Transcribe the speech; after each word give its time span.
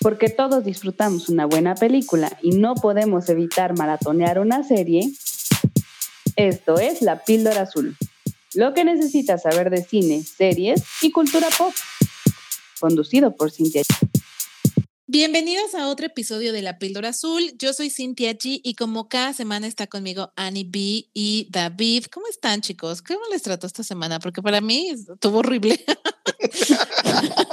Porque 0.00 0.30
todos 0.30 0.64
disfrutamos 0.64 1.28
una 1.28 1.44
buena 1.44 1.74
película 1.74 2.38
y 2.42 2.52
no 2.52 2.74
podemos 2.74 3.28
evitar 3.28 3.76
maratonear 3.76 4.38
una 4.38 4.64
serie, 4.64 5.12
esto 6.36 6.78
es 6.78 7.02
La 7.02 7.22
Píldora 7.22 7.62
Azul. 7.62 7.98
Lo 8.54 8.72
que 8.72 8.84
necesitas 8.84 9.42
saber 9.42 9.68
de 9.68 9.84
cine, 9.84 10.24
series 10.24 10.82
y 11.02 11.12
cultura 11.12 11.48
pop. 11.56 11.74
Conducido 12.80 13.36
por 13.36 13.50
Cintia. 13.50 13.82
Bienvenidos 15.06 15.74
a 15.74 15.88
otro 15.88 16.06
episodio 16.06 16.54
de 16.54 16.62
La 16.62 16.78
Píldora 16.78 17.10
Azul. 17.10 17.52
Yo 17.58 17.74
soy 17.74 17.90
Cintia 17.90 18.32
G 18.32 18.60
y 18.62 18.76
como 18.76 19.08
cada 19.08 19.34
semana 19.34 19.66
está 19.66 19.86
conmigo 19.86 20.32
Annie 20.34 20.64
B 20.64 21.10
y 21.12 21.46
David. 21.50 22.06
¿Cómo 22.10 22.26
están, 22.28 22.62
chicos? 22.62 23.02
¿Cómo 23.02 23.20
les 23.30 23.42
trató 23.42 23.66
esta 23.66 23.82
semana? 23.82 24.18
Porque 24.18 24.40
para 24.40 24.62
mí 24.62 24.88
estuvo 24.88 25.40
horrible. 25.40 25.84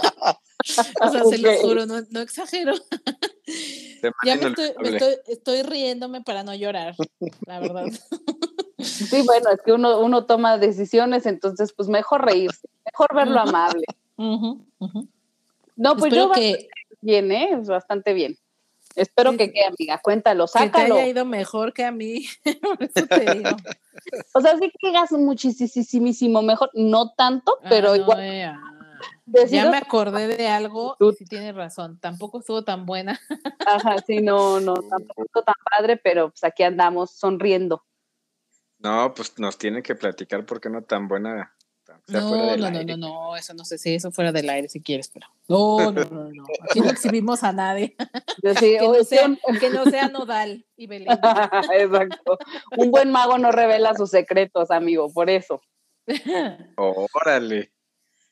o 1.01 1.09
sea, 1.09 1.23
se 1.23 1.37
lo 1.37 1.53
juro, 1.57 1.85
no, 1.85 2.01
no 2.09 2.19
exagero. 2.19 2.73
ya 4.25 4.35
me 4.35 4.47
estoy, 4.47 4.73
estoy, 5.27 5.63
riéndome 5.63 6.21
para 6.21 6.43
no 6.43 6.53
llorar, 6.53 6.95
la 7.45 7.59
verdad. 7.59 7.85
Sí, 8.79 9.23
bueno, 9.25 9.49
es 9.49 9.59
que 9.65 9.73
uno, 9.73 9.99
uno 9.99 10.25
toma 10.25 10.59
decisiones, 10.59 11.25
entonces 11.25 11.73
pues 11.73 11.89
mejor 11.89 12.23
reírse, 12.23 12.69
mejor 12.85 13.15
verlo 13.15 13.39
amable. 13.39 13.85
No, 15.75 15.97
pues 15.97 16.13
yo 16.13 16.31
que... 16.31 16.69
bien, 17.01 17.31
¿eh? 17.31 17.59
Bastante 17.65 18.13
bien. 18.13 18.37
Espero 18.95 19.31
que 19.37 19.51
quede, 19.51 19.65
amiga. 19.65 19.99
Cuéntalo, 19.99 20.47
sácalo. 20.47 20.71
Que 20.71 20.91
te 20.91 20.99
haya 20.99 21.09
ido 21.09 21.25
mejor 21.25 21.73
que 21.73 21.85
a 21.85 21.91
mí. 21.91 22.25
eso 22.43 23.07
te 23.07 23.33
digo. 23.33 23.49
O 24.33 24.41
sea, 24.41 24.57
sí 24.57 24.71
que 24.79 24.89
hagas 24.89 25.11
muchísimo 25.11 26.41
mejor. 26.41 26.71
No 26.73 27.13
tanto, 27.13 27.57
ah, 27.61 27.67
pero 27.69 27.95
igual. 27.95 28.19
Eh, 29.33 29.47
ya 29.49 29.69
me 29.69 29.77
acordé 29.77 30.27
de 30.27 30.47
algo 30.47 30.95
y 30.99 31.13
sí 31.13 31.25
tienes 31.25 31.53
razón, 31.53 31.99
tampoco 31.99 32.39
estuvo 32.39 32.63
tan 32.63 32.85
buena. 32.85 33.19
Ajá, 33.65 33.97
sí, 34.05 34.21
no, 34.21 34.59
no, 34.59 34.73
tampoco 34.89 35.23
estuvo 35.25 35.43
tan 35.43 35.55
padre, 35.69 35.97
pero 35.97 36.29
pues 36.29 36.43
aquí 36.43 36.63
andamos 36.63 37.11
sonriendo. 37.11 37.83
No, 38.79 39.13
pues 39.13 39.37
nos 39.39 39.57
tienen 39.57 39.83
que 39.83 39.95
platicar 39.95 40.45
por 40.45 40.61
qué 40.61 40.69
no 40.69 40.83
tan 40.83 41.07
buena. 41.07 41.53
No, 42.07 42.55
no, 42.57 42.69
no, 42.69 42.83
no, 42.83 42.97
no, 42.97 43.35
eso 43.35 43.53
no 43.53 43.65
sé 43.65 43.77
si 43.77 43.95
eso 43.95 44.11
fuera 44.11 44.31
del 44.31 44.49
aire 44.49 44.69
si 44.69 44.81
quieres, 44.81 45.09
pero 45.09 45.27
no, 45.47 45.91
no, 45.91 46.03
no, 46.03 46.31
no. 46.31 46.45
Aquí 46.69 46.79
no 46.79 46.89
exhibimos 46.89 47.43
a 47.43 47.51
nadie. 47.51 47.95
que, 48.41 48.79
no 48.81 49.03
sea, 49.03 49.29
que 49.59 49.69
no 49.69 49.85
sea 49.85 50.07
Nodal 50.09 50.65
y 50.75 50.87
Belén. 50.87 51.07
Exacto. 51.73 52.37
Un 52.77 52.91
buen 52.91 53.11
mago 53.11 53.37
no 53.37 53.51
revela 53.51 53.93
sus 53.95 54.09
secretos, 54.09 54.71
amigo, 54.71 55.11
por 55.11 55.29
eso. 55.29 55.61
Órale. 56.77 57.71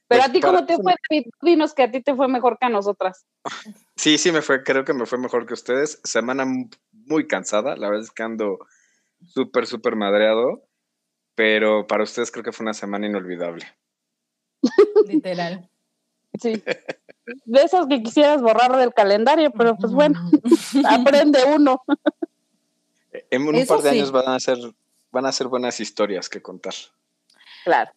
Pero 0.08 0.24
a 0.24 0.32
ti, 0.32 0.40
¿cómo 0.40 0.66
te 0.66 0.78
fue? 0.78 0.94
Dinos 1.42 1.74
que 1.74 1.84
a 1.84 1.92
ti 1.92 2.02
te 2.02 2.16
fue 2.16 2.28
mejor 2.28 2.58
que 2.60 2.68
a 2.68 2.70
nosotras. 2.70 3.26
Sí, 3.96 4.18
sí, 4.18 4.32
me 4.32 4.42
fue, 4.42 4.64
creo 4.64 4.86
que 4.86 4.94
me 4.94 5.06
fue 5.06 5.18
mejor 5.18 5.46
que 5.46 5.54
ustedes. 5.54 6.00
Semana 6.04 6.46
muy 6.92 7.28
cansada, 7.28 7.76
la 7.76 7.90
verdad 7.90 8.04
es 8.04 8.12
que 8.12 8.24
ando 8.24 8.60
súper, 9.26 9.66
súper 9.66 9.96
madreado, 9.96 10.64
pero 11.34 11.88
para 11.88 12.04
ustedes 12.04 12.32
creo 12.32 12.44
que 12.44 12.52
fue 12.52 12.66
una 12.66 12.74
semana 12.74 13.08
inolvidable. 13.08 13.66
Literal. 15.08 15.70
Sí. 16.40 16.62
De 17.46 17.62
esas 17.62 17.88
que 17.88 18.04
quisieras 18.04 18.42
borrar 18.42 18.76
del 18.78 18.94
calendario, 18.94 19.52
pero 19.52 19.76
pues 19.76 19.92
bueno, 19.92 20.20
aprende 20.88 21.40
uno. 21.46 21.82
En 23.32 23.48
un 23.48 23.66
par 23.66 23.82
de 23.82 23.90
años 23.90 24.12
van 24.12 24.28
a 24.28 24.40
ser, 24.40 24.58
van 25.12 25.26
a 25.26 25.32
ser 25.32 25.48
buenas 25.48 25.80
historias 25.80 26.30
que 26.30 26.42
contar. 26.42 26.74
Claro 27.64 27.92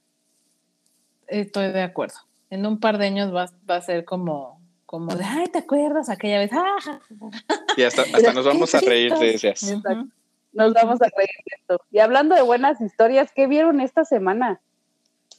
estoy 1.28 1.72
de 1.72 1.82
acuerdo. 1.82 2.16
En 2.50 2.66
un 2.66 2.80
par 2.80 2.98
de 2.98 3.06
años 3.06 3.34
va, 3.34 3.46
va 3.68 3.76
a 3.76 3.82
ser 3.82 4.04
como, 4.04 4.60
como 4.86 5.14
de, 5.14 5.24
ay, 5.24 5.48
¿te 5.48 5.58
acuerdas 5.58 6.08
aquella 6.08 6.38
vez? 6.38 6.50
¡Ah! 6.52 7.00
Y 7.76 7.84
hasta, 7.84 8.02
hasta 8.02 8.32
nos 8.32 8.44
vamos 8.44 8.74
a 8.74 8.80
reír 8.80 9.14
de 9.14 9.34
esas. 9.34 9.62
Nos 9.62 10.74
vamos 10.74 11.00
a 11.00 11.08
reír 11.16 11.30
de 11.46 11.56
esto. 11.60 11.80
Y 11.92 12.00
hablando 12.00 12.34
de 12.34 12.42
buenas 12.42 12.80
historias, 12.80 13.30
¿qué 13.32 13.46
vieron 13.46 13.80
esta 13.80 14.04
semana? 14.04 14.60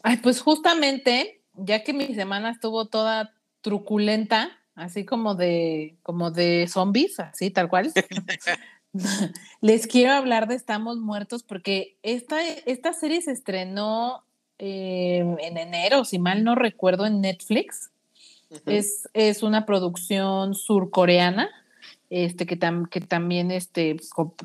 Ay, 0.04 0.18
pues 0.18 0.40
justamente, 0.40 1.42
ya 1.56 1.84
que 1.84 1.92
mi 1.92 2.14
semana 2.16 2.52
estuvo 2.52 2.88
toda 2.88 3.34
truculenta, 3.60 4.52
así 4.76 5.04
como 5.04 5.36
de, 5.36 5.98
como 6.04 6.32
de 6.32 6.68
zombies, 6.70 7.20
así 7.20 7.52
tal 7.52 7.68
cual. 7.68 7.92
Les 9.62 9.88
quiero 9.88 10.14
hablar 10.14 10.48
de 10.48 10.56
Estamos 10.56 10.98
Muertos 10.98 11.44
porque 11.44 11.98
esta, 12.02 12.42
esta 12.42 12.94
serie 12.94 13.22
se 13.22 13.32
estrenó 13.32 14.24
Em, 14.60 15.38
en 15.40 15.58
enero, 15.58 16.04
si 16.04 16.20
mal 16.20 16.44
no 16.44 16.54
recuerdo, 16.54 17.06
en 17.06 17.22
Netflix. 17.22 17.92
es, 18.66 19.08
es, 19.14 19.42
una 19.42 19.66
producción 19.66 20.54
surcoreana 20.54 21.50
este, 22.10 22.46
que, 22.46 22.60
que 22.90 23.02
también 23.02 23.52
este, 23.52 23.96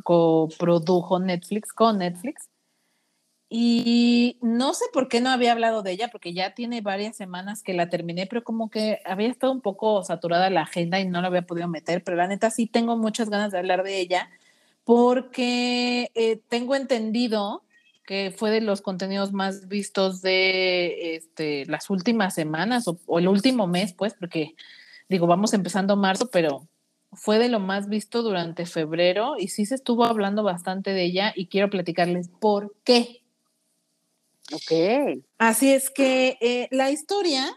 coprodujo 0.04 1.18
Netflix 1.18 1.72
con 1.72 1.98
Netflix. 1.98 2.48
Y 3.48 4.38
no 4.40 4.74
sé 4.74 4.84
por 4.92 5.08
qué 5.08 5.20
no 5.20 5.30
había 5.30 5.52
hablado 5.52 5.82
de 5.82 5.92
ella, 5.92 6.08
porque 6.08 6.32
ya 6.32 6.54
tiene 6.54 6.80
varias 6.80 7.16
semanas 7.16 7.62
que 7.62 7.74
la 7.74 7.88
terminé, 7.88 8.26
pero 8.26 8.42
como 8.42 8.70
que 8.70 9.00
había 9.04 9.28
estado 9.28 9.52
un 9.52 9.60
poco 9.60 10.02
saturada 10.02 10.50
la 10.50 10.62
agenda 10.62 11.00
y 11.00 11.06
no 11.06 11.20
la 11.20 11.28
había 11.28 11.42
podido 11.42 11.68
meter, 11.68 12.02
pero 12.02 12.16
la 12.16 12.26
neta 12.26 12.50
sí 12.50 12.66
tengo 12.66 12.96
muchas 12.96 13.30
ganas 13.30 13.52
de 13.52 13.58
hablar 13.58 13.82
de 13.82 14.00
ella, 14.00 14.30
porque 14.84 16.10
eh, 16.14 16.40
tengo 16.48 16.74
entendido 16.74 17.62
que 18.04 18.34
fue 18.36 18.50
de 18.50 18.60
los 18.60 18.82
contenidos 18.82 19.32
más 19.32 19.68
vistos 19.68 20.20
de 20.20 21.16
este, 21.16 21.64
las 21.66 21.88
últimas 21.90 22.34
semanas 22.34 22.86
o, 22.86 23.18
el 23.18 23.28
último 23.28 23.66
mes, 23.66 23.92
pues, 23.94 24.14
porque 24.14 24.54
digo, 25.08 25.26
vamos 25.26 25.54
empezando 25.54 25.96
marzo, 25.96 26.28
pero 26.30 26.68
fue 27.12 27.38
de 27.38 27.48
lo 27.48 27.60
más 27.60 27.88
visto 27.88 28.22
durante 28.22 28.66
febrero 28.66 29.36
y 29.38 29.48
sí 29.48 29.66
se 29.66 29.76
estuvo 29.76 30.04
hablando 30.04 30.42
bastante 30.42 30.90
de 30.90 31.04
ella 31.04 31.32
y 31.34 31.46
quiero 31.46 31.70
platicarles 31.70 32.28
por 32.28 32.74
qué. 32.84 33.22
Ok. 34.52 35.22
Así 35.38 35.72
es 35.72 35.88
que 35.90 36.36
eh, 36.40 36.68
la 36.70 36.90
historia, 36.90 37.56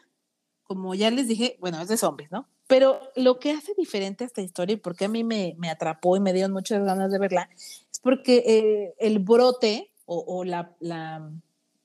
como 0.64 0.96
ya 0.96 1.12
les 1.12 1.28
dije, 1.28 1.58
bueno, 1.60 1.82
es 1.82 1.90
de 1.90 1.98
zombies, 1.98 2.32
¿no? 2.32 2.48
Pero 2.68 3.00
lo 3.16 3.40
que 3.40 3.52
hace 3.52 3.74
diferente 3.78 4.24
a 4.24 4.28
esta 4.28 4.42
historia 4.42 4.74
y 4.74 4.78
por 4.78 4.96
qué 4.96 5.06
a 5.06 5.10
mí 5.10 5.24
me, 5.24 5.56
me 5.58 5.70
atrapó 5.70 6.16
y 6.16 6.20
me 6.20 6.34
dieron 6.34 6.52
muchas 6.54 6.84
ganas 6.84 7.12
de 7.12 7.20
verla, 7.20 7.50
es 7.56 8.00
porque 8.02 8.44
eh, 8.46 8.94
el 9.00 9.20
brote 9.20 9.92
o, 10.10 10.44
la, 10.46 10.72
la, 10.80 11.30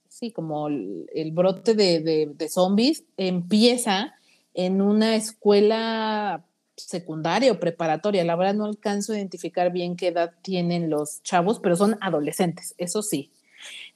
sí, 0.09 0.31
como 0.31 0.69
el, 0.69 1.31
brote 1.33 1.75
de, 1.75 2.31
de, 2.35 2.49
zombies 2.49 3.05
empieza 3.17 4.15
en 4.55 4.81
una 4.81 5.17
escuela 5.17 6.45
secundaria 6.77 7.53
o 7.53 7.59
preparatoria. 7.61 8.25
La 8.25 8.37
verdad 8.37 8.55
no 8.55 8.67
alcanzo 8.67 9.13
a 9.13 9.17
identificar 9.17 9.73
bien 9.73 9.97
qué 9.97 10.09
edad 10.09 10.33
tienen 10.43 10.89
los 10.89 11.23
chavos, 11.23 11.59
pero 11.59 11.77
son 11.77 11.99
adolescentes, 12.01 12.75
eso 12.79 13.03
sí. 13.03 13.33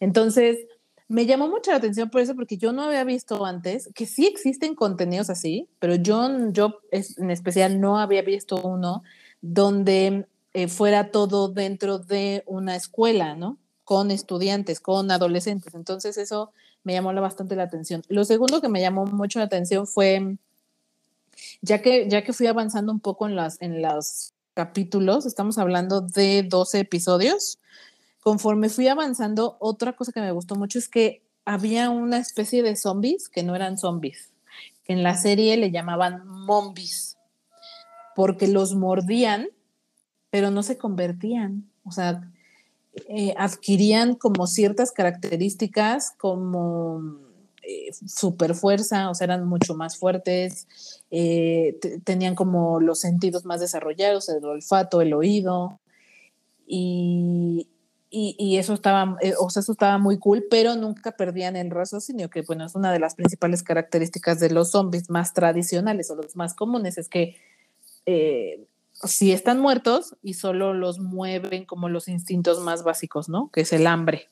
Entonces, 0.01 0.59
me 1.09 1.25
llamó 1.25 1.49
mucho 1.49 1.71
la 1.71 1.77
atención 1.77 2.11
por 2.11 2.21
eso, 2.21 2.35
porque 2.35 2.57
yo 2.57 2.73
no 2.73 2.83
había 2.83 3.05
visto 3.05 3.45
antes 3.45 3.89
que 3.95 4.07
sí 4.07 4.27
existen 4.27 4.75
contenidos 4.75 5.31
así, 5.31 5.69
pero 5.79 5.95
yo, 5.95 6.51
yo 6.51 6.81
en 6.91 7.31
especial 7.31 7.81
no 7.81 7.99
había 8.01 8.23
visto 8.23 8.57
uno 8.57 9.05
donde 9.41 10.27
eh, 10.53 10.67
fuera 10.67 11.13
todo 11.13 11.49
dentro 11.49 11.99
de 11.99 12.43
una 12.47 12.75
escuela, 12.75 13.37
¿no? 13.37 13.59
Con 13.87 14.11
estudiantes, 14.11 14.81
con 14.81 15.13
adolescentes. 15.13 15.77
Entonces 15.77 16.19
eso 16.19 16.53
me 16.83 16.93
llamó 16.93 17.15
bastante 17.15 17.55
la 17.55 17.63
atención. 17.63 18.03
Lo 18.09 18.25
segundo 18.25 18.61
que 18.61 18.69
me 18.69 18.81
llamó 18.81 19.07
mucho 19.07 19.39
la 19.39 19.45
atención 19.45 19.87
fue, 19.87 20.39
ya 21.63 21.81
que, 21.81 22.09
ya 22.09 22.25
que 22.25 22.33
fui 22.33 22.49
avanzando 22.49 22.91
un 22.91 22.99
poco 22.99 23.29
en, 23.29 23.37
las, 23.37 23.63
en 23.63 23.81
los 23.81 24.35
capítulos, 24.55 25.25
estamos 25.25 25.57
hablando 25.57 26.01
de 26.01 26.43
12 26.43 26.81
episodios, 26.81 27.61
conforme 28.21 28.71
fui 28.71 28.89
avanzando, 28.89 29.57
otra 29.61 29.93
cosa 29.93 30.11
que 30.11 30.21
me 30.21 30.33
gustó 30.33 30.57
mucho 30.57 30.81
es 30.81 30.89
que 30.89 31.23
había 31.45 31.89
una 31.89 32.19
especie 32.19 32.65
de 32.65 32.75
zombies 32.75 33.29
que 33.29 33.45
no 33.45 33.55
eran 33.55 33.79
zombies, 33.79 34.33
que 34.83 34.95
en 34.95 35.05
la 35.05 35.15
serie 35.15 35.57
le 35.57 35.71
llamaban 35.71 36.27
mombis, 36.27 37.19
porque 38.16 38.49
los 38.49 38.75
mordían, 38.75 39.47
pero 40.31 40.51
no 40.51 40.65
se 40.65 40.77
convertían. 40.77 41.71
O 41.84 41.93
sea, 41.93 42.33
eh, 43.09 43.34
adquirían 43.37 44.15
como 44.15 44.47
ciertas 44.47 44.91
características 44.91 46.13
como 46.19 47.19
eh, 47.63 47.93
super 47.93 48.54
fuerza, 48.54 49.10
o 49.10 49.15
sea, 49.15 49.27
eran 49.27 49.47
mucho 49.47 49.75
más 49.75 49.98
fuertes, 49.98 50.66
eh, 51.10 51.78
tenían 52.04 52.34
como 52.34 52.81
los 52.81 53.01
sentidos 53.01 53.45
más 53.45 53.60
desarrollados, 53.60 54.28
el 54.28 54.45
olfato, 54.45 55.03
el 55.03 55.13
oído, 55.13 55.78
y, 56.66 57.69
y, 58.10 58.57
eso 58.57 58.72
estaba, 58.75 59.19
o 59.39 59.51
sea, 59.51 59.60
eso 59.60 59.72
estaba 59.72 59.98
muy 59.98 60.19
cool, 60.19 60.47
pero 60.51 60.75
nunca 60.75 61.13
perdían 61.13 61.54
el 61.54 61.71
raciocinio, 61.71 62.31
que 62.31 62.43
bueno, 62.43 62.65
es 62.65 62.75
una 62.75 62.93
de 62.93 62.98
las 62.98 63.15
principales 63.15 63.63
características 63.63 64.41
de 64.41 64.51
los 64.51 64.71
zombies 64.71 65.10
más 65.10 65.33
tradicionales 65.33 66.10
o 66.10 66.16
los 66.16 66.34
más 66.34 66.54
comunes, 66.54 66.98
es 66.98 67.09
que 67.09 67.37
si 69.03 69.33
están 69.33 69.60
muertos 69.60 70.16
y 70.22 70.34
solo 70.34 70.75
los 70.75 70.98
mueven 70.98 71.65
como 71.65 71.89
los 71.89 72.09
instintos 72.09 72.60
más 72.60 72.83
básicos, 72.83 73.28
¿no? 73.28 73.51
Que 73.51 73.63
es 73.63 73.72
el 73.72 73.87
hambre. 73.87 74.28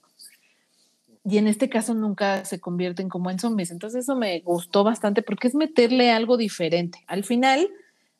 Y 1.25 1.39
en 1.39 1.49
este 1.49 1.71
caso 1.71 1.95
nunca 1.95 2.45
se 2.45 2.61
convierten 2.61 3.09
como 3.09 3.31
en 3.31 3.39
zombies. 3.39 3.71
Entonces 3.71 4.05
eso 4.05 4.15
me 4.15 4.41
gustó 4.41 4.85
bastante 4.85 5.23
porque 5.23 5.49
es 5.49 5.55
meterle 5.55 6.11
algo 6.11 6.37
diferente. 6.37 7.03
Al 7.07 7.25
final, 7.25 7.71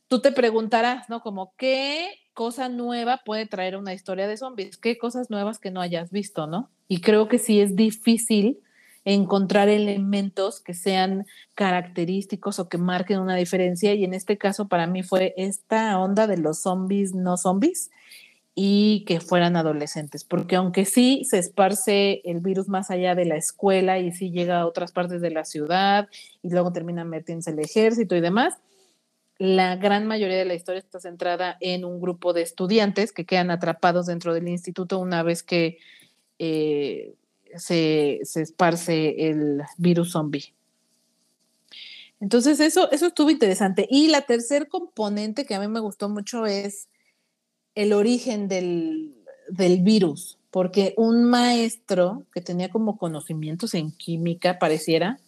tú 0.09 0.21
te 0.21 0.33
preguntarás, 0.33 1.09
¿no? 1.11 1.21
Como, 1.21 1.55
¿qué 1.57 2.09
cosa 2.33 2.69
nueva 2.69 3.23
puede 3.25 3.47
traer 3.47 3.77
una 3.77 3.93
historia 3.93 4.27
de 4.27 4.37
zombies? 4.37 4.79
¿Qué 4.79 4.97
cosas 4.97 5.29
nuevas 5.29 5.59
que 5.59 5.71
no 5.71 5.81
hayas 5.81 6.11
visto, 6.11 6.47
no? 6.47 6.71
Y 6.89 7.01
creo 7.01 7.29
que 7.29 7.39
sí 7.39 7.61
es 7.61 7.77
difícil 7.77 8.61
encontrar 9.05 9.69
elementos 9.69 10.61
que 10.61 10.75
sean 10.75 11.27
característicos 11.55 12.59
o 12.59 12.69
que 12.69 12.79
marquen 12.79 13.21
una 13.21 13.37
diferencia. 13.37 13.95
Y 13.95 14.05
en 14.05 14.15
este 14.15 14.39
caso 14.39 14.69
para 14.69 14.87
mí 14.87 15.03
fue 15.03 15.35
esta 15.37 15.99
onda 15.99 16.27
de 16.27 16.39
los 16.39 16.63
zombies 16.63 17.15
no 17.15 17.37
zombies 17.37 17.91
y 18.55 19.05
que 19.07 19.21
fueran 19.21 19.57
adolescentes, 19.57 20.23
porque 20.23 20.55
aunque 20.55 20.85
sí 20.85 21.25
se 21.29 21.39
esparce 21.39 22.23
el 22.25 22.39
virus 22.39 22.69
más 22.69 22.91
allá 22.91 23.17
de 23.17 23.25
la 23.25 23.37
escuela 23.37 23.99
y 23.99 24.13
sí 24.13 24.31
llega 24.31 24.61
a 24.61 24.67
otras 24.67 24.93
partes 24.93 25.21
de 25.21 25.31
la 25.31 25.45
ciudad 25.45 26.09
y 26.41 26.51
luego 26.51 26.73
termina 26.73 27.05
metiéndose 27.05 27.51
el 27.51 27.59
ejército 27.59 28.15
y 28.15 28.21
demás, 28.21 28.55
la 29.39 29.75
gran 29.75 30.07
mayoría 30.07 30.39
de 30.39 30.45
la 30.45 30.55
historia 30.55 30.79
está 30.79 31.01
centrada 31.01 31.57
en 31.61 31.85
un 31.85 32.01
grupo 32.01 32.33
de 32.33 32.43
estudiantes 32.43 33.11
que 33.11 33.27
quedan 33.27 33.51
atrapados 33.51 34.07
dentro 34.07 34.33
del 34.33 34.47
instituto 34.47 35.01
una 35.01 35.25
vez 35.25 35.43
que 35.43 35.79
eh, 36.39 37.15
se, 37.57 38.21
esparce 38.23 39.29
el 39.31 39.63
virus 39.79 40.13
zombie. 40.13 40.53
Entonces 42.21 42.61
eso, 42.61 42.91
eso 42.91 43.07
estuvo 43.07 43.31
interesante. 43.31 43.87
Y 43.91 44.09
la 44.09 44.23
tercer 44.23 44.69
componente 44.69 45.45
que 45.45 45.55
a 45.55 45.61
mí 45.61 45.69
me 45.69 45.81
gustó 45.81 46.09
mucho 46.09 46.47
es 46.47 46.89
el 47.75 47.93
origen 47.93 48.49
del, 48.49 49.15
del 49.49 49.83
virus, 49.83 50.39
porque 50.51 50.95
un 50.97 51.25
maestro 51.25 52.23
que 52.33 52.41
tenía 52.41 52.71
como 52.71 52.97
conocimientos 52.97 53.75
en 53.75 53.91
química, 53.91 54.59
pareciera, 54.59 55.19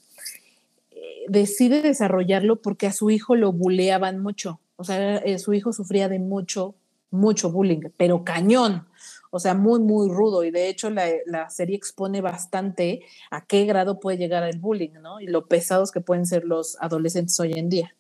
eh, 0.91 1.27
decide 1.29 1.83
desarrollarlo 1.83 2.63
porque 2.63 2.87
a 2.87 2.93
su 2.93 3.11
hijo 3.11 3.37
lo 3.37 3.53
buleaban 3.53 4.21
mucho. 4.21 4.61
O 4.77 4.85
sea, 4.85 5.17
eh, 5.19 5.39
su 5.39 5.55
hijo 5.55 5.73
sufría 5.73 6.09
de 6.09 6.19
mucho, 6.19 6.75
mucho 7.11 7.51
bullying, 7.51 7.81
pero 7.97 8.25
cañón. 8.25 8.87
O 9.37 9.41
sea, 9.41 9.55
muy, 9.55 9.81
muy 9.81 10.09
rudo. 10.09 10.45
Y 10.45 10.51
de 10.51 10.69
hecho, 10.69 10.91
la, 10.91 11.07
la, 11.27 11.49
serie 11.51 11.77
expone 11.77 12.21
bastante 12.21 13.03
a 13.31 13.47
qué 13.47 13.65
grado 13.65 14.01
puede 14.01 14.19
llegar 14.19 14.43
el 14.43 14.59
bullying, 14.59 14.95
¿no? 15.01 15.21
Y 15.21 15.27
lo 15.27 15.47
pesados 15.47 15.93
que 15.93 16.01
pueden 16.01 16.27
ser 16.27 16.45
los 16.45 16.77
adolescentes 16.81 17.39
hoy 17.41 17.53
en 17.55 17.69
día 17.69 17.95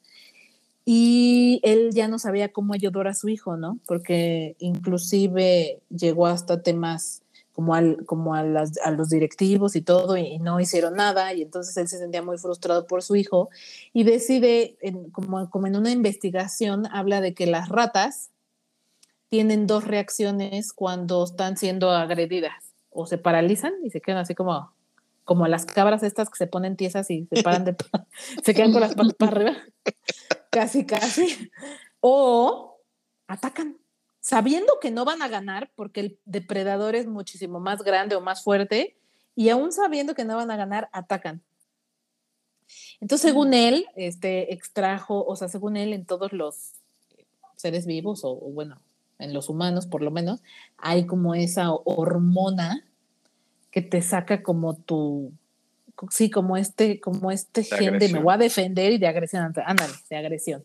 y 0.88 1.60
él 1.64 1.90
ya 1.92 2.06
no 2.06 2.20
sabía 2.20 2.52
cómo 2.52 2.72
ayudar 2.72 3.08
a 3.08 3.14
su 3.14 3.28
hijo, 3.28 3.56
¿no? 3.56 3.80
Porque 3.88 4.54
inclusive 4.60 5.80
llegó 5.90 6.28
hasta 6.28 6.62
temas 6.62 7.22
como, 7.52 7.74
al, 7.74 8.04
como 8.06 8.34
a, 8.34 8.44
las, 8.44 8.78
a 8.78 8.92
los 8.92 9.08
directivos 9.08 9.74
y 9.74 9.82
todo, 9.82 10.16
y, 10.16 10.38
no 10.38 10.60
hicieron 10.60 10.94
nada, 10.94 11.34
y 11.34 11.42
entonces 11.42 11.76
él 11.76 11.88
se 11.88 11.98
sentía 11.98 12.22
muy 12.22 12.38
frustrado 12.38 12.86
por 12.86 13.02
su 13.02 13.16
hijo, 13.16 13.48
y 13.92 14.04
decide, 14.04 14.76
en, 14.80 15.10
como, 15.10 15.50
como 15.50 15.66
en 15.66 15.74
una 15.74 15.90
investigación, 15.90 16.86
habla 16.92 17.20
de 17.20 17.34
que 17.34 17.46
las 17.46 17.68
ratas 17.68 18.30
tienen 19.28 19.66
dos 19.66 19.84
reacciones 19.84 20.72
cuando 20.72 21.24
están 21.24 21.56
siendo 21.56 21.90
agredidas, 21.90 22.74
o 22.90 23.06
se 23.06 23.18
paralizan 23.18 23.74
y 23.84 23.90
se 23.90 24.00
quedan 24.00 24.18
así 24.18 24.34
como, 24.34 24.72
como 25.24 25.46
las 25.48 25.66
cabras 25.66 26.02
estas 26.02 26.30
que 26.30 26.36
se 26.36 26.46
ponen 26.46 26.76
tiesas 26.76 27.10
y 27.10 27.26
se 27.26 27.42
paran 27.42 27.64
de, 27.64 27.76
se 28.44 28.54
quedan 28.54 28.72
con 28.72 28.80
las 28.80 28.94
patas 28.94 29.14
para 29.14 29.32
arriba, 29.32 29.56
casi, 30.50 30.86
casi, 30.86 31.50
o 32.00 32.80
atacan, 33.26 33.78
sabiendo 34.20 34.78
que 34.80 34.90
no 34.90 35.04
van 35.04 35.22
a 35.22 35.28
ganar 35.28 35.70
porque 35.74 36.00
el 36.00 36.18
depredador 36.24 36.94
es 36.94 37.06
muchísimo 37.06 37.60
más 37.60 37.82
grande 37.82 38.16
o 38.16 38.20
más 38.20 38.42
fuerte, 38.42 38.96
y 39.34 39.50
aún 39.50 39.70
sabiendo 39.70 40.14
que 40.14 40.24
no 40.24 40.36
van 40.36 40.50
a 40.50 40.56
ganar, 40.56 40.88
atacan. 40.92 41.42
Entonces, 43.00 43.28
según 43.28 43.52
él, 43.52 43.86
este 43.94 44.54
extrajo, 44.54 45.24
o 45.24 45.36
sea, 45.36 45.48
según 45.48 45.76
él, 45.76 45.92
en 45.92 46.06
todos 46.06 46.32
los 46.32 46.72
seres 47.54 47.84
vivos, 47.86 48.24
o, 48.24 48.30
o 48.30 48.50
bueno, 48.50 48.80
en 49.18 49.32
los 49.32 49.48
humanos 49.48 49.86
por 49.86 50.02
lo 50.02 50.10
menos, 50.10 50.42
hay 50.78 51.06
como 51.06 51.34
esa 51.34 51.72
hormona 51.72 52.84
que 53.70 53.82
te 53.82 54.02
saca 54.02 54.42
como 54.42 54.74
tu, 54.74 55.32
sí, 56.10 56.30
como 56.30 56.56
este, 56.56 57.00
como 57.00 57.30
este 57.30 57.62
gen 57.62 57.98
de 57.98 58.08
me 58.08 58.20
voy 58.20 58.34
a 58.34 58.38
defender 58.38 58.92
y 58.92 58.98
de 58.98 59.06
agresión, 59.06 59.52
ándale, 59.64 59.92
de 60.08 60.16
agresión. 60.16 60.64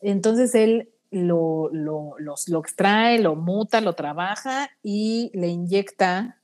Entonces 0.00 0.54
él 0.54 0.90
lo, 1.10 1.70
lo, 1.72 2.16
lo 2.18 2.60
extrae, 2.60 3.20
lo 3.20 3.36
muta, 3.36 3.80
lo 3.80 3.92
trabaja 3.94 4.70
y 4.82 5.30
le 5.34 5.48
inyecta 5.48 6.40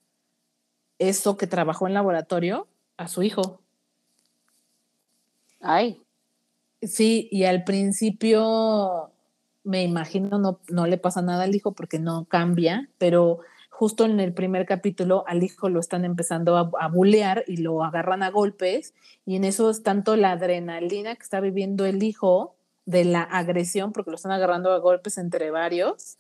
eso 0.99 1.37
que 1.37 1.47
trabajó 1.47 1.87
en 1.87 1.95
laboratorio 1.95 2.69
a 2.97 3.09
su 3.09 3.23
hijo. 3.23 3.61
Ay. 5.61 6.03
Sí, 6.83 7.29
y 7.31 7.45
al 7.45 7.65
principio 7.65 9.11
me 9.65 9.83
imagino 9.83 10.39
no, 10.39 10.61
no 10.69 10.87
le 10.87 10.99
pasa 10.99 11.23
nada 11.23 11.45
al 11.45 11.55
hijo 11.55 11.73
porque 11.73 11.99
no 11.99 12.25
cambia, 12.27 12.89
pero 12.99 13.41
justo 13.69 14.05
en 14.05 14.21
el 14.21 14.33
primer 14.33 14.67
capítulo 14.67 15.25
al 15.27 15.43
hijo 15.43 15.69
lo 15.69 15.81
están 15.81 16.05
empezando 16.05 16.57
a, 16.57 16.71
a 16.81 16.89
bulear 16.89 17.45
y 17.47 17.59
lo 17.59 17.83
agarran 17.85 18.23
a 18.23 18.31
golpes 18.31 18.95
y 19.25 19.37
en 19.37 19.45
eso 19.45 19.71
es 19.71 19.83
tanto 19.83 20.17
la 20.17 20.33
adrenalina 20.33 21.15
que 21.15 21.23
está 21.23 21.41
viviendo 21.41 21.87
el 21.87 22.03
hijo 22.03 22.57
de 22.85 23.05
la 23.05 23.23
agresión, 23.23 23.93
porque 23.93 24.11
lo 24.11 24.17
están 24.17 24.33
agarrando 24.33 24.73
a 24.73 24.79
golpes 24.79 25.19
entre 25.19 25.51
varios, 25.51 26.19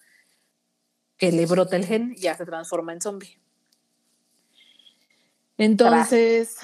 que 1.16 1.32
le 1.32 1.46
brota 1.46 1.76
el 1.76 1.84
gen 1.84 2.14
y 2.16 2.20
ya 2.20 2.36
se 2.36 2.46
transforma 2.46 2.92
en 2.92 3.00
zombie. 3.00 3.38
Entonces, 5.58 6.56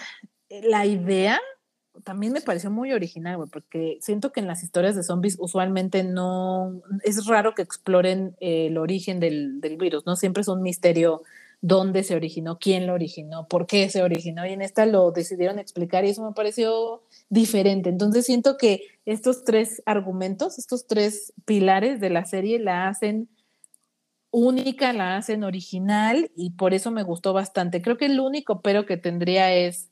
la 0.48 0.86
idea 0.86 1.40
también 2.04 2.32
me 2.32 2.40
pareció 2.40 2.70
muy 2.70 2.92
original, 2.92 3.36
güey, 3.36 3.48
porque 3.48 3.98
siento 4.00 4.32
que 4.32 4.40
en 4.40 4.46
las 4.46 4.62
historias 4.62 4.96
de 4.96 5.02
zombies 5.02 5.36
usualmente 5.38 6.04
no, 6.04 6.80
es 7.02 7.26
raro 7.26 7.54
que 7.54 7.62
exploren 7.62 8.36
eh, 8.40 8.66
el 8.66 8.78
origen 8.78 9.20
del, 9.20 9.60
del, 9.60 9.76
virus, 9.76 10.06
¿no? 10.06 10.16
Siempre 10.16 10.42
es 10.42 10.48
un 10.48 10.62
misterio 10.62 11.22
dónde 11.60 12.04
se 12.04 12.14
originó, 12.14 12.58
quién 12.58 12.86
lo 12.86 12.94
originó, 12.94 13.48
por 13.48 13.66
qué 13.66 13.88
se 13.88 14.02
originó, 14.02 14.46
y 14.46 14.52
en 14.52 14.62
esta 14.62 14.86
lo 14.86 15.10
decidieron 15.10 15.58
explicar 15.58 16.04
y 16.04 16.10
eso 16.10 16.24
me 16.24 16.34
pareció 16.34 17.02
diferente. 17.28 17.88
Entonces 17.88 18.26
siento 18.26 18.56
que 18.56 18.82
estos 19.04 19.44
tres 19.44 19.82
argumentos, 19.86 20.58
estos 20.58 20.86
tres 20.86 21.32
pilares 21.44 22.00
de 22.00 22.10
la 22.10 22.24
serie 22.24 22.58
la 22.58 22.88
hacen 22.88 23.28
única, 24.30 24.92
la 24.92 25.16
hacen 25.16 25.44
original 25.44 26.30
y 26.36 26.50
por 26.50 26.74
eso 26.74 26.90
me 26.90 27.02
gustó 27.02 27.32
bastante. 27.32 27.80
Creo 27.80 27.96
que 27.96 28.06
el 28.06 28.20
único 28.20 28.60
pero 28.60 28.84
que 28.84 28.96
tendría 28.96 29.52
es 29.54 29.88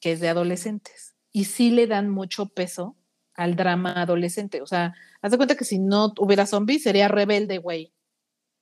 que 0.00 0.12
es 0.12 0.20
de 0.20 0.28
adolescentes. 0.28 1.14
Y 1.32 1.44
sí 1.44 1.70
le 1.70 1.86
dan 1.86 2.10
mucho 2.10 2.46
peso 2.46 2.96
al 3.34 3.56
drama 3.56 3.92
adolescente. 3.92 4.62
O 4.62 4.66
sea, 4.66 4.94
haz 5.22 5.30
de 5.30 5.36
cuenta 5.36 5.56
que 5.56 5.64
si 5.64 5.78
no 5.78 6.12
hubiera 6.18 6.46
zombies 6.46 6.82
sería 6.82 7.08
rebelde, 7.08 7.58
güey. 7.58 7.92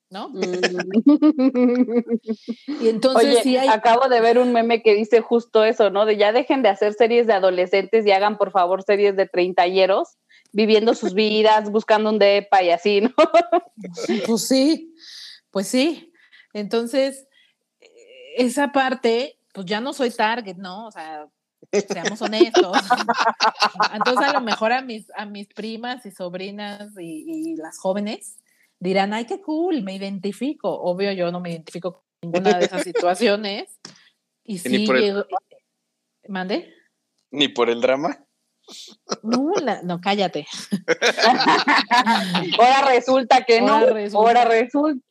¿No? 0.08 0.28
Mm. 0.28 0.38
y 2.80 2.88
entonces 2.88 3.30
Oye, 3.30 3.42
sí 3.42 3.56
hay... 3.56 3.68
acabo 3.68 4.08
de 4.08 4.20
ver 4.20 4.38
un 4.38 4.52
meme 4.52 4.82
que 4.82 4.94
dice 4.94 5.20
justo 5.20 5.64
eso, 5.64 5.90
¿no? 5.90 6.06
De 6.06 6.16
ya 6.16 6.32
dejen 6.32 6.62
de 6.62 6.68
hacer 6.68 6.92
series 6.92 7.26
de 7.26 7.32
adolescentes 7.32 8.06
y 8.06 8.12
hagan 8.12 8.38
por 8.38 8.52
favor 8.52 8.84
series 8.84 9.16
de 9.16 9.26
treintañeros 9.26 10.16
viviendo 10.52 10.94
sus 10.94 11.14
vidas, 11.14 11.70
buscando 11.70 12.10
un 12.10 12.18
depa 12.18 12.62
y 12.62 12.70
así, 12.70 13.00
¿no? 13.00 13.12
pues 14.26 14.46
sí, 14.46 14.94
pues 15.50 15.68
sí. 15.68 16.12
Entonces, 16.52 17.26
esa 18.36 18.72
parte 18.72 19.35
pues 19.56 19.64
ya 19.64 19.80
no 19.80 19.94
soy 19.94 20.10
target, 20.10 20.56
¿no? 20.56 20.86
O 20.86 20.90
sea, 20.90 21.26
seamos 21.72 22.20
honestos. 22.20 22.76
Entonces, 23.94 24.28
a 24.28 24.34
lo 24.34 24.42
mejor 24.42 24.70
a 24.70 24.82
mis, 24.82 25.10
a 25.16 25.24
mis 25.24 25.48
primas 25.48 26.04
y 26.04 26.10
sobrinas 26.10 26.92
y, 26.98 27.52
y, 27.52 27.56
las 27.56 27.78
jóvenes 27.78 28.36
dirán, 28.78 29.14
ay, 29.14 29.24
qué 29.24 29.40
cool, 29.40 29.82
me 29.82 29.94
identifico. 29.94 30.68
Obvio, 30.68 31.10
yo 31.12 31.32
no 31.32 31.40
me 31.40 31.52
identifico 31.52 31.92
con 31.92 32.02
ninguna 32.20 32.58
de 32.58 32.66
esas 32.66 32.82
situaciones. 32.82 33.80
Y, 34.44 34.54
y 34.56 34.58
sí, 34.58 34.68
ni 34.68 34.86
por 34.86 34.98
el... 34.98 35.24
¿Mande? 36.28 36.74
Ni 37.30 37.48
por 37.48 37.70
el 37.70 37.80
drama. 37.80 38.25
No, 39.22 39.52
la, 39.62 39.82
no, 39.82 40.00
cállate. 40.00 40.46
Ahora 42.58 42.88
resulta 42.88 43.44
que 43.44 43.60
no. 43.60 43.74
Ahora 43.74 43.92
resulta. 43.92 44.18
Ahora 44.18 44.44
resulta. 44.44 45.06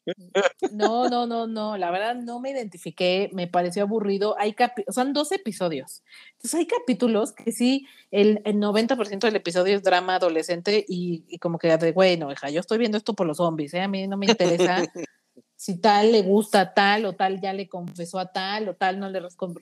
No, 0.71 1.09
no, 1.09 1.25
no, 1.25 1.47
no. 1.47 1.77
La 1.77 1.91
verdad 1.91 2.15
no 2.15 2.39
me 2.39 2.51
identifiqué, 2.51 3.29
me 3.33 3.47
pareció 3.47 3.83
aburrido. 3.83 4.35
Hay 4.39 4.55
son 4.89 5.13
dos 5.13 5.31
episodios. 5.31 6.03
Entonces 6.33 6.59
hay 6.59 6.67
capítulos 6.67 7.33
que 7.33 7.51
sí, 7.51 7.88
el, 8.12 8.41
el 8.45 8.57
90% 8.57 9.19
del 9.19 9.35
episodio 9.35 9.75
es 9.75 9.83
drama 9.83 10.15
adolescente 10.15 10.85
y, 10.88 11.25
y 11.27 11.39
como 11.39 11.57
que 11.57 11.75
de 11.77 11.91
bueno, 11.91 12.31
hija, 12.31 12.50
yo 12.50 12.59
estoy 12.59 12.77
viendo 12.77 12.97
esto 12.97 13.13
por 13.13 13.27
los 13.27 13.38
zombies, 13.38 13.74
¿eh? 13.74 13.81
a 13.81 13.88
mí 13.88 14.07
no 14.07 14.17
me 14.17 14.27
interesa 14.27 14.83
si 15.55 15.79
tal 15.79 16.12
le 16.12 16.21
gusta 16.21 16.62
a 16.62 16.74
tal 16.74 17.05
o 17.05 17.13
tal 17.13 17.41
ya 17.41 17.53
le 17.53 17.67
confesó 17.67 18.19
a 18.19 18.31
tal 18.31 18.69
o 18.69 18.75
tal 18.75 19.00
no 19.00 19.09
le 19.09 19.21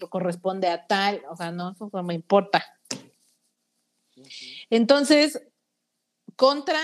corresponde 0.10 0.68
a 0.68 0.86
tal. 0.86 1.22
O 1.30 1.36
sea, 1.36 1.52
no, 1.52 1.72
eso 1.72 1.90
no 1.94 2.04
me 2.04 2.14
importa. 2.14 2.64
Entonces, 4.70 5.42
contra 6.36 6.80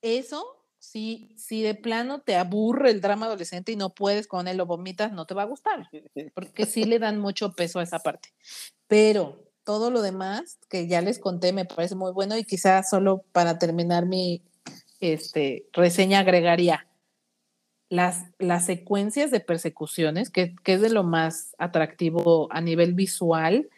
eso, 0.00 0.62
si, 0.78 1.34
si 1.36 1.62
de 1.62 1.74
plano 1.74 2.20
te 2.20 2.36
aburre 2.36 2.90
el 2.90 3.00
drama 3.00 3.26
adolescente 3.26 3.72
y 3.72 3.76
no 3.76 3.94
puedes 3.94 4.26
con 4.26 4.48
él, 4.48 4.56
lo 4.56 4.66
vomitas, 4.66 5.12
no 5.12 5.26
te 5.26 5.34
va 5.34 5.42
a 5.42 5.46
gustar, 5.46 5.88
porque 6.34 6.66
sí 6.66 6.84
le 6.84 6.98
dan 6.98 7.20
mucho 7.20 7.52
peso 7.52 7.78
a 7.78 7.84
esa 7.84 8.00
parte. 8.00 8.32
Pero 8.88 9.52
todo 9.64 9.90
lo 9.90 10.02
demás 10.02 10.58
que 10.68 10.88
ya 10.88 11.00
les 11.00 11.18
conté 11.18 11.52
me 11.52 11.64
parece 11.64 11.94
muy 11.94 12.12
bueno 12.12 12.36
y 12.36 12.44
quizás 12.44 12.90
solo 12.90 13.24
para 13.32 13.58
terminar 13.58 14.06
mi 14.06 14.42
este, 15.00 15.68
reseña 15.72 16.20
agregaría 16.20 16.86
las, 17.88 18.24
las 18.38 18.66
secuencias 18.66 19.30
de 19.30 19.40
persecuciones, 19.40 20.30
que, 20.30 20.56
que, 20.64 20.74
es 20.74 20.80
de 20.80 20.90
lo 20.90 21.04
más 21.04 21.54
atractivo 21.58 22.48
a 22.50 22.60
nivel 22.60 22.94
visual 22.94 23.68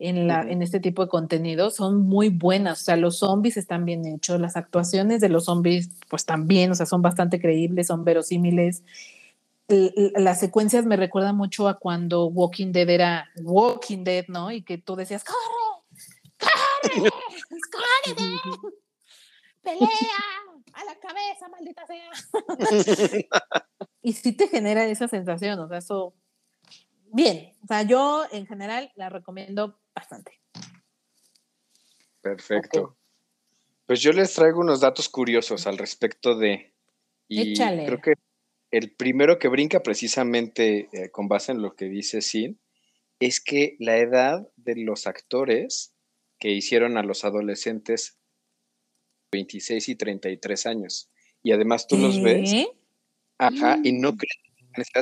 en, 0.00 0.26
la, 0.26 0.40
en 0.40 0.62
este 0.62 0.80
tipo 0.80 1.02
de 1.04 1.10
contenido, 1.10 1.70
son 1.70 2.00
muy 2.00 2.30
buenas. 2.30 2.80
O 2.80 2.84
sea, 2.84 2.96
los 2.96 3.18
zombies 3.18 3.58
están 3.58 3.84
bien 3.84 4.06
hechos, 4.06 4.40
las 4.40 4.56
actuaciones 4.56 5.20
de 5.20 5.28
los 5.28 5.44
zombies, 5.44 5.90
pues 6.08 6.24
también, 6.24 6.70
o 6.70 6.74
sea, 6.74 6.86
son 6.86 7.02
bastante 7.02 7.38
creíbles, 7.38 7.88
son 7.88 8.02
verosímiles. 8.02 8.82
Las 9.68 10.40
secuencias 10.40 10.86
me 10.86 10.96
recuerdan 10.96 11.36
mucho 11.36 11.68
a 11.68 11.78
cuando 11.78 12.26
Walking 12.26 12.72
Dead 12.72 12.88
era 12.88 13.28
Walking 13.42 14.02
Dead, 14.02 14.24
¿no? 14.28 14.50
Y 14.50 14.62
que 14.62 14.78
tú 14.78 14.96
decías, 14.96 15.22
¡corre! 15.22 16.48
¡corre! 16.90 17.10
¡corre! 17.70 18.14
¡pelea! 19.62 19.88
¡A 20.72 20.84
la 20.84 20.94
cabeza, 20.98 21.48
maldita 21.50 21.86
sea! 21.86 22.10
y 24.02 24.14
sí 24.14 24.32
te 24.32 24.48
genera 24.48 24.86
esa 24.86 25.08
sensación, 25.08 25.60
o 25.60 25.68
sea, 25.68 25.78
eso. 25.78 26.14
Bien, 27.12 27.52
o 27.62 27.66
sea, 27.66 27.82
yo 27.82 28.24
en 28.32 28.46
general 28.46 28.92
la 28.94 29.08
recomiendo 29.08 29.79
bastante. 29.94 30.40
Perfecto. 32.20 32.96
Pues 33.86 34.00
yo 34.00 34.12
les 34.12 34.34
traigo 34.34 34.60
unos 34.60 34.80
datos 34.80 35.08
curiosos 35.08 35.66
al 35.66 35.78
respecto 35.78 36.36
de. 36.36 36.72
Y 37.28 37.52
Échale. 37.52 37.86
creo 37.86 38.00
que 38.00 38.14
el 38.70 38.92
primero 38.92 39.38
que 39.38 39.48
brinca 39.48 39.82
precisamente 39.82 40.88
eh, 40.92 41.10
con 41.10 41.28
base 41.28 41.52
en 41.52 41.62
lo 41.62 41.74
que 41.74 41.86
dice 41.86 42.22
Sin 42.22 42.60
es 43.18 43.40
que 43.40 43.76
la 43.78 43.98
edad 43.98 44.48
de 44.56 44.76
los 44.76 45.06
actores 45.06 45.94
que 46.38 46.50
hicieron 46.50 46.96
a 46.96 47.02
los 47.02 47.24
adolescentes 47.24 48.18
26 49.30 49.88
y 49.88 49.94
33 49.96 50.66
años. 50.66 51.10
Y 51.42 51.52
además 51.52 51.86
tú 51.86 51.96
los 51.96 52.22
ves, 52.22 52.52
ajá, 53.38 53.78
y 53.82 53.92
no 53.92 54.12
mm. 54.12 54.16
crees 54.16 54.40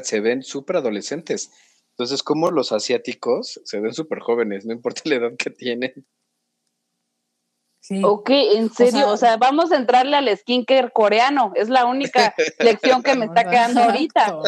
se 0.03 0.21
ven 0.21 0.43
súper 0.43 0.77
adolescentes. 0.77 1.51
Entonces, 1.99 2.23
como 2.23 2.53
los 2.53 2.71
asiáticos 2.71 3.61
se 3.65 3.81
ven 3.81 3.93
súper 3.93 4.21
jóvenes, 4.21 4.65
no 4.65 4.73
importa 4.73 5.03
la 5.07 5.17
edad 5.17 5.33
que 5.37 5.51
tienen. 5.51 6.07
Sí. 7.81 8.01
Ok, 8.05 8.31
en 8.31 8.73
serio, 8.73 9.09
o 9.09 9.17
sea, 9.17 9.37
vamos 9.37 9.73
a 9.73 9.77
entrarle 9.77 10.15
al 10.15 10.37
skincare 10.37 10.93
coreano, 10.93 11.51
es 11.57 11.69
la 11.69 11.87
única 11.87 12.37
lección 12.61 13.03
que 13.03 13.17
me 13.17 13.25
está 13.25 13.51
quedando 13.51 13.83
ahorita. 13.83 14.39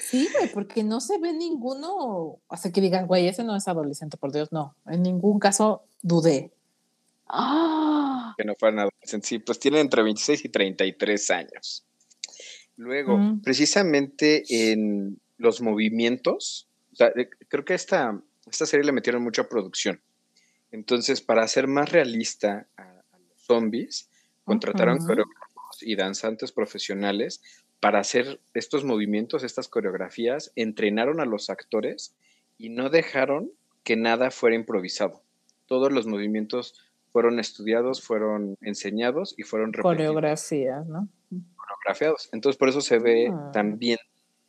Sí, 0.00 0.28
güey, 0.34 0.50
porque 0.52 0.82
no 0.82 1.00
se 1.00 1.18
ve 1.18 1.32
ninguno, 1.32 2.40
hace 2.48 2.72
que 2.72 2.80
digan, 2.80 3.06
güey, 3.06 3.28
ese 3.28 3.44
no 3.44 3.54
es 3.54 3.68
adolescente, 3.68 4.16
por 4.16 4.32
Dios, 4.32 4.50
no, 4.50 4.74
en 4.86 5.04
ningún 5.04 5.38
caso 5.38 5.84
dudé. 6.02 6.52
Ah. 7.28 8.34
Que 8.36 8.44
no 8.44 8.54
fueran 8.58 8.80
adolescentes. 8.80 9.28
Sí, 9.28 9.38
pues 9.38 9.60
tienen 9.60 9.82
entre 9.82 10.02
26 10.02 10.46
y 10.46 10.48
33 10.48 11.30
años. 11.30 11.86
Luego, 12.76 13.38
precisamente 13.44 14.42
en 14.48 15.20
los 15.38 15.60
movimientos, 15.60 16.68
eh, 16.98 17.28
creo 17.48 17.64
que 17.64 17.74
esta, 17.74 18.20
esta 18.50 18.66
serie 18.66 18.86
le 18.86 18.92
metieron 18.92 19.22
mucha 19.22 19.48
producción. 19.48 20.00
Entonces, 20.70 21.20
para 21.20 21.42
hacer 21.42 21.68
más 21.68 21.92
realista 21.92 22.66
a, 22.76 23.02
los 23.18 23.42
zombies, 23.42 24.10
contrataron 24.44 24.98
coreógrafos 24.98 25.82
y 25.82 25.94
danzantes 25.96 26.52
profesionales 26.52 27.40
para 27.80 28.00
hacer 28.00 28.40
estos 28.54 28.84
movimientos, 28.84 29.44
estas 29.44 29.68
coreografías, 29.68 30.52
entrenaron 30.56 31.20
a 31.20 31.26
los 31.26 31.50
actores 31.50 32.14
y 32.58 32.70
no 32.70 32.90
dejaron 32.90 33.52
que 33.82 33.96
nada 33.96 34.30
fuera 34.30 34.56
improvisado. 34.56 35.22
Todos 35.66 35.92
los 35.92 36.06
movimientos 36.06 36.74
fueron 37.12 37.38
estudiados, 37.38 38.02
fueron 38.02 38.56
enseñados 38.60 39.34
y 39.36 39.44
fueron 39.44 39.72
Coreografías, 39.72 40.86
¿no? 40.86 41.08
Coreografiados. 41.54 42.28
Entonces, 42.32 42.58
por 42.58 42.68
eso 42.68 42.80
se 42.80 42.98
ve 42.98 43.28
ah. 43.30 43.50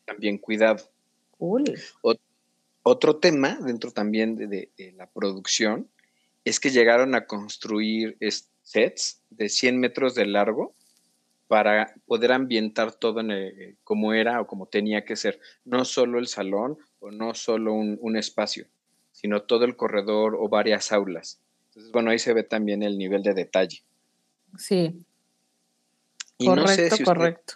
También 0.06 0.38
cuidado. 0.38 0.90
Cool. 1.38 1.66
otro 2.84 3.18
tema 3.18 3.58
dentro 3.62 3.92
también 3.92 4.36
de, 4.36 4.70
la 4.96 5.08
producción 5.08 5.90
es 6.46 6.60
que 6.60 6.70
llegaron 6.70 7.16
a 7.16 7.26
construir 7.26 8.18
sets 8.62 9.22
de 9.32 9.50
100 9.50 9.80
metros 9.80 10.16
de 10.16 10.26
largo 10.26 10.74
para 11.48 11.94
poder 12.08 12.32
ambientar 12.32 12.94
todo 12.94 13.20
en 13.20 13.78
como 13.84 14.14
era 14.14 14.42
o 14.42 14.48
como 14.48 14.68
tenía 14.68 15.04
que 15.04 15.16
ser. 15.16 15.40
No 15.66 15.84
solo 15.84 16.20
el 16.20 16.28
salón 16.28 16.78
o 17.00 17.12
no 17.12 17.34
solo 17.34 17.74
un 17.74 18.18
espacio, 18.18 18.68
sino 19.12 19.44
todo 19.44 19.66
el 19.66 19.76
corredor 19.76 20.36
o 20.40 20.50
varias 20.50 20.92
aulas. 20.92 21.40
Entonces, 21.76 21.92
bueno, 21.92 22.12
ahí 22.12 22.20
se 22.20 22.34
ve 22.34 22.44
también 22.44 22.84
el 22.84 22.98
nivel 22.98 23.24
de 23.24 23.34
detalle. 23.34 23.84
Sí. 24.58 24.94
correcto, 26.38 26.96
correcto. 27.04 27.54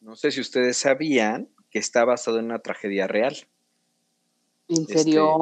No 0.00 0.16
sé 0.16 0.30
si 0.30 0.40
ustedes 0.40 0.78
sabían 0.78 1.48
que 1.70 1.78
está 1.78 2.04
basado 2.04 2.38
en 2.38 2.46
una 2.46 2.60
tragedia 2.60 3.06
real. 3.06 3.36
¿En 4.68 4.82
este, 4.82 4.98
serio? 5.00 5.36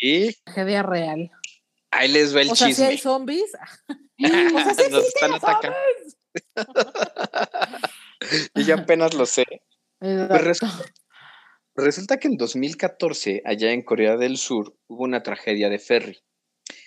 sí. 0.00 0.34
Tragedia 0.44 0.82
real. 0.82 1.30
Ahí 1.90 2.08
les 2.08 2.34
va 2.34 2.42
el 2.42 2.50
o 2.50 2.54
chisme. 2.54 2.74
Sea, 2.74 2.86
si 2.86 2.92
hay 2.92 2.98
zombies. 2.98 3.52
o 3.88 4.58
sea, 4.60 4.74
sí 4.74 4.90
Nos 4.90 5.06
están 5.06 5.34
atacando. 5.34 5.76
y 8.54 8.64
yo 8.64 8.76
apenas 8.76 9.14
lo 9.14 9.26
sé. 9.26 9.44
Pues 9.98 11.86
resulta 11.86 12.18
que 12.18 12.28
en 12.28 12.36
2014, 12.36 13.42
allá 13.44 13.72
en 13.72 13.82
Corea 13.82 14.16
del 14.16 14.36
Sur, 14.36 14.76
hubo 14.86 15.04
una 15.04 15.22
tragedia 15.22 15.68
de 15.68 15.78
ferry. 15.78 16.20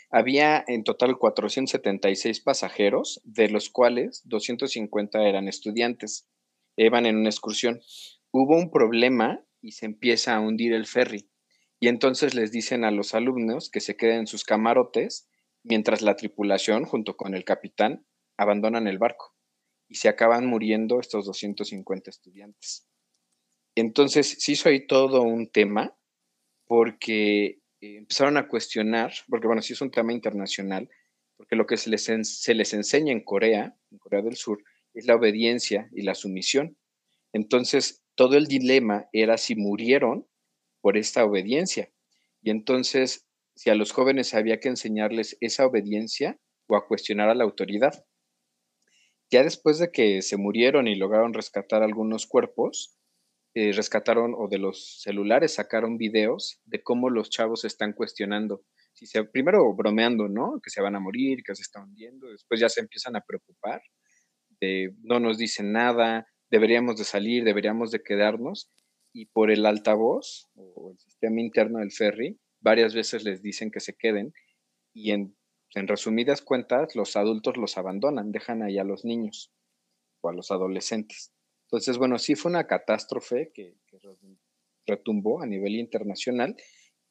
Había 0.10 0.64
en 0.68 0.84
total 0.84 1.18
476 1.18 2.42
pasajeros, 2.42 3.22
de 3.24 3.50
los 3.50 3.70
cuales 3.70 4.22
250 4.26 5.22
eran 5.24 5.48
estudiantes. 5.48 6.28
Iban 6.86 7.06
en 7.06 7.18
una 7.18 7.30
excursión. 7.30 7.82
Hubo 8.32 8.58
un 8.58 8.72
problema 8.72 9.44
y 9.62 9.74
se 9.74 9.86
empieza 9.86 10.36
a 10.36 10.40
hundir 10.40 10.74
el 10.74 10.86
ferry. 10.86 11.30
Y 11.80 11.88
entonces 11.88 12.36
les 12.36 12.52
dicen 12.52 12.84
a 12.84 12.92
los 12.92 13.14
alumnos 13.14 13.70
que 13.70 13.80
se 13.80 13.96
queden 13.96 14.22
en 14.22 14.28
sus 14.28 14.44
camarotes 14.44 15.28
mientras 15.64 16.02
la 16.02 16.16
tripulación, 16.16 16.86
junto 16.86 17.16
con 17.16 17.36
el 17.36 17.44
capitán, 17.44 18.06
abandonan 18.38 18.88
el 18.88 18.98
barco. 18.98 19.36
Y 19.88 19.96
se 19.96 20.10
acaban 20.10 20.46
muriendo 20.46 21.00
estos 21.00 21.26
250 21.26 22.10
estudiantes. 22.10 22.88
Entonces 23.76 24.38
se 24.40 24.52
hizo 24.52 24.70
ahí 24.70 24.86
todo 24.86 25.22
un 25.22 25.50
tema 25.52 25.98
porque 26.66 27.62
eh, 27.82 27.98
empezaron 27.98 28.38
a 28.38 28.48
cuestionar, 28.48 29.14
porque 29.28 29.48
bueno, 29.48 29.62
sí 29.62 29.74
es 29.74 29.82
un 29.82 29.92
tema 29.92 30.14
internacional, 30.14 30.90
porque 31.38 31.56
lo 31.56 31.66
que 31.66 31.78
se 31.78 31.90
les, 31.90 32.04
se 32.04 32.54
les 32.54 32.74
enseña 32.74 33.12
en 33.12 33.24
Corea, 33.24 33.76
en 33.92 33.98
Corea 33.98 34.22
del 34.22 34.36
Sur, 34.36 34.64
es 34.94 35.06
la 35.06 35.16
obediencia 35.16 35.90
y 35.94 36.04
la 36.04 36.16
sumisión. 36.16 36.78
Entonces, 37.34 38.04
todo 38.16 38.38
el 38.38 38.48
dilema 38.48 39.08
era 39.14 39.38
si 39.38 39.56
murieron 39.56 40.28
por 40.82 40.98
esta 40.98 41.24
obediencia. 41.26 41.92
Y 42.42 42.50
entonces, 42.50 43.28
si 43.56 43.70
a 43.70 43.76
los 43.76 43.92
jóvenes 43.92 44.34
había 44.34 44.60
que 44.60 44.70
enseñarles 44.70 45.38
esa 45.40 45.66
obediencia 45.66 46.40
o 46.68 46.76
a 46.76 46.88
cuestionar 46.88 47.30
a 47.30 47.36
la 47.36 47.44
autoridad. 47.44 48.06
Ya 49.30 49.44
después 49.44 49.80
de 49.80 49.92
que 49.92 50.22
se 50.22 50.38
murieron 50.38 50.88
y 50.88 50.96
lograron 50.96 51.34
rescatar 51.34 51.84
algunos 51.84 52.28
cuerpos, 52.28 52.98
eh, 53.54 53.72
rescataron 53.74 54.34
o 54.38 54.48
de 54.48 54.58
los 54.58 55.02
celulares 55.02 55.56
sacaron 55.56 55.98
videos 55.98 56.62
de 56.66 56.82
cómo 56.82 57.10
los 57.10 57.30
chavos 57.30 57.66
están 57.66 57.94
cuestionando. 57.94 58.64
Si 58.94 59.06
primero 59.32 59.74
bromeando, 59.74 60.28
¿no? 60.28 60.60
Que 60.64 60.70
se 60.70 60.82
van 60.82 60.96
a 60.96 61.00
morir, 61.00 61.44
que 61.46 61.56
se 61.56 61.62
están 61.62 61.84
hundiendo, 61.84 62.30
después 62.30 62.60
ya 62.60 62.70
se 62.70 62.82
empiezan 62.82 63.16
a 63.16 63.22
preocupar, 63.22 63.82
de 64.62 64.94
no 65.02 65.20
nos 65.20 65.38
dicen 65.38 65.74
nada, 65.74 66.28
deberíamos 66.50 66.98
de 66.98 67.04
salir, 67.04 67.44
deberíamos 67.44 67.92
de 67.92 68.02
quedarnos, 68.02 68.70
y 69.14 69.26
por 69.26 69.52
el 69.52 69.66
altavoz 69.66 70.50
o 70.56 70.92
el 70.92 71.00
sistema 71.00 71.42
interno 71.42 71.80
del 71.80 71.92
ferry, 71.92 72.40
varias 72.62 72.94
veces 72.94 73.24
les 73.24 73.42
dicen 73.42 73.72
que 73.72 73.80
se 73.80 73.96
queden, 73.96 74.34
y 74.94 75.12
en, 75.12 75.36
resumidas 75.74 76.42
cuentas, 76.42 76.96
los 76.96 77.16
adultos 77.16 77.58
los 77.58 77.78
abandonan, 77.78 78.32
dejan 78.32 78.62
ahí 78.62 78.78
a 78.78 78.84
los 78.84 79.06
niños 79.06 79.52
o 80.22 80.30
a 80.30 80.34
los 80.34 80.52
adolescentes. 80.52 81.34
Entonces, 81.68 81.98
bueno, 81.98 82.20
sí 82.20 82.36
fue 82.36 82.52
una 82.52 82.68
catástrofe 82.68 83.52
que, 83.54 83.76
retumbó 84.88 85.42
a 85.42 85.46
nivel 85.46 85.76
internacional, 85.76 86.56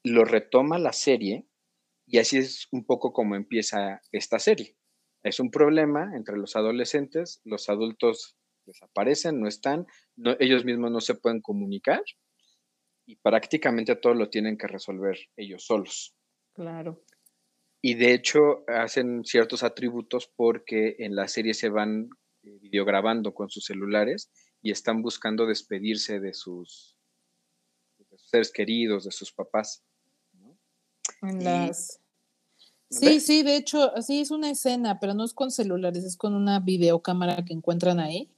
lo 0.03 0.25
retoma 0.25 0.79
la 0.79 0.93
serie 0.93 1.47
y 2.05 2.19
así 2.19 2.39
es 2.39 2.67
un 2.73 2.85
poco 2.85 3.13
como 3.13 3.37
empieza 3.37 4.03
esta 4.11 4.41
serie. 4.41 4.77
Es 5.23 5.41
un 5.41 5.51
problema 5.51 6.17
entre 6.17 6.37
los 6.37 6.57
adolescentes, 6.57 7.41
los 7.45 7.69
adultos 7.69 8.37
desaparecen, 8.67 9.41
no 9.41 9.49
están, 9.49 9.87
ellos 10.39 10.65
mismos 10.65 10.91
no 10.91 11.01
se 11.01 11.15
pueden 11.15 11.41
comunicar 11.41 12.03
y 13.07 13.17
prácticamente 13.17 13.97
todo 13.97 14.15
lo 14.15 14.31
tienen 14.31 14.57
que 14.57 14.67
resolver 14.67 15.19
ellos 15.37 15.65
solos. 15.65 16.15
Claro. 16.55 17.03
Y 17.83 17.95
de 17.95 18.15
hecho 18.15 18.65
hacen 18.69 19.25
ciertos 19.25 19.63
atributos 19.63 20.31
porque 20.37 20.97
en 20.99 21.17
la 21.17 21.29
serie 21.29 21.55
se 21.55 21.71
van 21.71 22.09
eh, 22.43 22.59
videograbando 22.61 23.35
con 23.35 23.49
sus 23.51 23.65
celulares 23.65 24.31
y 24.63 24.71
están 24.71 25.03
buscando 25.03 25.47
despedirse 25.47 26.21
de 26.21 26.35
sus, 26.35 26.97
seres 28.17 28.53
queridos, 28.53 29.05
de 29.05 29.11
sus 29.11 29.33
papás. 29.33 29.83
En 31.23 31.45
las... 31.45 32.01
Sí, 32.91 33.21
sí, 33.21 33.43
de 33.45 33.57
hecho, 33.57 33.93
sí 34.03 34.21
es 34.21 34.33
una 34.33 34.51
escena, 34.51 34.99
pero 34.99 35.15
no 35.15 35.25
es 35.25 35.33
con 35.33 35.53
celulares, 35.53 36.05
es 36.05 36.17
con 36.17 36.35
una 36.35 36.59
videocámara 36.59 37.45
que 37.45 37.53
encuentran 37.53 38.01
ahí 38.01 38.29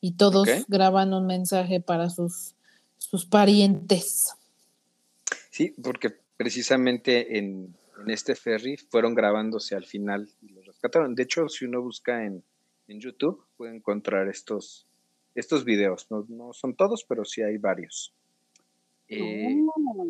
y 0.00 0.12
todos 0.12 0.48
graban 0.68 1.14
un 1.14 1.26
mensaje 1.26 1.80
para 1.80 2.10
sus, 2.10 2.54
sus 2.98 3.24
parientes. 3.24 4.34
Sí, 5.50 5.74
porque 5.82 6.10
precisamente 6.36 7.38
en, 7.38 7.76
este 8.06 8.34
ferry 8.34 8.78
fueron 8.78 9.14
grabándose 9.14 9.76
al 9.76 9.84
final 9.84 10.28
y 10.40 10.48
los 10.48 10.66
rescataron. 10.66 11.14
De 11.14 11.24
hecho, 11.24 11.48
si 11.48 11.66
uno 11.66 11.82
busca 11.82 12.24
en, 12.24 12.42
YouTube, 12.88 13.44
puede 13.56 13.76
encontrar 13.76 14.26
estos, 14.26 14.84
estos 15.36 15.64
videos. 15.64 16.08
No, 16.10 16.52
son 16.52 16.74
todos, 16.74 17.04
pero 17.04 17.24
sí 17.24 17.40
hay 17.40 17.56
varios. 17.56 18.12
Eh, 19.06 19.56
oh. 19.64 20.08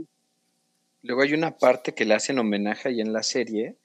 Luego 1.03 1.23
hay 1.23 1.35
una 1.35 1.59
parte 1.59 1.93
que 1.93 2.07
le 2.07 2.15
hacen 2.15 2.39
homenaje 2.39 2.89
ahí 2.89 3.01
en 3.03 3.13
la 3.13 3.23
serie, 3.23 3.77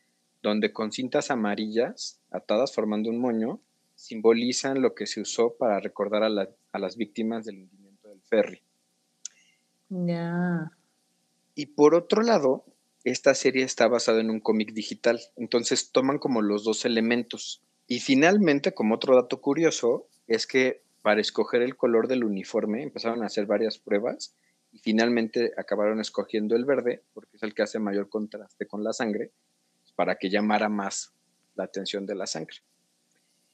donde 0.49 0.71
con 0.71 0.91
cintas 0.91 1.31
amarillas 1.31 2.19
atadas 2.29 2.73
formando 2.73 3.09
un 3.09 3.19
moño, 3.19 3.59
simbolizan 3.95 4.81
lo 4.81 4.93
que 4.93 5.07
se 5.07 5.21
usó 5.21 5.55
para 5.57 5.79
recordar 5.79 6.23
a, 6.23 6.29
las 6.79 6.97
víctimas 6.97 7.45
del 7.45 7.63
hundimiento 7.63 8.09
del 8.09 8.21
ferry. 8.21 8.61
Ya. 9.89 10.71
Y 11.55 11.65
por 11.67 11.95
otro 11.95 12.21
lado, 12.21 12.63
esta 13.03 13.33
serie 13.33 13.63
está 13.63 13.87
basada 13.87 14.21
en 14.21 14.29
un 14.29 14.39
cómic 14.39 14.73
digital, 14.73 15.19
entonces 15.35 15.91
toman 15.91 16.19
como 16.19 16.41
los 16.41 16.63
dos 16.63 16.85
elementos. 16.85 17.63
Y 17.87 17.99
finalmente, 17.99 18.73
como 18.73 18.95
otro 18.95 19.15
dato 19.15 19.41
curioso, 19.41 20.07
es 20.27 20.45
que 20.45 20.83
para 21.01 21.21
escoger 21.21 21.63
el 21.63 21.75
color 21.75 22.07
del 22.07 22.23
uniforme 22.23 22.83
empezaron 22.83 23.23
a 23.23 23.27
hacer 23.27 23.47
varias 23.47 23.79
pruebas 23.79 24.35
y 24.71 24.79
finalmente 24.79 25.53
acabaron 25.57 25.99
escogiendo 26.01 26.55
el 26.55 26.65
verde 26.65 27.01
porque 27.13 27.37
es 27.37 27.43
el 27.43 27.53
que 27.53 27.63
hace 27.63 27.79
mayor 27.79 28.09
contraste 28.09 28.67
con 28.67 28.83
la 28.83 28.91
sangre 28.91 29.31
para 29.95 30.15
que 30.15 30.29
llamara 30.29 30.69
más 30.69 31.13
la 31.55 31.65
atención 31.65 32.05
de 32.05 32.15
la 32.15 32.27
sangre. 32.27 32.57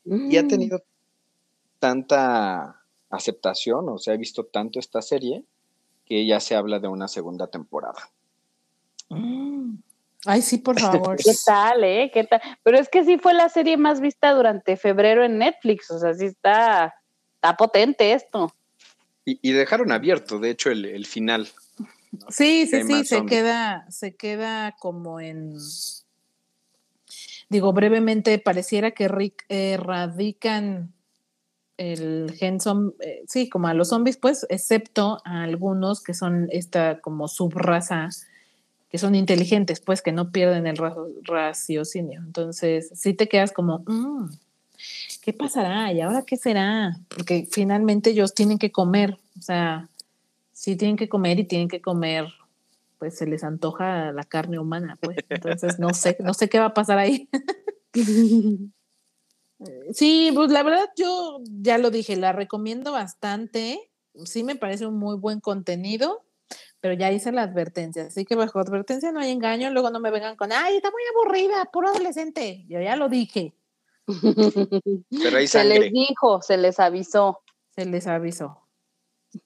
Y 0.05 0.37
ha 0.37 0.43
mm. 0.43 0.47
tenido 0.47 0.83
tanta 1.79 2.81
aceptación 3.09 3.89
o 3.89 3.97
se 3.97 4.11
ha 4.11 4.17
visto 4.17 4.45
tanto 4.45 4.79
esta 4.79 5.01
serie 5.01 5.43
que 6.05 6.25
ya 6.25 6.39
se 6.39 6.55
habla 6.55 6.79
de 6.79 6.87
una 6.87 7.07
segunda 7.07 7.47
temporada. 7.47 8.09
Mm. 9.09 9.75
Ay, 10.25 10.41
sí, 10.41 10.57
por 10.57 10.79
favor. 10.79 11.17
¿Qué 11.23 11.33
tal, 11.45 11.83
eh? 11.83 12.11
¿Qué 12.13 12.23
tal? 12.23 12.41
Pero 12.63 12.77
es 12.77 12.89
que 12.89 13.03
sí 13.03 13.17
fue 13.17 13.33
la 13.33 13.49
serie 13.49 13.77
más 13.77 14.01
vista 14.01 14.31
durante 14.33 14.77
febrero 14.77 15.23
en 15.23 15.37
Netflix, 15.37 15.89
o 15.91 15.99
sea, 15.99 16.13
sí 16.13 16.25
está, 16.25 16.93
está 17.35 17.57
potente 17.57 18.13
esto. 18.13 18.53
Y, 19.23 19.51
dejaron 19.51 19.91
abierto, 19.91 20.39
de 20.39 20.49
hecho, 20.49 20.71
el, 20.71 21.05
final. 21.05 21.47
Sí, 22.29 22.65
sí, 22.65 22.83
sí, 22.83 23.05
se 23.05 23.25
queda, 23.25 23.85
se 23.89 24.15
queda 24.15 24.75
como 24.79 25.19
en. 25.19 25.57
Digo, 27.51 27.73
brevemente, 27.73 28.39
pareciera 28.39 28.91
que 28.91 29.09
Rick 29.09 29.43
erradican 29.49 30.93
el 31.75 32.31
gen 32.39 32.59
eh, 33.01 33.23
sí, 33.27 33.49
como 33.49 33.67
a 33.67 33.73
los 33.73 33.89
zombies, 33.89 34.15
pues, 34.15 34.47
excepto 34.49 35.21
a 35.25 35.43
algunos 35.43 36.01
que 36.01 36.13
son 36.13 36.47
esta 36.49 37.01
como 37.01 37.27
subraza, 37.27 38.07
que 38.89 38.97
son 38.97 39.15
inteligentes, 39.15 39.81
pues, 39.81 40.01
que 40.01 40.13
no 40.13 40.31
pierden 40.31 40.65
el 40.65 40.77
raciocinio. 41.23 42.21
Entonces, 42.25 42.89
sí 42.95 43.13
te 43.13 43.27
quedas 43.27 43.51
como, 43.51 43.79
mm, 43.85 44.29
¿qué 45.21 45.33
pasará? 45.33 45.91
¿Y 45.91 45.99
ahora 45.99 46.23
qué 46.25 46.37
será? 46.37 46.95
Porque 47.09 47.49
finalmente 47.51 48.11
ellos 48.11 48.33
tienen 48.33 48.59
que 48.59 48.71
comer, 48.71 49.17
o 49.37 49.41
sea, 49.41 49.89
sí 50.53 50.77
tienen 50.77 50.95
que 50.95 51.09
comer 51.09 51.37
y 51.37 51.43
tienen 51.43 51.67
que 51.67 51.81
comer, 51.81 52.27
pues 53.01 53.17
se 53.17 53.25
les 53.25 53.43
antoja 53.43 54.11
la 54.11 54.23
carne 54.25 54.59
humana, 54.59 54.95
pues. 55.01 55.17
Entonces 55.27 55.79
no 55.79 55.91
sé, 55.91 56.17
no 56.19 56.35
sé 56.35 56.49
qué 56.49 56.59
va 56.59 56.65
a 56.65 56.73
pasar 56.75 56.99
ahí. 56.99 57.27
sí, 59.91 60.31
pues 60.35 60.51
la 60.51 60.61
verdad 60.61 60.87
yo 60.95 61.39
ya 61.49 61.79
lo 61.79 61.89
dije, 61.89 62.15
la 62.15 62.31
recomiendo 62.31 62.91
bastante. 62.91 63.89
Sí 64.25 64.43
me 64.43 64.55
parece 64.55 64.85
un 64.85 64.99
muy 64.99 65.17
buen 65.17 65.39
contenido, 65.39 66.23
pero 66.79 66.93
ya 66.93 67.11
hice 67.11 67.31
la 67.31 67.41
advertencia, 67.41 68.03
así 68.03 68.23
que 68.23 68.35
bajo 68.35 68.59
advertencia 68.59 69.11
no 69.11 69.19
hay 69.19 69.31
engaño, 69.31 69.71
luego 69.71 69.89
no 69.89 69.99
me 69.99 70.11
vengan 70.11 70.35
con, 70.35 70.51
ay, 70.51 70.75
está 70.75 70.91
muy 70.91 71.01
aburrida, 71.15 71.65
puro 71.73 71.89
adolescente. 71.89 72.65
Yo 72.67 72.79
ya 72.81 72.95
lo 72.95 73.09
dije. 73.09 73.55
Se 75.47 75.63
les 75.63 75.91
dijo, 75.91 76.39
se 76.43 76.57
les 76.57 76.79
avisó. 76.79 77.41
Se 77.75 77.85
les 77.85 78.05
avisó. 78.05 78.67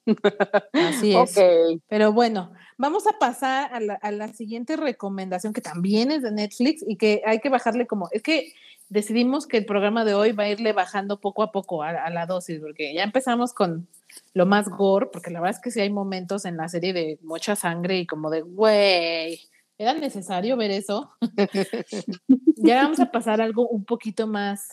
Así 0.74 1.16
es. 1.16 1.40
Pero 1.88 2.12
bueno, 2.12 2.52
vamos 2.78 3.08
a 3.08 3.18
pasar 3.18 3.72
a 4.02 4.12
la, 4.12 4.28
siguiente 4.30 4.76
recomendación 4.76 5.54
que 5.54 5.62
también 5.62 6.12
es 6.12 6.22
de 6.22 6.32
Netflix 6.32 6.84
y 6.88 6.98
que 6.98 7.22
hay 7.26 7.40
que 7.40 7.50
bajarle 7.50 7.88
como, 7.88 8.10
es 8.12 8.22
que 8.22 8.54
decidimos 8.90 9.48
que 9.48 9.58
el 9.58 9.66
programa 9.66 10.06
de 10.06 10.14
hoy 10.14 10.32
va 10.32 10.44
a 10.44 10.50
irle 10.50 10.74
bajando 10.74 11.20
poco 11.20 11.44
a 11.44 11.52
poco 11.52 11.84
a, 11.84 12.10
la 12.10 12.26
dosis, 12.26 12.60
porque 12.60 12.94
ya 12.94 13.04
empezamos 13.04 13.54
con 13.54 13.88
lo 14.34 14.46
más 14.46 14.70
gore, 14.70 15.08
porque 15.12 15.32
la 15.32 15.40
verdad 15.40 15.58
es 15.58 15.62
que 15.62 15.72
sí 15.72 15.80
hay 15.82 15.90
momentos 15.90 16.46
en 16.46 16.58
la 16.58 16.70
serie 16.70 16.94
de 16.94 17.20
mucha 17.24 17.56
sangre 17.56 18.00
y 18.00 18.08
como 18.08 18.30
de, 18.30 18.42
güey, 18.42 19.40
¿Era 19.78 19.94
necesario 19.94 20.56
ver 20.56 20.72
eso? 20.72 21.12
ya 22.56 22.84
vamos 22.84 23.00
a 23.00 23.12
pasar 23.12 23.42
algo 23.42 23.68
un 23.68 23.84
poquito 23.84 24.26
más, 24.26 24.70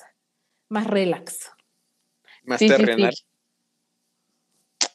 más 0.69 0.87
relax. 0.87 1.51
Más 2.45 2.61
terrenal. 2.61 3.15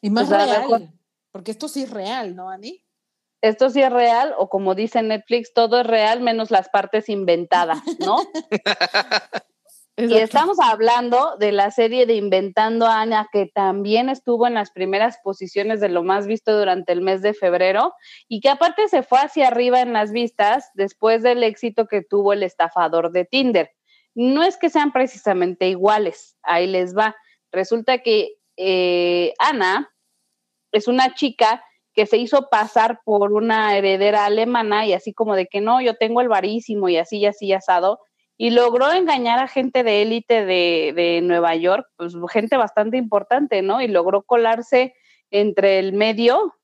Y 0.00 0.10
más 0.10 0.30
real. 0.30 0.92
Porque 1.30 1.50
esto 1.50 1.68
sí 1.68 1.82
es 1.82 1.90
real, 1.90 2.34
¿no, 2.34 2.48
Ani? 2.48 2.82
Esto 3.40 3.70
sí 3.70 3.80
es 3.82 3.92
real, 3.92 4.34
o 4.36 4.48
como 4.48 4.74
dice 4.74 5.02
Netflix, 5.02 5.52
todo 5.52 5.80
es 5.80 5.86
real 5.86 6.20
menos 6.20 6.50
las 6.50 6.68
partes 6.68 7.08
inventadas, 7.08 7.82
¿no? 8.00 8.18
Y 10.00 10.16
estamos 10.18 10.60
hablando 10.60 11.36
de 11.40 11.50
la 11.50 11.72
serie 11.72 12.06
de 12.06 12.14
Inventando 12.14 12.86
a 12.86 13.00
Ana, 13.00 13.28
que 13.32 13.46
también 13.52 14.08
estuvo 14.08 14.46
en 14.46 14.54
las 14.54 14.70
primeras 14.70 15.18
posiciones 15.24 15.80
de 15.80 15.88
lo 15.88 16.04
más 16.04 16.28
visto 16.28 16.56
durante 16.56 16.92
el 16.92 17.00
mes 17.00 17.20
de 17.20 17.34
febrero 17.34 17.94
y 18.28 18.38
que 18.38 18.48
aparte 18.48 18.86
se 18.86 19.02
fue 19.02 19.18
hacia 19.18 19.48
arriba 19.48 19.80
en 19.80 19.92
las 19.92 20.12
vistas 20.12 20.70
después 20.74 21.24
del 21.24 21.42
éxito 21.42 21.88
que 21.88 22.02
tuvo 22.02 22.32
el 22.32 22.44
estafador 22.44 23.10
de 23.10 23.24
Tinder. 23.24 23.72
No 24.14 24.44
es 24.44 24.56
que 24.56 24.70
sean 24.70 24.92
precisamente 24.92 25.68
iguales, 25.68 26.36
ahí 26.44 26.68
les 26.68 26.96
va. 26.96 27.16
Resulta 27.50 27.98
que 27.98 28.36
eh, 28.56 29.34
Ana 29.40 29.92
es 30.70 30.86
una 30.86 31.12
chica 31.14 31.64
que 31.98 32.06
se 32.06 32.16
hizo 32.16 32.48
pasar 32.48 33.00
por 33.04 33.32
una 33.32 33.76
heredera 33.76 34.24
alemana 34.24 34.86
y 34.86 34.92
así 34.92 35.12
como 35.12 35.34
de 35.34 35.48
que 35.48 35.60
no, 35.60 35.80
yo 35.80 35.96
tengo 35.96 36.20
el 36.20 36.28
varísimo 36.28 36.88
y 36.88 36.96
así 36.96 37.18
y 37.18 37.26
así 37.26 37.52
asado 37.52 37.98
y 38.36 38.50
logró 38.50 38.92
engañar 38.92 39.40
a 39.40 39.48
gente 39.48 39.82
de 39.82 40.02
élite 40.02 40.46
de, 40.46 41.20
Nueva 41.24 41.56
York, 41.56 41.88
pues 41.96 42.14
gente 42.30 42.56
bastante 42.56 42.98
importante, 42.98 43.62
¿no? 43.62 43.80
Y 43.80 43.88
logró 43.88 44.22
colarse 44.22 44.94
entre 45.32 45.80
el 45.80 45.92
medio. 45.92 46.54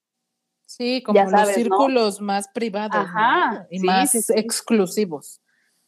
Sí, 0.67 1.03
como 1.03 1.21
los 1.21 1.49
círculos 1.49 2.21
más 2.21 2.47
privados 2.55 3.09
y 3.73 3.81
más 3.81 4.15
exclusivos. 4.31 5.41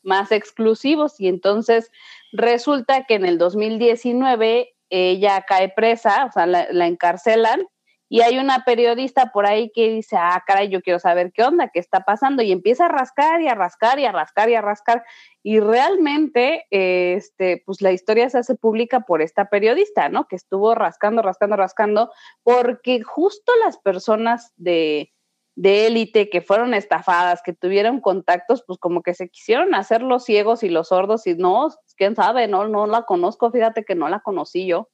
Más 0.02 0.32
exclusivos. 0.32 1.20
Y 1.20 1.28
entonces 1.28 1.92
resulta 2.32 3.04
que 3.04 3.14
en 3.14 3.24
el 3.24 3.38
2019 3.38 4.74
ella 4.90 5.44
cae 5.46 5.68
presa, 5.68 6.24
o 6.24 6.32
sea, 6.32 6.46
la 6.46 6.86
encarcelan 6.88 7.64
y 8.08 8.20
hay 8.20 8.38
una 8.38 8.64
periodista 8.64 9.32
por 9.32 9.46
ahí 9.46 9.70
que 9.74 9.90
dice, 9.90 10.16
ah, 10.18 10.42
caray, 10.46 10.68
yo 10.68 10.80
quiero 10.80 10.98
saber 10.98 11.32
qué 11.32 11.42
onda, 11.42 11.68
qué 11.68 11.80
está 11.80 12.00
pasando, 12.00 12.42
y 12.42 12.52
empieza 12.52 12.86
a 12.86 12.88
rascar 12.88 13.40
y 13.40 13.48
a 13.48 13.54
rascar 13.54 13.98
y 13.98 14.04
a 14.04 14.12
rascar 14.12 14.48
y 14.48 14.54
a 14.54 14.60
rascar, 14.60 15.04
y 15.42 15.60
realmente, 15.60 16.66
este, 16.70 17.62
pues 17.66 17.82
la 17.82 17.92
historia 17.92 18.30
se 18.30 18.38
hace 18.38 18.54
pública 18.54 19.00
por 19.00 19.22
esta 19.22 19.48
periodista, 19.48 20.08
¿no? 20.08 20.28
Que 20.28 20.36
estuvo 20.36 20.74
rascando, 20.74 21.22
rascando, 21.22 21.56
rascando, 21.56 22.12
porque 22.42 23.02
justo 23.02 23.52
las 23.64 23.78
personas 23.78 24.52
de, 24.56 25.12
de 25.56 25.86
élite 25.86 26.28
que 26.28 26.42
fueron 26.42 26.74
estafadas, 26.74 27.42
que 27.42 27.54
tuvieron 27.54 28.00
contactos, 28.00 28.62
pues 28.66 28.78
como 28.78 29.02
que 29.02 29.14
se 29.14 29.28
quisieron 29.28 29.74
hacer 29.74 30.02
los 30.02 30.24
ciegos 30.24 30.62
y 30.62 30.68
los 30.68 30.88
sordos 30.88 31.26
y 31.26 31.34
no, 31.34 31.70
quién 31.96 32.14
sabe, 32.14 32.46
no, 32.46 32.68
no 32.68 32.86
la 32.86 33.02
conozco, 33.02 33.50
fíjate 33.50 33.84
que 33.84 33.94
no 33.94 34.08
la 34.08 34.20
conocí 34.20 34.66
yo. 34.66 34.90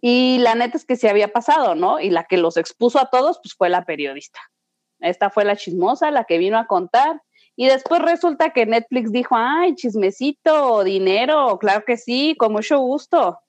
Y 0.00 0.38
la 0.38 0.54
neta 0.54 0.76
es 0.76 0.84
que 0.84 0.96
sí 0.96 1.08
había 1.08 1.28
pasado, 1.28 1.74
¿no? 1.74 2.00
Y 2.00 2.10
la 2.10 2.24
que 2.24 2.36
los 2.36 2.56
expuso 2.56 2.98
a 2.98 3.10
todos, 3.10 3.40
pues 3.42 3.54
fue 3.54 3.68
la 3.68 3.84
periodista. 3.84 4.40
Esta 5.00 5.30
fue 5.30 5.44
la 5.44 5.56
chismosa, 5.56 6.10
la 6.10 6.24
que 6.24 6.38
vino 6.38 6.58
a 6.58 6.66
contar. 6.66 7.22
Y 7.56 7.66
después 7.66 8.00
resulta 8.00 8.50
que 8.50 8.66
Netflix 8.66 9.12
dijo, 9.12 9.34
ay, 9.36 9.74
chismecito, 9.74 10.84
dinero, 10.84 11.58
claro 11.58 11.84
que 11.86 11.96
sí, 11.96 12.34
con 12.38 12.52
mucho 12.52 12.78
gusto. 12.78 13.40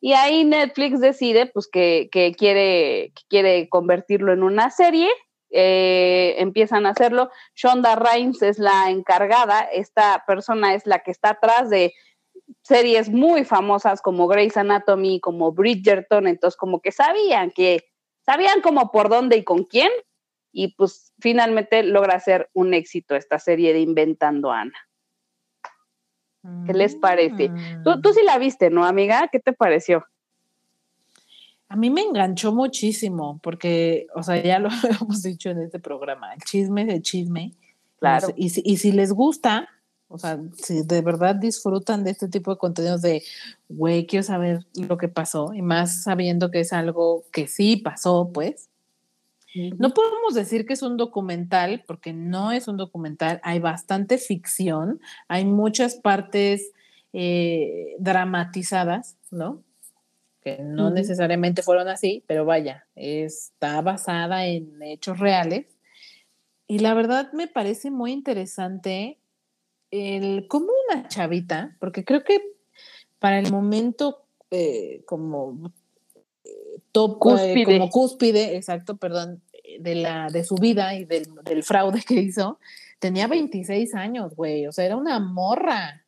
Y 0.00 0.14
ahí 0.14 0.44
Netflix 0.44 1.00
decide, 1.00 1.46
pues, 1.46 1.68
que, 1.70 2.08
quiere, 2.36 3.12
quiere 3.28 3.68
convertirlo 3.68 4.32
en 4.32 4.42
una 4.42 4.70
serie. 4.70 5.08
Eh, 5.50 6.36
empiezan 6.38 6.86
a 6.86 6.90
hacerlo. 6.90 7.30
Shonda 7.54 7.94
Rhimes 7.94 8.42
es 8.42 8.58
la 8.58 8.90
encargada. 8.90 9.60
Esta 9.60 10.24
persona 10.26 10.74
es 10.74 10.86
la 10.86 11.00
que 11.00 11.10
está 11.12 11.30
atrás 11.30 11.70
de 11.70 11.92
series 12.62 13.10
muy 13.10 13.44
famosas 13.44 14.00
como 14.00 14.28
Grey's 14.28 14.56
Anatomy, 14.56 15.20
como 15.20 15.52
Bridgerton, 15.52 16.26
entonces 16.26 16.56
como 16.56 16.80
que 16.80 16.92
sabían 16.92 17.50
que, 17.50 17.84
sabían 18.24 18.60
como 18.60 18.90
por 18.90 19.08
dónde 19.08 19.36
y 19.36 19.44
con 19.44 19.64
quién, 19.64 19.90
y 20.52 20.74
pues 20.74 21.12
finalmente 21.18 21.82
logra 21.82 22.20
ser 22.20 22.50
un 22.52 22.74
éxito 22.74 23.16
esta 23.16 23.38
serie 23.38 23.72
de 23.72 23.80
Inventando 23.80 24.52
a 24.52 24.60
Ana. 24.62 24.78
¿Qué 26.66 26.72
les 26.72 26.96
parece? 26.96 27.50
Tú, 27.84 28.00
tú 28.00 28.12
sí 28.12 28.20
la 28.24 28.36
viste, 28.36 28.68
¿no, 28.68 28.84
amiga? 28.84 29.28
¿Qué 29.30 29.38
te 29.38 29.52
pareció? 29.52 30.04
A 31.68 31.76
mí 31.76 31.88
me 31.88 32.02
enganchó 32.02 32.52
muchísimo 32.52 33.40
porque, 33.42 34.06
o 34.14 34.22
sea, 34.22 34.42
ya 34.42 34.58
lo 34.58 34.68
hemos 35.00 35.22
dicho 35.22 35.50
en 35.50 35.62
este 35.62 35.78
programa, 35.78 36.34
el 36.34 36.40
chisme 36.42 36.82
es 36.82 36.88
el 36.88 37.02
chisme. 37.02 37.52
Claro. 37.98 38.28
Y 38.36 38.50
si, 38.50 38.62
y 38.64 38.76
si 38.78 38.90
les 38.90 39.12
gusta, 39.12 39.68
o 40.12 40.18
sea, 40.18 40.38
si 40.62 40.82
de 40.82 41.00
verdad 41.00 41.34
disfrutan 41.34 42.04
de 42.04 42.10
este 42.10 42.28
tipo 42.28 42.50
de 42.50 42.58
contenidos 42.58 43.00
de, 43.02 43.22
güey, 43.68 44.06
quiero 44.06 44.22
saber 44.22 44.66
lo 44.74 44.98
que 44.98 45.08
pasó, 45.08 45.54
y 45.54 45.62
más 45.62 46.02
sabiendo 46.02 46.50
que 46.50 46.60
es 46.60 46.72
algo 46.72 47.24
que 47.32 47.48
sí 47.48 47.76
pasó, 47.76 48.30
pues. 48.32 48.68
No 49.54 49.92
podemos 49.92 50.32
decir 50.34 50.64
que 50.64 50.72
es 50.72 50.82
un 50.82 50.96
documental, 50.96 51.84
porque 51.86 52.12
no 52.12 52.52
es 52.52 52.68
un 52.68 52.78
documental, 52.78 53.40
hay 53.42 53.58
bastante 53.58 54.16
ficción, 54.16 55.00
hay 55.28 55.44
muchas 55.44 55.96
partes 55.96 56.72
eh, 57.12 57.94
dramatizadas, 57.98 59.16
¿no? 59.30 59.62
que 60.42 60.58
no 60.58 60.90
necesariamente 60.90 61.62
fueron 61.62 61.88
así, 61.88 62.24
pero 62.26 62.44
vaya, 62.44 62.86
está 62.96 63.80
basada 63.80 64.46
en 64.46 64.82
hechos 64.82 65.18
reales. 65.18 65.66
Y 66.66 66.80
la 66.80 66.94
verdad 66.94 67.32
me 67.32 67.46
parece 67.46 67.90
muy 67.90 68.12
interesante 68.12 69.18
el 69.92 70.48
cómo 70.48 70.68
una 70.88 71.06
chavita, 71.06 71.76
porque 71.78 72.04
creo 72.04 72.24
que 72.24 72.40
para 73.20 73.38
el 73.38 73.52
momento 73.52 74.24
eh, 74.50 75.02
como 75.06 75.70
eh, 76.44 76.80
top, 76.90 77.18
eh, 77.38 77.64
como 77.64 77.90
cúspide, 77.90 78.56
exacto, 78.56 78.96
perdón, 78.96 79.40
de, 79.78 79.94
la, 79.94 80.28
de 80.28 80.44
su 80.44 80.56
vida 80.56 80.94
y 80.96 81.04
del, 81.04 81.26
del 81.44 81.62
fraude 81.62 82.02
que 82.02 82.14
hizo, 82.14 82.58
tenía 82.98 83.28
26 83.28 83.94
años, 83.94 84.34
güey, 84.34 84.66
o 84.66 84.72
sea, 84.72 84.86
era 84.86 84.96
una 84.96 85.20
morra, 85.20 86.04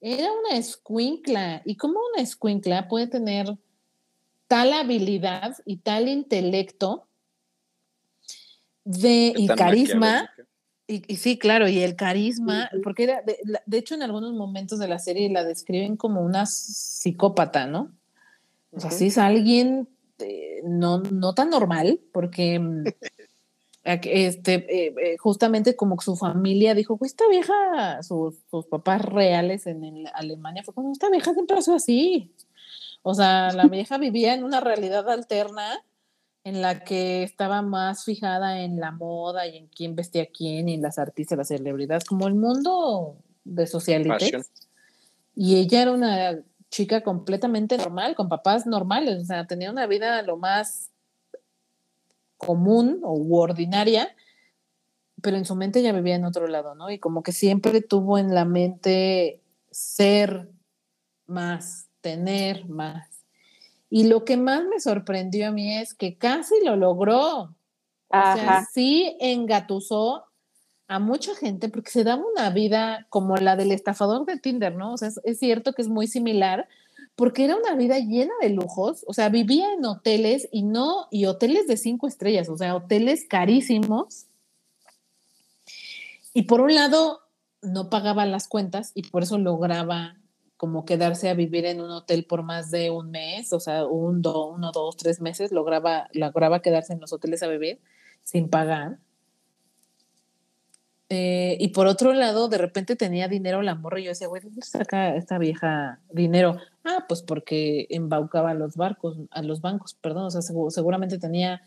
era 0.00 0.30
una 0.32 0.58
escuincla. 0.58 1.62
¿Y 1.64 1.76
cómo 1.76 2.00
una 2.12 2.22
escuincla 2.22 2.88
puede 2.88 3.06
tener 3.06 3.56
tal 4.48 4.72
habilidad 4.72 5.56
y 5.64 5.76
tal 5.76 6.08
intelecto 6.08 7.06
de, 8.84 9.34
y 9.36 9.46
carisma. 9.46 10.30
Y, 10.90 11.16
sí, 11.16 11.38
claro, 11.38 11.68
y 11.68 11.80
el 11.80 11.96
carisma, 11.96 12.70
porque 12.82 13.02
era, 13.04 13.22
de, 13.22 13.78
hecho 13.78 13.94
en 13.94 14.02
algunos 14.02 14.32
momentos 14.32 14.78
de 14.78 14.88
la 14.88 14.98
serie 14.98 15.28
la 15.28 15.44
describen 15.44 15.98
como 15.98 16.22
una 16.22 16.46
psicópata, 16.46 17.66
¿no? 17.66 17.92
O 18.72 18.80
sea, 18.80 18.90
sí 18.90 19.08
es 19.08 19.18
alguien 19.18 19.86
eh, 20.18 20.62
no, 20.64 21.00
no 21.00 21.34
tan 21.34 21.50
normal, 21.50 22.00
porque 22.10 22.58
mm, 22.58 22.84
este, 23.84 24.54
eh, 24.54 24.94
eh, 24.98 25.16
justamente 25.18 25.76
como 25.76 26.00
su 26.00 26.16
familia 26.16 26.74
dijo, 26.74 26.96
pues 26.96 27.10
esta 27.12 27.28
vieja, 27.28 28.02
sus, 28.02 28.36
sus 28.50 28.64
papás 28.64 29.04
reales 29.04 29.66
en, 29.66 30.06
Alemania 30.14 30.62
fue 30.64 30.72
como, 30.72 30.90
esta 30.90 31.10
vieja 31.10 31.34
siempre 31.34 31.58
ha 31.58 31.74
así, 31.74 32.32
o 33.02 33.12
sea, 33.12 33.52
la 33.52 33.64
vieja 33.68 33.98
vivía 33.98 34.32
en 34.32 34.42
una 34.42 34.60
realidad 34.60 35.06
alterna 35.10 35.84
en 36.48 36.62
la 36.62 36.80
que 36.80 37.22
estaba 37.22 37.60
más 37.60 38.04
fijada 38.04 38.62
en 38.62 38.80
la 38.80 38.90
moda 38.90 39.46
y 39.46 39.56
en 39.56 39.66
quién 39.68 39.94
vestía 39.94 40.22
a 40.22 40.26
quién 40.26 40.68
y 40.68 40.74
en 40.74 40.82
las 40.82 40.98
artistas, 40.98 41.36
las 41.36 41.48
celebridades, 41.48 42.04
como 42.04 42.26
el 42.26 42.34
mundo 42.34 43.16
de 43.44 43.66
socialites. 43.66 44.50
Y 45.36 45.56
ella 45.56 45.82
era 45.82 45.92
una 45.92 46.38
chica 46.70 47.02
completamente 47.02 47.76
normal, 47.76 48.14
con 48.14 48.28
papás 48.28 48.66
normales, 48.66 49.22
o 49.22 49.24
sea, 49.26 49.46
tenía 49.46 49.70
una 49.70 49.86
vida 49.86 50.22
lo 50.22 50.36
más 50.36 50.90
común 52.38 53.00
o 53.02 53.14
ordinaria, 53.38 54.14
pero 55.20 55.36
en 55.36 55.44
su 55.44 55.54
mente 55.54 55.82
ya 55.82 55.92
vivía 55.92 56.14
en 56.14 56.24
otro 56.24 56.46
lado, 56.46 56.74
¿no? 56.74 56.90
Y 56.90 56.98
como 56.98 57.22
que 57.22 57.32
siempre 57.32 57.82
tuvo 57.82 58.18
en 58.18 58.34
la 58.34 58.44
mente 58.44 59.42
ser 59.70 60.48
más, 61.26 61.88
tener 62.00 62.66
más. 62.68 63.07
Y 63.90 64.04
lo 64.04 64.24
que 64.24 64.36
más 64.36 64.64
me 64.64 64.80
sorprendió 64.80 65.48
a 65.48 65.50
mí 65.50 65.76
es 65.76 65.94
que 65.94 66.16
casi 66.16 66.54
lo 66.64 66.76
logró. 66.76 67.54
O 68.10 68.34
sea, 68.34 68.66
sí 68.72 69.16
engatusó 69.20 70.24
a 70.88 70.98
mucha 70.98 71.34
gente 71.34 71.68
porque 71.68 71.90
se 71.90 72.04
daba 72.04 72.22
una 72.34 72.48
vida 72.50 73.06
como 73.10 73.36
la 73.36 73.56
del 73.56 73.72
estafador 73.72 74.24
de 74.24 74.38
Tinder, 74.38 74.74
¿no? 74.74 74.94
O 74.94 74.96
sea, 74.96 75.10
es, 75.22 75.38
cierto 75.38 75.74
que 75.74 75.82
es 75.82 75.88
muy 75.88 76.06
similar 76.06 76.66
porque 77.14 77.44
era 77.44 77.56
una 77.56 77.74
vida 77.74 77.98
llena 77.98 78.32
de 78.40 78.50
lujos, 78.50 79.04
o 79.06 79.12
sea, 79.12 79.28
vivía 79.28 79.72
en 79.74 79.84
hoteles 79.84 80.48
y 80.50 80.62
no, 80.62 81.08
y 81.10 81.26
hoteles 81.26 81.66
de 81.66 81.76
cinco 81.76 82.06
estrellas, 82.06 82.48
o 82.48 82.56
sea, 82.56 82.74
hoteles 82.74 83.26
carísimos. 83.28 84.26
Y 86.32 86.42
por 86.42 86.60
un 86.60 86.74
lado, 86.74 87.20
no 87.60 87.90
pagaba 87.90 88.24
las 88.24 88.48
cuentas 88.48 88.92
y 88.94 89.02
por 89.02 89.24
eso 89.24 89.36
lograba 89.36 90.17
como 90.58 90.84
quedarse 90.84 91.30
a 91.30 91.34
vivir 91.34 91.64
en 91.66 91.80
un 91.80 91.90
hotel 91.90 92.24
por 92.24 92.42
más 92.42 92.70
de 92.70 92.90
un 92.90 93.12
mes, 93.12 93.52
o 93.52 93.60
sea, 93.60 93.86
un, 93.86 94.16
uno, 94.26 94.72
dos, 94.72 94.96
tres 94.96 95.20
meses, 95.20 95.52
lograba, 95.52 96.08
lograba 96.12 96.60
quedarse 96.60 96.92
en 96.92 97.00
los 97.00 97.12
hoteles 97.12 97.44
a 97.44 97.46
vivir 97.46 97.80
sin 98.24 98.50
pagar. 98.50 98.98
Eh, 101.10 101.56
y 101.60 101.68
por 101.68 101.86
otro 101.86 102.12
lado, 102.12 102.48
de 102.48 102.58
repente 102.58 102.96
tenía 102.96 103.28
dinero 103.28 103.62
la 103.62 103.76
morra 103.76 104.00
y 104.00 104.04
yo 104.04 104.10
decía, 104.10 104.26
güey, 104.26 104.42
¿dónde 104.42 104.60
saca 104.62 105.14
esta 105.14 105.38
vieja 105.38 106.00
dinero? 106.10 106.56
Ah, 106.84 107.04
pues 107.08 107.22
porque 107.22 107.86
embaucaba 107.90 108.50
a 108.50 108.54
los 108.54 108.76
barcos, 108.76 109.16
a 109.30 109.42
los 109.42 109.60
bancos, 109.60 109.94
perdón, 109.94 110.26
o 110.26 110.30
sea, 110.30 110.42
seguramente 110.42 111.18
tenía 111.18 111.62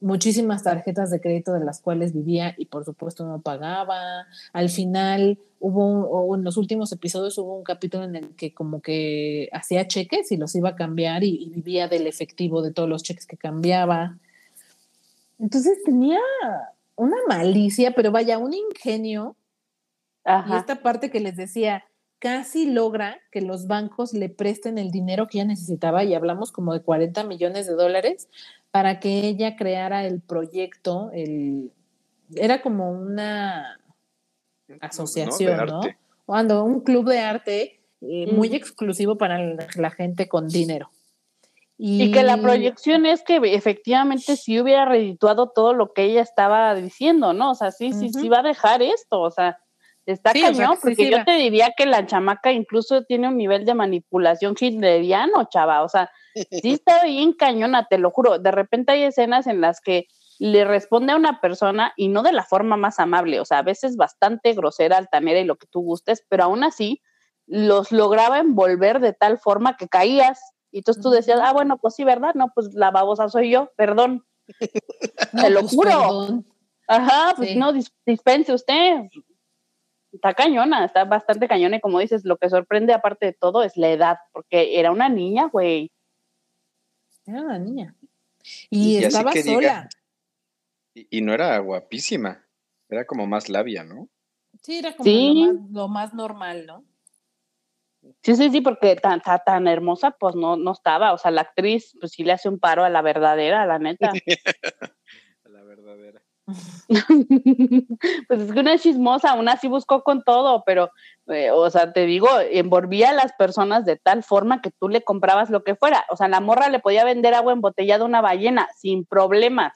muchísimas 0.00 0.62
tarjetas 0.62 1.10
de 1.10 1.20
crédito 1.20 1.52
de 1.52 1.64
las 1.64 1.80
cuales 1.80 2.12
vivía 2.12 2.54
y 2.56 2.66
por 2.66 2.84
supuesto 2.84 3.26
no 3.26 3.40
pagaba. 3.40 4.26
Al 4.52 4.68
final 4.68 5.38
hubo, 5.58 6.08
o 6.08 6.34
en 6.36 6.44
los 6.44 6.56
últimos 6.56 6.92
episodios 6.92 7.36
hubo 7.38 7.56
un 7.56 7.64
capítulo 7.64 8.04
en 8.04 8.16
el 8.16 8.36
que 8.36 8.54
como 8.54 8.80
que 8.80 9.48
hacía 9.52 9.88
cheques 9.88 10.30
y 10.30 10.36
los 10.36 10.54
iba 10.54 10.70
a 10.70 10.76
cambiar 10.76 11.24
y, 11.24 11.50
vivía 11.50 11.88
del 11.88 12.06
efectivo 12.06 12.62
de 12.62 12.72
todos 12.72 12.88
los 12.88 13.02
cheques 13.02 13.26
que 13.26 13.36
cambiaba. 13.36 14.18
Entonces 15.38 15.82
tenía 15.84 16.20
una 16.96 17.16
malicia, 17.28 17.92
pero 17.94 18.12
vaya, 18.12 18.38
un 18.38 18.54
ingenio. 18.54 19.36
Y 20.24 20.56
esta 20.56 20.82
parte 20.82 21.10
que 21.10 21.20
les 21.20 21.36
decía, 21.36 21.84
casi 22.18 22.66
logra 22.66 23.18
que 23.30 23.40
los 23.40 23.66
bancos 23.66 24.12
le 24.12 24.28
presten 24.28 24.76
el 24.76 24.90
dinero 24.90 25.26
que 25.26 25.38
ella 25.38 25.46
necesitaba, 25.46 26.04
y 26.04 26.14
hablamos 26.14 26.52
como 26.52 26.74
de 26.74 26.82
40 26.82 27.24
millones 27.24 27.66
de 27.66 27.74
dólares, 27.74 28.28
para 28.70 29.00
que 29.00 29.26
ella 29.26 29.56
creara 29.56 30.04
el 30.04 30.20
proyecto, 30.20 31.10
el, 31.12 31.72
era 32.34 32.62
como 32.62 32.90
una 32.90 33.80
asociación, 34.80 35.66
¿no? 35.66 35.80
Cuando 36.26 36.62
un 36.64 36.80
club 36.80 37.08
de 37.08 37.20
arte 37.20 37.80
eh, 38.00 38.30
muy 38.32 38.54
exclusivo 38.54 39.16
para 39.16 39.38
la, 39.38 39.90
gente 39.90 40.28
con 40.28 40.48
dinero. 40.48 40.90
Y, 41.78 42.12
que 42.12 42.22
la 42.22 42.36
proyección 42.36 43.06
es 43.06 43.22
que 43.22 43.36
efectivamente 43.54 44.36
sí 44.36 44.60
hubiera 44.60 44.84
redituado 44.84 45.50
todo 45.50 45.74
lo 45.74 45.92
que 45.92 46.04
ella 46.04 46.22
estaba 46.22 46.74
diciendo, 46.74 47.32
¿no? 47.32 47.52
O 47.52 47.54
sea, 47.54 47.70
sí, 47.70 47.92
sí, 47.92 48.10
sí 48.12 48.28
va 48.28 48.40
a 48.40 48.42
dejar 48.42 48.82
esto, 48.82 49.20
o 49.20 49.30
sea, 49.30 49.58
está 50.12 50.32
cañón, 50.32 50.78
porque 50.80 51.10
yo 51.10 51.24
te 51.24 51.32
diría 51.32 51.72
que 51.76 51.86
la 51.86 52.06
chamaca 52.06 52.52
incluso 52.52 53.04
tiene 53.04 53.28
un 53.28 53.36
nivel 53.36 53.64
de 53.64 53.74
manipulación 53.74 54.54
hitleriano, 54.58 55.48
chava, 55.50 55.82
o 55.82 55.88
sea, 55.88 56.10
Sí 56.62 56.72
está 56.72 57.04
bien 57.04 57.32
cañona, 57.32 57.86
te 57.88 57.98
lo 57.98 58.10
juro. 58.10 58.38
De 58.38 58.50
repente 58.50 58.92
hay 58.92 59.02
escenas 59.04 59.46
en 59.46 59.60
las 59.60 59.80
que 59.80 60.06
le 60.38 60.64
responde 60.64 61.12
a 61.12 61.16
una 61.16 61.40
persona 61.40 61.92
y 61.96 62.08
no 62.08 62.22
de 62.22 62.32
la 62.32 62.44
forma 62.44 62.76
más 62.76 63.00
amable, 63.00 63.40
o 63.40 63.44
sea, 63.44 63.58
a 63.58 63.62
veces 63.62 63.96
bastante 63.96 64.52
grosera, 64.52 64.96
altanera 64.96 65.40
y 65.40 65.44
lo 65.44 65.56
que 65.56 65.66
tú 65.66 65.80
gustes, 65.80 66.24
pero 66.28 66.44
aún 66.44 66.62
así 66.62 67.02
los 67.46 67.90
lograba 67.90 68.38
envolver 68.38 69.00
de 69.00 69.12
tal 69.12 69.38
forma 69.38 69.76
que 69.76 69.88
caías 69.88 70.40
y 70.70 70.78
entonces 70.78 71.02
tú 71.02 71.10
decías, 71.10 71.40
ah, 71.42 71.52
bueno, 71.52 71.78
pues 71.78 71.94
sí, 71.94 72.04
¿verdad? 72.04 72.34
No, 72.34 72.52
pues 72.54 72.74
la 72.74 72.90
babosa 72.90 73.28
soy 73.28 73.50
yo, 73.50 73.72
perdón. 73.76 74.26
te 75.42 75.50
lo 75.50 75.60
pues, 75.60 75.74
juro. 75.74 76.44
Ajá, 76.86 77.34
pues 77.36 77.56
no, 77.56 77.72
dispense 78.06 78.52
usted. 78.52 79.00
Está 80.12 80.34
cañona, 80.34 80.84
está 80.84 81.04
bastante 81.04 81.48
cañona 81.48 81.76
y 81.76 81.80
como 81.80 81.98
dices, 81.98 82.24
lo 82.24 82.38
que 82.38 82.48
sorprende 82.48 82.94
aparte 82.94 83.26
de 83.26 83.32
todo 83.34 83.62
es 83.62 83.76
la 83.76 83.90
edad, 83.90 84.18
porque 84.32 84.78
era 84.78 84.90
una 84.90 85.08
niña, 85.08 85.48
güey. 85.52 85.92
Era 87.26 87.42
una 87.42 87.58
niña. 87.58 87.94
Y, 88.70 88.96
estaba 89.04 89.32
sola. 89.32 89.88
y, 90.94 91.20
no 91.20 91.34
era 91.34 91.58
guapísima, 91.58 92.46
era 92.88 93.06
como 93.06 93.26
más 93.26 93.50
labia, 93.50 93.84
¿no? 93.84 94.08
Sí, 94.62 94.78
era 94.78 94.96
como 94.96 95.10
Lo, 95.70 95.88
más, 95.88 96.14
normal, 96.14 96.66
¿no? 96.66 96.84
Sí, 98.22 98.36
sí, 98.36 98.50
sí, 98.50 98.60
porque 98.60 98.96
tan, 98.96 99.20
tan, 99.20 99.68
hermosa, 99.68 100.12
pues 100.12 100.34
no, 100.34 100.56
no 100.56 100.72
estaba. 100.72 101.12
O 101.12 101.18
sea, 101.18 101.30
la 101.30 101.42
actriz, 101.42 101.96
pues 102.00 102.12
sí 102.12 102.24
le 102.24 102.32
hace 102.32 102.48
un 102.48 102.58
paro 102.58 102.84
a 102.84 102.88
la 102.88 103.02
verdadera, 103.02 103.62
a 103.62 103.66
la 103.66 103.78
neta. 103.78 104.10
a 105.44 105.48
la 105.48 105.62
verdadera. 105.62 106.22
pues 108.28 108.40
es 108.40 108.52
que 108.52 108.60
una 108.60 108.78
chismosa, 108.78 109.30
aún 109.30 109.48
así 109.48 109.68
buscó 109.68 110.02
con 110.02 110.22
todo, 110.22 110.62
pero, 110.64 110.90
eh, 111.26 111.50
o 111.50 111.68
sea, 111.70 111.92
te 111.92 112.06
digo, 112.06 112.28
envolvía 112.50 113.10
a 113.10 113.14
las 113.14 113.32
personas 113.34 113.84
de 113.84 113.96
tal 113.96 114.22
forma 114.22 114.62
que 114.62 114.70
tú 114.70 114.88
le 114.88 115.02
comprabas 115.02 115.50
lo 115.50 115.62
que 115.64 115.74
fuera. 115.74 116.06
O 116.10 116.16
sea, 116.16 116.28
la 116.28 116.40
morra 116.40 116.68
le 116.68 116.80
podía 116.80 117.04
vender 117.04 117.34
agua 117.34 117.52
embotellada 117.52 118.04
a 118.04 118.06
una 118.06 118.20
ballena 118.20 118.68
sin 118.76 119.04
problemas 119.04 119.74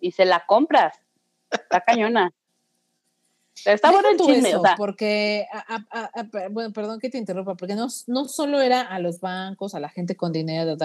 y 0.00 0.12
se 0.12 0.24
la 0.24 0.44
compras. 0.46 0.98
Está 1.50 1.80
cañona. 1.80 2.32
Está 3.64 3.90
bueno 3.90 4.10
el 4.10 4.18
chisme, 4.18 4.54
o 4.56 4.62
sea. 4.62 4.76
Porque, 4.76 5.46
bueno, 6.50 6.72
perdón 6.72 7.00
que 7.00 7.08
te 7.08 7.18
interrumpa, 7.18 7.54
porque 7.54 7.74
no, 7.74 7.88
no 8.06 8.24
solo 8.26 8.60
era 8.60 8.82
a 8.82 8.98
los 8.98 9.20
bancos, 9.20 9.74
a 9.74 9.80
la 9.80 9.88
gente 9.88 10.14
con 10.14 10.32
dinero, 10.32 10.76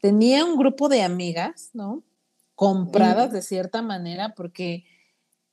tenía 0.00 0.44
un 0.44 0.56
grupo 0.56 0.88
de 0.88 1.02
amigas, 1.02 1.70
¿no? 1.72 2.02
Compradas 2.54 3.32
de 3.32 3.42
cierta 3.42 3.82
manera, 3.82 4.34
porque 4.34 4.84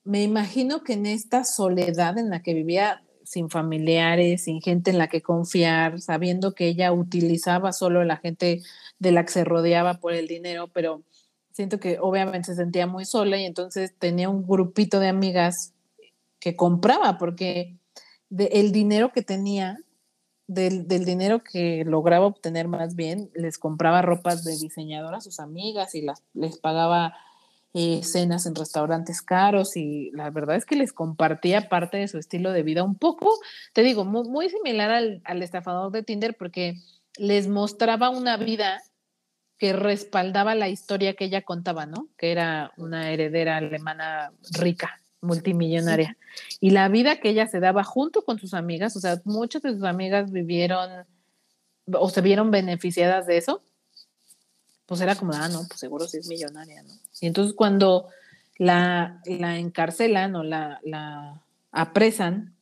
me 0.04 0.24
imagino 0.24 0.84
que 0.84 0.94
en 0.94 1.06
esta 1.06 1.44
soledad 1.44 2.18
en 2.18 2.30
la 2.30 2.42
que 2.42 2.54
vivía, 2.54 3.04
sin 3.24 3.50
familiares, 3.50 4.46
sin 4.46 4.62
gente 4.62 4.90
en 4.90 4.98
la 4.98 5.08
que 5.08 5.22
confiar, 5.22 6.02
sabiendo 6.02 6.56
que 6.56 6.68
ella 6.68 6.92
utilizaba 6.92 7.74
solo 7.74 8.04
la 8.04 8.18
gente 8.18 8.62
de 8.98 9.12
la 9.12 9.24
que 9.24 9.32
se 9.32 9.44
rodeaba 9.44 10.00
por 10.00 10.14
el 10.14 10.28
dinero, 10.28 10.68
pero 10.74 11.04
siento 11.52 11.80
que 11.80 12.00
obviamente 12.00 12.48
se 12.48 12.56
sentía 12.56 12.88
muy 12.88 13.06
sola 13.06 13.38
y 13.38 13.46
entonces 13.46 13.94
tenía 14.00 14.30
un 14.30 14.48
grupito 14.48 15.00
de 15.00 15.10
amigas 15.10 15.74
que 16.40 16.56
compraba, 16.56 17.18
porque 17.18 17.78
el 18.32 18.72
dinero 18.72 19.12
que 19.12 19.22
tenía, 19.22 19.78
del, 20.50 20.88
dinero 21.06 21.44
que 21.44 21.84
lograba 21.86 22.26
obtener 22.26 22.68
más 22.68 22.96
bien, 22.96 23.30
les 23.36 23.60
compraba 23.60 24.02
ropas 24.02 24.44
de 24.44 24.58
diseñador 24.58 25.14
a 25.14 25.22
sus 25.22 25.40
amigas 25.40 25.94
y 25.94 26.02
las, 26.02 26.24
les 26.34 26.58
pagaba 26.58 27.16
eh, 27.76 28.02
cenas 28.04 28.48
en 28.48 28.56
restaurantes 28.56 29.22
caros 29.22 29.78
y 29.78 30.10
la 30.12 30.32
verdad 30.32 30.56
es 30.56 30.66
que 30.66 30.76
les 30.76 30.92
compartía 30.92 31.70
parte 31.70 31.98
de 31.98 32.08
su 32.08 32.18
estilo 32.18 32.52
de 32.52 32.64
vida 32.64 32.84
un 32.84 32.96
poco, 32.96 33.30
te 33.74 33.84
digo, 33.84 34.06
muy, 34.06 34.50
similar 34.50 34.90
al, 34.90 35.22
al 35.24 35.44
estafador 35.44 35.92
de 35.92 36.02
Tinder 36.02 36.36
porque 36.36 36.74
les 37.20 37.48
mostraba 37.48 38.10
una 38.10 38.36
vida 38.36 38.82
que 39.60 39.74
respaldaba 39.74 40.56
la 40.56 40.68
historia 40.68 41.14
que 41.14 41.26
ella 41.26 41.44
contaba, 41.44 41.86
¿no? 41.86 42.08
Que 42.18 42.32
era 42.32 42.72
una 42.78 43.12
heredera 43.12 43.58
alemana 43.58 44.32
rica 44.54 45.00
multimillonaria. 45.22 46.18
Y 46.60 46.72
la 46.72 46.88
vida 46.90 47.20
que 47.20 47.30
ella 47.30 47.48
se 47.48 47.60
daba 47.60 47.84
junto 47.84 48.24
con 48.24 48.40
sus 48.40 48.54
amigas, 48.54 48.96
o 48.96 49.00
sea, 49.00 49.22
muchas 49.26 49.62
de 49.62 49.74
sus 49.74 49.84
amigas 49.84 50.32
vivieron 50.32 51.06
o 51.92 52.10
se 52.10 52.22
vieron 52.22 52.52
beneficiadas 52.52 53.26
de 53.26 53.38
eso, 53.38 53.64
pues 54.86 55.02
era 55.02 55.16
como, 55.16 55.34
ah, 55.34 55.50
no, 55.50 55.66
pues 55.68 55.80
seguro 55.80 56.08
sí 56.08 56.18
es 56.18 56.28
millonaria, 56.28 56.84
¿no? 56.84 56.94
Y 57.22 57.28
entonces 57.28 57.54
cuando 57.56 58.08
la, 58.58 59.22
la 59.26 59.58
encarcelan 59.58 60.36
o 60.36 60.44
la, 60.44 60.80
la 60.84 61.42
apresan 61.72 62.56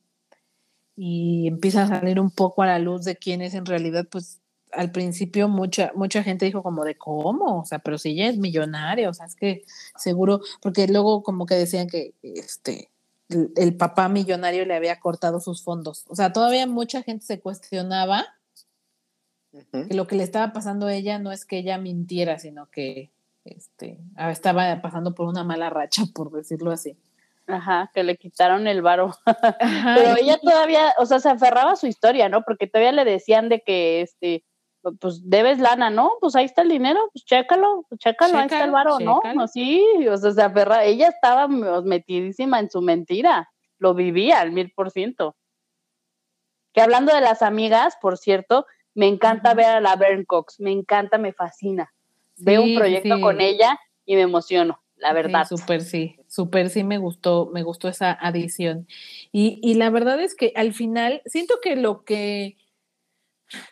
y 0.96 1.46
empieza 1.46 1.84
a 1.84 1.88
salir 1.88 2.20
un 2.20 2.30
poco 2.30 2.62
a 2.62 2.66
la 2.66 2.78
luz 2.78 3.04
de 3.04 3.16
quién 3.16 3.40
es 3.40 3.54
en 3.54 3.66
realidad, 3.66 4.06
pues 4.10 4.40
al 4.72 4.92
principio 4.92 5.48
mucha, 5.48 5.92
mucha 5.94 6.22
gente 6.22 6.44
dijo 6.46 6.62
como 6.62 6.84
de 6.84 6.96
cómo, 6.96 7.60
o 7.60 7.64
sea, 7.64 7.78
pero 7.78 7.98
si 7.98 8.10
ella 8.10 8.28
es 8.28 8.38
millonaria, 8.38 9.08
o 9.08 9.14
sea, 9.14 9.26
es 9.26 9.34
que 9.34 9.64
seguro, 9.96 10.40
porque 10.60 10.86
luego 10.88 11.22
como 11.22 11.46
que 11.46 11.54
decían 11.54 11.88
que 11.88 12.14
este 12.22 12.90
el, 13.28 13.76
papá 13.76 14.08
millonario 14.08 14.64
le 14.64 14.74
había 14.74 15.00
cortado 15.00 15.40
sus 15.40 15.62
fondos. 15.62 16.04
O 16.08 16.16
sea, 16.16 16.32
todavía 16.32 16.66
mucha 16.66 17.02
gente 17.02 17.26
se 17.26 17.40
cuestionaba 17.40 18.26
que 19.72 19.94
lo 19.94 20.06
que 20.06 20.16
le 20.16 20.22
estaba 20.22 20.52
pasando 20.52 20.86
a 20.86 20.94
ella 20.94 21.18
no 21.18 21.32
es 21.32 21.44
que 21.44 21.58
ella 21.58 21.78
mintiera, 21.78 22.38
sino 22.38 22.70
que 22.70 23.10
este, 23.44 23.98
estaba 24.16 24.80
pasando 24.82 25.14
por 25.14 25.26
una 25.28 25.44
mala 25.44 25.70
racha, 25.70 26.02
por 26.14 26.30
decirlo 26.30 26.70
así. 26.70 26.96
Ajá, 27.46 27.90
que 27.94 28.02
le 28.02 28.16
quitaron 28.16 28.66
el 28.66 28.82
varo. 28.82 29.14
Pero 29.94 30.16
ella 30.20 30.38
todavía, 30.38 30.92
o 30.98 31.06
sea, 31.06 31.18
se 31.18 31.30
aferraba 31.30 31.72
a 31.72 31.76
su 31.76 31.86
historia, 31.86 32.28
¿no? 32.28 32.42
Porque 32.42 32.66
todavía 32.66 32.92
le 32.92 33.06
decían 33.06 33.48
de 33.48 33.62
que, 33.62 34.02
este, 34.02 34.44
pues 35.00 35.28
debes 35.28 35.58
lana, 35.58 35.90
¿no? 35.90 36.12
Pues 36.20 36.36
ahí 36.36 36.44
está 36.44 36.62
el 36.62 36.68
dinero, 36.68 37.00
pues 37.12 37.24
chécalo, 37.24 37.84
pues 37.88 37.98
chécalo, 37.98 38.38
ahí 38.38 38.46
está 38.46 38.64
el 38.64 38.70
varo, 38.70 38.98
¿no? 38.98 39.20
¿no? 39.34 39.48
Sí, 39.48 39.84
o 40.10 40.16
sea, 40.16 40.32
se 40.32 40.42
aferra, 40.42 40.84
ella 40.84 41.08
estaba 41.08 41.48
metidísima 41.48 42.60
en 42.60 42.70
su 42.70 42.80
mentira, 42.80 43.48
lo 43.78 43.94
vivía 43.94 44.40
al 44.40 44.52
mil 44.52 44.72
por 44.72 44.90
ciento. 44.90 45.36
Que 46.72 46.80
hablando 46.80 47.14
de 47.14 47.20
las 47.20 47.42
amigas, 47.42 47.96
por 48.00 48.18
cierto, 48.18 48.66
me 48.94 49.06
encanta 49.06 49.54
ver 49.54 49.66
a 49.66 49.80
la 49.80 49.96
Bern 49.96 50.24
Cox, 50.24 50.60
me 50.60 50.72
encanta, 50.72 51.18
me 51.18 51.32
fascina. 51.32 51.92
Veo 52.36 52.62
un 52.62 52.74
proyecto 52.74 53.20
con 53.20 53.40
ella 53.40 53.78
y 54.04 54.14
me 54.16 54.22
emociono, 54.22 54.80
la 54.96 55.12
verdad. 55.12 55.46
Súper 55.46 55.82
sí, 55.82 56.16
súper 56.28 56.70
sí 56.70 56.84
me 56.84 56.98
gustó, 56.98 57.50
me 57.52 57.62
gustó 57.62 57.88
esa 57.88 58.12
adición. 58.12 58.86
Y, 59.32 59.60
y 59.62 59.74
la 59.74 59.90
verdad 59.90 60.20
es 60.20 60.34
que 60.34 60.52
al 60.56 60.72
final, 60.72 61.22
siento 61.26 61.56
que 61.62 61.76
lo 61.76 62.04
que 62.04 62.56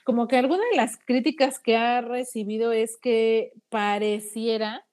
como 0.04 0.28
que 0.28 0.36
alguna 0.36 0.62
de 0.70 0.76
las 0.76 0.98
críticas 0.98 1.58
que 1.58 1.76
ha 1.76 2.00
recibido 2.00 2.72
es 2.72 2.96
que 2.96 3.52
pareciera 3.68 4.84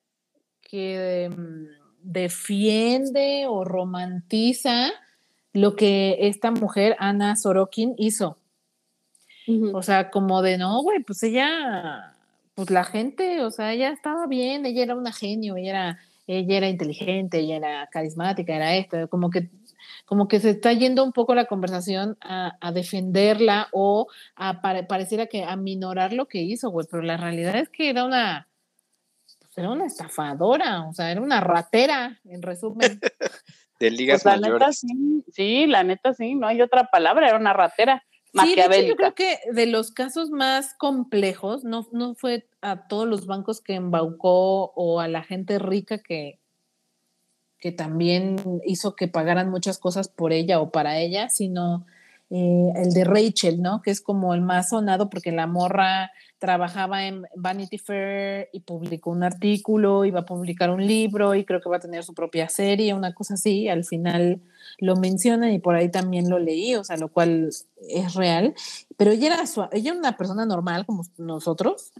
que 0.61 1.29
mm, 1.35 1.83
defiende 2.01 3.45
o 3.47 3.63
romantiza 3.63 4.91
lo 5.53 5.75
que 5.75 6.17
esta 6.21 6.51
mujer, 6.51 6.95
Ana 6.99 7.35
Sorokin, 7.35 7.93
hizo. 7.97 8.37
O 9.73 9.81
sea, 9.81 10.09
como 10.09 10.41
de, 10.41 10.57
no, 10.57 10.81
güey, 10.81 11.03
pues 11.03 11.21
ella, 11.23 12.15
pues 12.55 12.69
la 12.69 12.85
gente, 12.85 13.41
o 13.43 13.51
sea, 13.51 13.73
ella 13.73 13.89
estaba 13.89 14.25
bien, 14.25 14.65
ella 14.65 14.83
era 14.83 14.95
una 14.95 15.11
genio, 15.11 15.57
ella 15.57 15.69
era, 15.69 15.99
ella 16.27 16.57
era 16.57 16.69
inteligente, 16.69 17.39
ella 17.39 17.57
era 17.57 17.89
carismática, 17.91 18.55
era 18.55 18.75
esto, 18.75 19.09
como 19.09 19.29
que 19.29 19.49
como 20.05 20.27
que 20.27 20.39
se 20.39 20.51
está 20.51 20.73
yendo 20.73 21.03
un 21.03 21.11
poco 21.11 21.35
la 21.35 21.45
conversación 21.45 22.17
a, 22.21 22.71
defenderla 22.73 23.67
o 23.71 24.07
a 24.35 24.61
pareciera 24.61 25.27
que 25.27 25.43
a 25.43 25.55
minorar 25.55 26.13
lo 26.13 26.27
que 26.27 26.41
hizo, 26.41 26.69
güey, 26.69 26.87
pero 26.89 27.03
la 27.03 27.17
realidad 27.17 27.55
es 27.55 27.69
que 27.69 27.89
era 27.89 28.05
una, 28.05 28.47
pues, 29.39 29.57
era 29.57 29.69
una 29.69 29.85
estafadora, 29.85 30.87
o 30.87 30.93
sea, 30.93 31.11
era 31.11 31.21
una 31.21 31.41
ratera, 31.41 32.19
en 32.25 32.41
resumen. 32.41 32.99
de 33.79 33.91
ligas 33.91 34.23
pues, 34.23 34.39
la 34.39 34.49
Neta, 34.49 34.71
sí, 34.71 35.23
sí, 35.31 35.67
la 35.67 35.83
neta 35.83 36.13
sí, 36.13 36.35
no 36.35 36.47
hay 36.47 36.61
otra 36.61 36.85
palabra, 36.85 37.27
era 37.27 37.37
una 37.37 37.53
ratera. 37.53 38.03
Sí, 38.41 38.55
de 38.55 38.63
hecho, 38.63 38.87
yo 38.87 38.95
creo 38.95 39.13
que 39.13 39.37
de 39.51 39.67
los 39.67 39.91
casos 39.91 40.31
más 40.31 40.73
complejos, 40.75 41.63
no, 41.63 41.85
no 41.91 42.15
fue 42.15 42.47
a 42.61 42.87
todos 42.87 43.07
los 43.07 43.27
bancos 43.27 43.61
que 43.61 43.75
embaucó 43.75 44.71
o 44.75 44.99
a 44.99 45.07
la 45.07 45.23
gente 45.23 45.59
rica 45.59 45.99
que, 45.99 46.39
que 47.63 47.71
también 47.71 48.35
hizo 48.65 48.93
que 48.93 49.07
pagaran 49.07 49.49
muchas 49.49 49.77
cosas 49.77 50.09
por 50.09 50.33
ella 50.33 50.59
o 50.59 50.69
para 50.69 50.99
ella, 50.99 51.29
sino 51.29 51.85
eh, 52.29 52.73
el 52.75 52.91
de 52.91 53.05
Rachel, 53.05 53.61
¿no? 53.61 53.81
Que 53.81 53.89
es 53.89 54.01
como 54.01 54.33
el 54.33 54.41
más 54.41 54.71
sonado 54.71 55.09
porque 55.09 55.31
la 55.31 55.47
morra 55.47 56.11
trabajaba 56.39 57.07
en 57.07 57.23
Vanity 57.37 57.77
Fair 57.77 58.49
y 58.51 58.59
publicó 58.59 59.11
un 59.11 59.23
artículo, 59.23 60.03
iba 60.03 60.19
a 60.19 60.25
publicar 60.25 60.71
un 60.71 60.85
libro 60.85 61.35
y 61.35 61.45
creo 61.45 61.61
que 61.61 61.69
va 61.69 61.77
a 61.77 61.79
tener 61.79 62.03
su 62.03 62.13
propia 62.13 62.49
serie, 62.49 62.93
una 62.93 63.13
cosa 63.13 63.35
así. 63.35 63.69
Al 63.69 63.85
final 63.85 64.41
lo 64.79 64.97
mencionan 64.97 65.53
y 65.53 65.59
por 65.59 65.75
ahí 65.75 65.87
también 65.87 66.29
lo 66.29 66.39
leí, 66.39 66.75
o 66.75 66.83
sea, 66.83 66.97
lo 66.97 67.07
cual 67.07 67.51
es 67.77 68.13
real. 68.13 68.55
Pero 68.97 69.11
ella 69.11 69.27
era, 69.27 69.43
ella 69.71 69.91
era 69.91 69.99
una 69.99 70.17
persona 70.17 70.45
normal 70.45 70.85
como 70.85 71.05
nosotros 71.17 71.93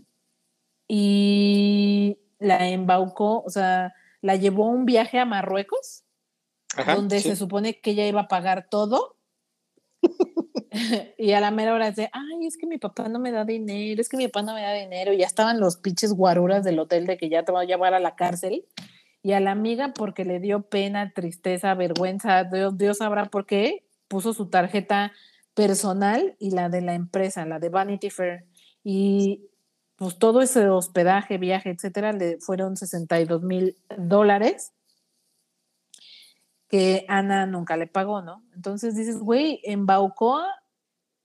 y 0.89 2.17
la 2.39 2.67
embaucó, 2.67 3.43
o 3.43 3.49
sea, 3.49 3.93
la 4.23 4.37
llevó 4.37 4.65
a 4.65 4.69
un 4.69 4.85
viaje 4.85 5.19
a 5.19 5.25
Marruecos, 5.25 6.05
donde 6.87 7.19
se 7.19 7.35
supone 7.35 7.81
que 7.81 7.91
ella 7.91 8.07
iba 8.07 8.21
a 8.21 8.27
pagar 8.29 8.67
todo. 8.69 9.17
y 11.17 11.33
a 11.33 11.41
la 11.41 11.51
mera 11.51 11.73
hora 11.73 11.91
de, 11.91 12.09
ay, 12.13 12.47
es 12.47 12.57
que 12.57 12.65
mi 12.65 12.77
papá 12.77 13.09
no 13.09 13.19
me 13.19 13.31
da 13.31 13.43
dinero, 13.43 14.01
es 14.01 14.07
que 14.07 14.15
mi 14.15 14.29
papá 14.29 14.43
no 14.43 14.53
me 14.53 14.61
da 14.61 14.73
dinero. 14.73 15.11
Y 15.11 15.17
ya 15.17 15.25
estaban 15.25 15.59
los 15.59 15.75
pinches 15.75 16.13
guaruras 16.13 16.63
del 16.63 16.79
hotel 16.79 17.05
de 17.05 17.17
que 17.17 17.27
ya 17.27 17.43
te 17.43 17.51
va 17.51 17.61
a 17.61 17.65
llevar 17.65 17.93
a 17.93 17.99
la 17.99 18.15
cárcel. 18.15 18.65
Y 19.21 19.33
a 19.33 19.41
la 19.41 19.51
amiga, 19.51 19.93
porque 19.93 20.23
le 20.23 20.39
dio 20.39 20.69
pena, 20.69 21.11
tristeza, 21.13 21.73
vergüenza, 21.73 22.45
Dios, 22.45 22.77
Dios 22.77 22.99
sabrá 22.99 23.25
por 23.25 23.45
qué, 23.45 23.85
puso 24.07 24.33
su 24.33 24.49
tarjeta 24.49 25.11
personal 25.53 26.37
y 26.39 26.51
la 26.51 26.69
de 26.69 26.79
la 26.79 26.93
empresa, 26.93 27.45
la 27.45 27.59
de 27.59 27.67
Vanity 27.67 28.09
Fair. 28.09 28.45
Y 28.85 29.49
pues 30.03 30.19
todo 30.19 30.41
ese 30.41 30.67
hospedaje, 30.67 31.37
viaje, 31.37 31.69
etcétera, 31.69 32.11
le 32.11 32.37
fueron 32.41 32.75
62 32.75 33.41
mil 33.41 33.77
dólares 33.97 34.73
que 36.67 37.05
Ana 37.07 37.45
nunca 37.45 37.77
le 37.77 37.87
pagó, 37.87 38.21
¿no? 38.21 38.43
Entonces 38.53 38.95
dices, 38.95 39.19
güey, 39.19 39.61
embaucó 39.63 40.41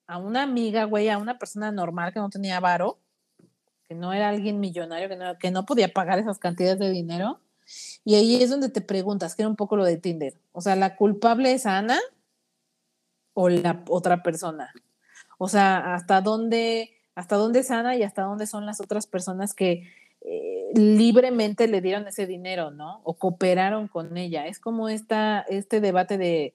a 0.07 0.19
una 0.19 0.43
amiga, 0.43 0.85
güey, 0.85 1.09
a 1.09 1.19
una 1.19 1.39
persona 1.39 1.73
normal 1.73 2.13
que 2.13 2.21
no 2.21 2.31
tenía 2.31 2.61
varo, 2.61 3.01
que 3.89 3.97
no 3.97 4.13
era 4.13 4.29
alguien 4.29 4.61
millonario, 4.61 5.09
que 5.09 5.17
no, 5.17 5.39
que 5.39 5.51
no 5.51 5.65
podía 5.65 5.93
pagar 5.93 6.21
esas 6.21 6.39
cantidades 6.39 6.79
de 6.79 6.91
dinero. 6.91 7.41
Y 8.05 8.15
ahí 8.15 8.41
es 8.41 8.49
donde 8.49 8.69
te 8.69 8.81
preguntas, 8.81 9.35
que 9.35 9.43
era 9.43 9.49
un 9.49 9.57
poco 9.57 9.75
lo 9.77 9.85
de 9.85 9.97
Tinder. 9.97 10.41
O 10.53 10.61
sea, 10.61 10.77
¿la 10.77 10.95
culpable 10.95 11.53
es 11.53 11.67
Ana 11.67 11.99
o 13.35 13.49
la 13.49 13.83
otra 13.89 14.23
persona? 14.23 14.73
O 15.37 15.49
sea, 15.49 15.95
¿hasta 15.95 16.21
dónde 16.21 16.98
hasta 17.19 17.35
dónde 17.35 17.59
es 17.59 17.71
Ana 17.73 17.97
y 17.97 18.05
hasta 18.05 18.23
dónde 18.23 18.47
son 18.47 18.65
las 18.65 18.81
otras 18.81 19.09
personas 19.09 19.53
que 19.53 19.89
eh, 20.21 20.69
libremente 20.73 21.67
le 21.67 21.81
dieron 21.81 22.07
ese 22.07 22.29
dinero, 22.29 22.71
¿no? 22.71 23.01
O 23.03 23.15
cooperaron 23.15 23.89
con 23.89 24.17
ella. 24.17 24.47
Es 24.47 24.61
como 24.61 24.89
esta, 24.89 25.41
este 25.49 25.81
debate 25.81 26.17
de, 26.17 26.55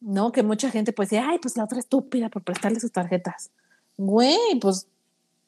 ¿no? 0.00 0.30
Que 0.30 0.44
mucha 0.44 0.70
gente 0.70 0.92
pues 0.92 1.10
dice, 1.10 1.20
ay, 1.26 1.40
pues 1.40 1.56
la 1.56 1.64
otra 1.64 1.80
estúpida 1.80 2.28
por 2.28 2.44
prestarle 2.44 2.78
sus 2.78 2.92
tarjetas. 2.92 3.50
Güey, 3.96 4.38
pues 4.60 4.86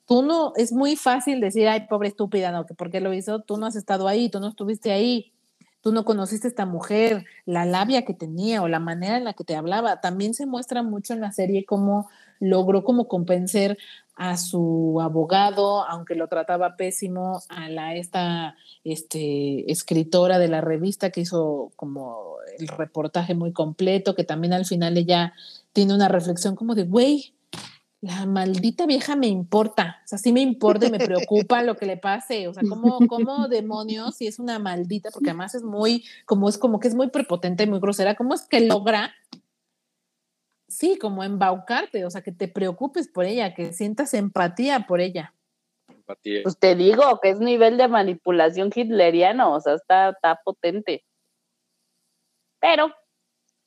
tú 0.04 0.22
no, 0.22 0.52
es 0.56 0.72
muy 0.72 0.96
fácil 0.96 1.40
decir, 1.40 1.68
ay, 1.68 1.86
pobre 1.88 2.08
estúpida, 2.08 2.50
no, 2.50 2.66
que 2.66 2.74
por 2.74 2.90
qué 2.90 3.00
lo 3.00 3.14
hizo, 3.14 3.42
tú 3.42 3.56
no 3.56 3.66
has 3.66 3.76
estado 3.76 4.08
ahí, 4.08 4.30
tú 4.30 4.40
no 4.40 4.48
estuviste 4.48 4.90
ahí. 4.90 5.32
tú 5.80 5.92
no 5.92 6.04
conociste 6.04 6.48
a 6.48 6.50
esta 6.50 6.66
mujer, 6.66 7.24
la 7.46 7.64
labia 7.66 8.04
que 8.04 8.14
tenía 8.14 8.62
o 8.62 8.68
la 8.68 8.80
manera 8.80 9.16
en 9.16 9.24
la 9.24 9.32
que 9.32 9.44
te 9.44 9.54
hablaba. 9.54 10.00
También 10.00 10.34
se 10.34 10.44
muestra 10.44 10.82
mucho 10.82 11.14
en 11.14 11.20
la 11.20 11.30
serie 11.30 11.64
cómo 11.64 12.08
logró 12.40 12.82
como 12.84 13.06
convencer 13.06 13.78
a 14.20 14.36
su 14.36 14.98
abogado, 15.00 15.82
aunque 15.88 16.14
lo 16.14 16.28
trataba 16.28 16.76
pésimo, 16.76 17.40
a 17.48 17.70
la 17.70 17.96
esta 17.96 18.54
este, 18.84 19.72
escritora 19.72 20.38
de 20.38 20.48
la 20.48 20.60
revista 20.60 21.08
que 21.08 21.22
hizo 21.22 21.72
como 21.74 22.34
el 22.58 22.68
reportaje 22.68 23.34
muy 23.34 23.54
completo, 23.54 24.14
que 24.14 24.24
también 24.24 24.52
al 24.52 24.66
final 24.66 24.98
ella 24.98 25.32
tiene 25.72 25.94
una 25.94 26.08
reflexión 26.08 26.54
como 26.54 26.74
de, 26.74 26.82
güey, 26.82 27.32
la 28.02 28.26
maldita 28.26 28.84
vieja 28.84 29.16
me 29.16 29.26
importa, 29.26 30.00
o 30.04 30.08
sea, 30.08 30.18
sí 30.18 30.34
me 30.34 30.42
importa 30.42 30.86
y 30.86 30.90
me 30.90 30.98
preocupa 30.98 31.62
lo 31.62 31.78
que 31.78 31.86
le 31.86 31.96
pase, 31.96 32.46
o 32.46 32.52
sea, 32.52 32.62
¿cómo, 32.68 32.98
cómo 33.08 33.48
demonios 33.48 34.16
si 34.16 34.26
es 34.26 34.38
una 34.38 34.58
maldita, 34.58 35.10
porque 35.10 35.30
además 35.30 35.54
es 35.54 35.62
muy, 35.62 36.04
como 36.26 36.50
es 36.50 36.58
como 36.58 36.78
que 36.78 36.88
es 36.88 36.94
muy 36.94 37.08
prepotente 37.08 37.64
y 37.64 37.68
muy 37.68 37.80
grosera, 37.80 38.16
¿cómo 38.16 38.34
es 38.34 38.42
que 38.42 38.60
logra, 38.60 39.14
sí, 40.80 40.98
como 40.98 41.22
embaucarte, 41.22 42.06
o 42.06 42.10
sea, 42.10 42.22
que 42.22 42.32
te 42.32 42.48
preocupes 42.48 43.06
por 43.06 43.26
ella, 43.26 43.54
que 43.54 43.74
sientas 43.74 44.14
empatía 44.14 44.86
por 44.88 45.02
ella? 45.02 45.34
Empatía. 45.88 46.40
Pues 46.42 46.58
te 46.58 46.74
digo 46.74 47.20
que 47.20 47.28
es 47.28 47.38
nivel 47.38 47.76
de 47.76 47.86
manipulación 47.86 48.70
hitleriano, 48.74 49.52
o 49.52 49.60
sea, 49.60 49.74
está, 49.74 50.08
está 50.08 50.40
potente. 50.42 51.04
Pero 52.60 52.94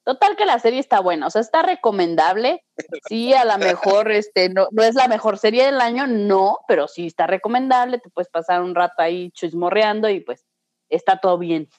Total 0.05 0.35
que 0.35 0.45
la 0.45 0.59
serie 0.59 0.81
está 0.81 0.99
buena, 0.99 1.27
o 1.27 1.29
sea, 1.29 1.39
está 1.39 1.61
recomendable. 1.61 2.65
Sí, 3.07 3.33
a 3.33 3.45
lo 3.45 3.57
mejor 3.57 4.11
este, 4.11 4.49
no, 4.49 4.67
no 4.71 4.83
es 4.83 4.95
la 4.95 5.07
mejor 5.07 5.37
serie 5.37 5.65
del 5.65 5.79
año, 5.79 6.07
no, 6.07 6.59
pero 6.67 6.89
sí 6.89 7.07
está 7.07 7.25
recomendable. 7.25 7.99
Te 7.99 8.09
puedes 8.09 8.29
pasar 8.29 8.61
un 8.61 8.75
rato 8.75 8.95
ahí 8.97 9.31
chismorreando 9.31 10.09
y 10.09 10.19
pues 10.19 10.45
está 10.89 11.21
todo 11.21 11.37
bien. 11.37 11.69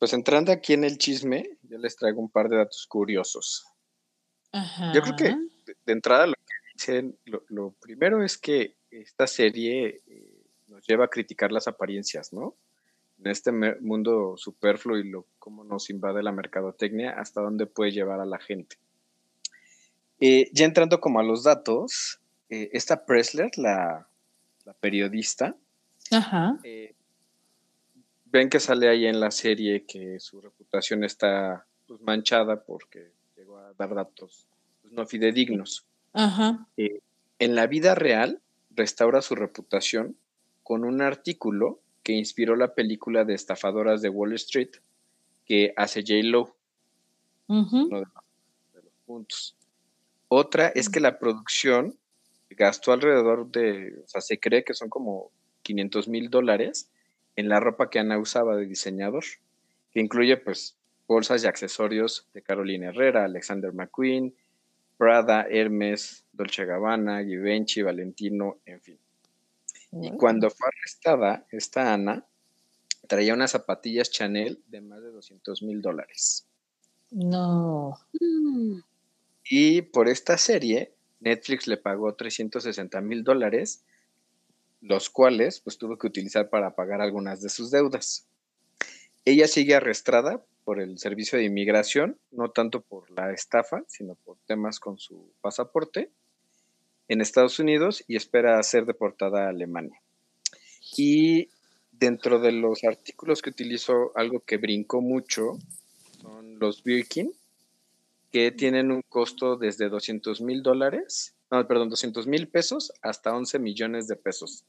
Pues 0.00 0.12
entrando 0.12 0.50
aquí 0.50 0.72
en 0.72 0.82
el 0.82 0.98
chisme, 0.98 1.58
yo 1.62 1.78
les 1.78 1.94
traigo 1.94 2.20
un 2.20 2.30
par 2.30 2.48
de 2.48 2.56
datos 2.56 2.86
curiosos. 2.88 3.64
Yo 4.92 5.00
creo 5.02 5.16
que 5.16 5.36
de, 5.84 5.92
entrada 5.92 6.26
lo 6.26 6.34
que 6.34 6.54
dicen, 6.74 7.16
lo, 7.24 7.70
primero 7.80 8.24
es 8.24 8.36
que 8.36 8.74
esta 8.90 9.28
serie 9.28 10.02
eh, 10.08 10.42
nos 10.66 10.84
lleva 10.88 11.04
a 11.04 11.08
criticar 11.08 11.52
las 11.52 11.68
apariencias, 11.68 12.32
¿no? 12.32 12.56
en 13.20 13.30
este 13.30 13.52
mundo 13.52 14.34
superfluo 14.36 14.98
y 14.98 15.08
lo, 15.08 15.26
cómo 15.38 15.64
nos 15.64 15.90
invade 15.90 16.22
la 16.22 16.32
mercadotecnia, 16.32 17.12
hasta 17.12 17.40
dónde 17.40 17.66
puede 17.66 17.92
llevar 17.92 18.20
a 18.20 18.24
la 18.24 18.38
gente. 18.38 18.76
Eh, 20.20 20.50
ya 20.52 20.64
entrando 20.64 21.00
como 21.00 21.20
a 21.20 21.22
los 21.22 21.44
datos, 21.44 22.20
eh, 22.48 22.70
esta 22.72 23.04
Pressler, 23.04 23.50
la, 23.56 24.06
periodista, 24.80 25.56
eh, 26.62 26.94
ven 28.30 28.48
que 28.48 28.60
sale 28.60 28.88
ahí 28.88 29.06
en 29.06 29.20
la 29.20 29.30
serie 29.30 29.84
que 29.84 30.20
su 30.20 30.40
reputación 30.40 31.04
está 31.04 31.66
pues, 31.86 32.00
manchada 32.00 32.62
porque 32.62 33.12
llegó 33.36 33.58
a 33.58 33.72
dar 33.74 33.94
datos 33.94 34.46
pues, 34.82 34.92
no 34.92 35.06
fidedignos. 35.06 35.84
en 36.76 37.54
la 37.54 37.66
vida 37.66 37.94
real, 37.94 38.40
restaura 38.70 39.22
su 39.22 39.34
reputación 39.34 40.16
con 40.62 40.84
un 40.84 41.02
artículo 41.02 41.80
que 42.02 42.12
inspiró 42.12 42.56
la 42.56 42.74
película 42.74 43.24
de 43.24 43.34
estafadoras 43.34 44.02
de 44.02 44.08
Wall 44.08 44.34
Street 44.34 44.70
que 45.44 45.72
hace 45.76 46.02
J. 46.02 46.14
Lo. 46.28 46.54
de, 47.48 48.82
los 48.82 48.92
puntos. 49.04 49.56
Otra 50.28 50.68
es 50.68 50.88
que 50.88 51.00
la 51.00 51.18
producción 51.18 51.98
gastó 52.50 52.92
alrededor 52.92 53.50
de, 53.50 54.00
o 54.04 54.08
sea, 54.08 54.20
se 54.20 54.38
cree 54.38 54.64
que 54.64 54.74
son 54.74 54.88
como 54.88 55.30
500 55.62 56.08
mil 56.08 56.30
dólares 56.30 56.88
en 57.40 57.48
la 57.48 57.58
ropa 57.58 57.90
que 57.90 57.98
Ana 57.98 58.18
usaba 58.18 58.56
de 58.56 58.66
diseñador, 58.66 59.24
que 59.92 60.00
incluye 60.00 60.36
pues 60.36 60.76
bolsas 61.08 61.42
y 61.42 61.46
accesorios 61.46 62.26
de 62.34 62.42
Carolina 62.42 62.90
Herrera, 62.90 63.24
Alexander 63.24 63.72
McQueen, 63.72 64.34
Prada, 64.96 65.46
Hermes, 65.50 66.24
Dolce 66.32 66.64
Gabbana, 66.66 67.24
Givenchy, 67.24 67.82
Valentino, 67.82 68.58
en 68.66 68.80
fin. 68.80 68.98
Y 69.92 70.12
cuando 70.12 70.50
fue 70.50 70.68
arrestada, 70.68 71.46
esta 71.50 71.92
Ana 71.92 72.24
traía 73.08 73.34
unas 73.34 73.50
zapatillas 73.50 74.10
Chanel 74.10 74.62
de 74.68 74.80
más 74.82 75.02
de 75.02 75.10
200 75.10 75.62
mil 75.62 75.82
dólares. 75.82 76.46
No. 77.10 77.98
Y 79.44 79.82
por 79.82 80.08
esta 80.08 80.38
serie, 80.38 80.92
Netflix 81.18 81.66
le 81.66 81.76
pagó 81.76 82.14
360 82.14 83.00
mil 83.00 83.24
dólares, 83.24 83.82
los 84.80 85.10
cuales 85.10 85.60
pues 85.60 85.78
tuvo 85.78 85.98
que 85.98 86.06
utilizar 86.06 86.48
para 86.50 86.74
pagar 86.74 87.00
algunas 87.00 87.42
de 87.42 87.48
sus 87.48 87.70
deudas. 87.70 88.26
Ella 89.24 89.46
sigue 89.46 89.74
arrestada 89.74 90.44
por 90.64 90.80
el 90.80 90.98
servicio 90.98 91.38
de 91.38 91.44
inmigración, 91.44 92.18
no 92.30 92.50
tanto 92.50 92.80
por 92.80 93.10
la 93.10 93.32
estafa, 93.32 93.82
sino 93.88 94.14
por 94.14 94.38
temas 94.46 94.80
con 94.80 94.98
su 94.98 95.32
pasaporte 95.40 96.10
en 97.08 97.20
Estados 97.20 97.58
Unidos 97.58 98.04
y 98.06 98.16
espera 98.16 98.62
ser 98.62 98.86
deportada 98.86 99.46
a 99.46 99.50
Alemania. 99.50 100.00
Y 100.96 101.48
dentro 101.92 102.40
de 102.40 102.52
los 102.52 102.84
artículos 102.84 103.42
que 103.42 103.50
utilizó, 103.50 104.12
algo 104.16 104.40
que 104.40 104.56
brincó 104.56 105.00
mucho 105.00 105.58
son 106.20 106.58
los 106.58 106.82
Birkin, 106.82 107.32
que 108.30 108.52
tienen 108.52 108.92
un 108.92 109.02
costo 109.02 109.56
desde 109.56 109.88
200 109.88 110.40
mil 110.40 110.62
dólares, 110.62 111.34
no, 111.50 111.66
perdón, 111.66 111.88
200 111.90 112.26
mil 112.26 112.48
pesos 112.48 112.92
hasta 113.02 113.34
11 113.34 113.58
millones 113.58 114.06
de 114.06 114.16
pesos. 114.16 114.64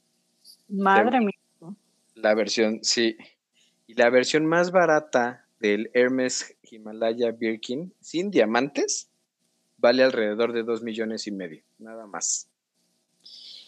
Madre 0.68 1.20
mía. 1.20 1.76
La 2.14 2.34
versión, 2.34 2.80
sí. 2.82 3.16
Y 3.86 3.94
la 3.94 4.10
versión 4.10 4.46
más 4.46 4.70
barata 4.72 5.46
del 5.60 5.90
Hermes 5.94 6.56
Himalaya 6.62 7.30
Birkin 7.30 7.92
sin 8.00 8.30
diamantes 8.30 9.08
vale 9.78 10.02
alrededor 10.02 10.52
de 10.52 10.62
dos 10.62 10.82
millones 10.82 11.26
y 11.26 11.32
medio, 11.32 11.62
nada 11.78 12.06
más. 12.06 12.48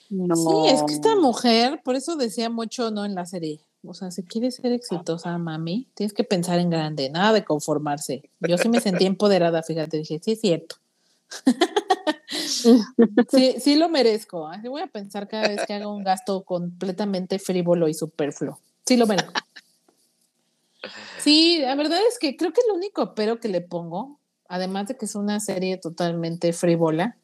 Sí, 0.09 0.69
es 0.69 0.83
que 0.85 0.93
esta 0.93 1.17
mujer, 1.17 1.81
por 1.85 1.97
eso 1.97 2.17
decía 2.17 2.51
mucho 2.51 2.91
no 2.91 3.05
en 3.05 3.15
la 3.15 3.27
serie. 3.27 3.61
O 3.87 3.95
sea, 3.95 4.11
si 4.11 4.23
quieres 4.23 4.57
ser 4.57 4.73
exitosa, 4.73 5.37
mami, 5.39 5.89
tienes 5.95 6.15
que 6.15 6.25
pensar 6.25 6.59
en 6.59 6.71
grande, 6.71 7.11
nada 7.11 7.33
de 7.33 7.45
conformarse. 7.45 8.31
Yo 8.41 8.57
sí 8.57 8.69
me 8.69 8.81
sentí 8.81 9.07
empoderada, 9.07 9.63
fíjate, 9.63 9.99
dije, 9.99 10.21
sí 10.23 10.33
es 10.33 10.41
cierto. 10.41 10.77
sí, 13.31 13.55
sí 13.61 13.77
lo 13.77 13.89
merezco. 13.89 14.47
Así 14.49 14.69
voy 14.69 14.83
a 14.83 14.87
pensar 14.87 15.29
cada 15.29 15.49
vez 15.49 15.65
que 15.67 15.75
haga 15.75 15.89
un 15.89 16.05
gasto 16.05 16.43
completamente 16.43 17.39
frívolo 17.39 17.89
y 17.89 17.95
superfluo. 17.95 18.59
Sí 18.87 18.97
lo 18.97 19.07
merezco. 19.07 19.33
Sí, 21.19 21.59
la 21.61 21.75
verdad 21.75 21.99
es 22.09 22.19
que 22.19 22.37
creo 22.37 22.53
que 22.53 22.61
el 22.69 22.77
único 22.77 23.15
pero 23.15 23.41
que 23.41 23.49
le 23.49 23.63
pongo 23.63 24.19
además 24.49 24.89
de 24.89 24.97
que 24.97 25.07
es 25.07 25.15
una 25.15 25.41
serie 25.41 25.79
totalmente 25.79 26.53
frívola, 26.53 27.17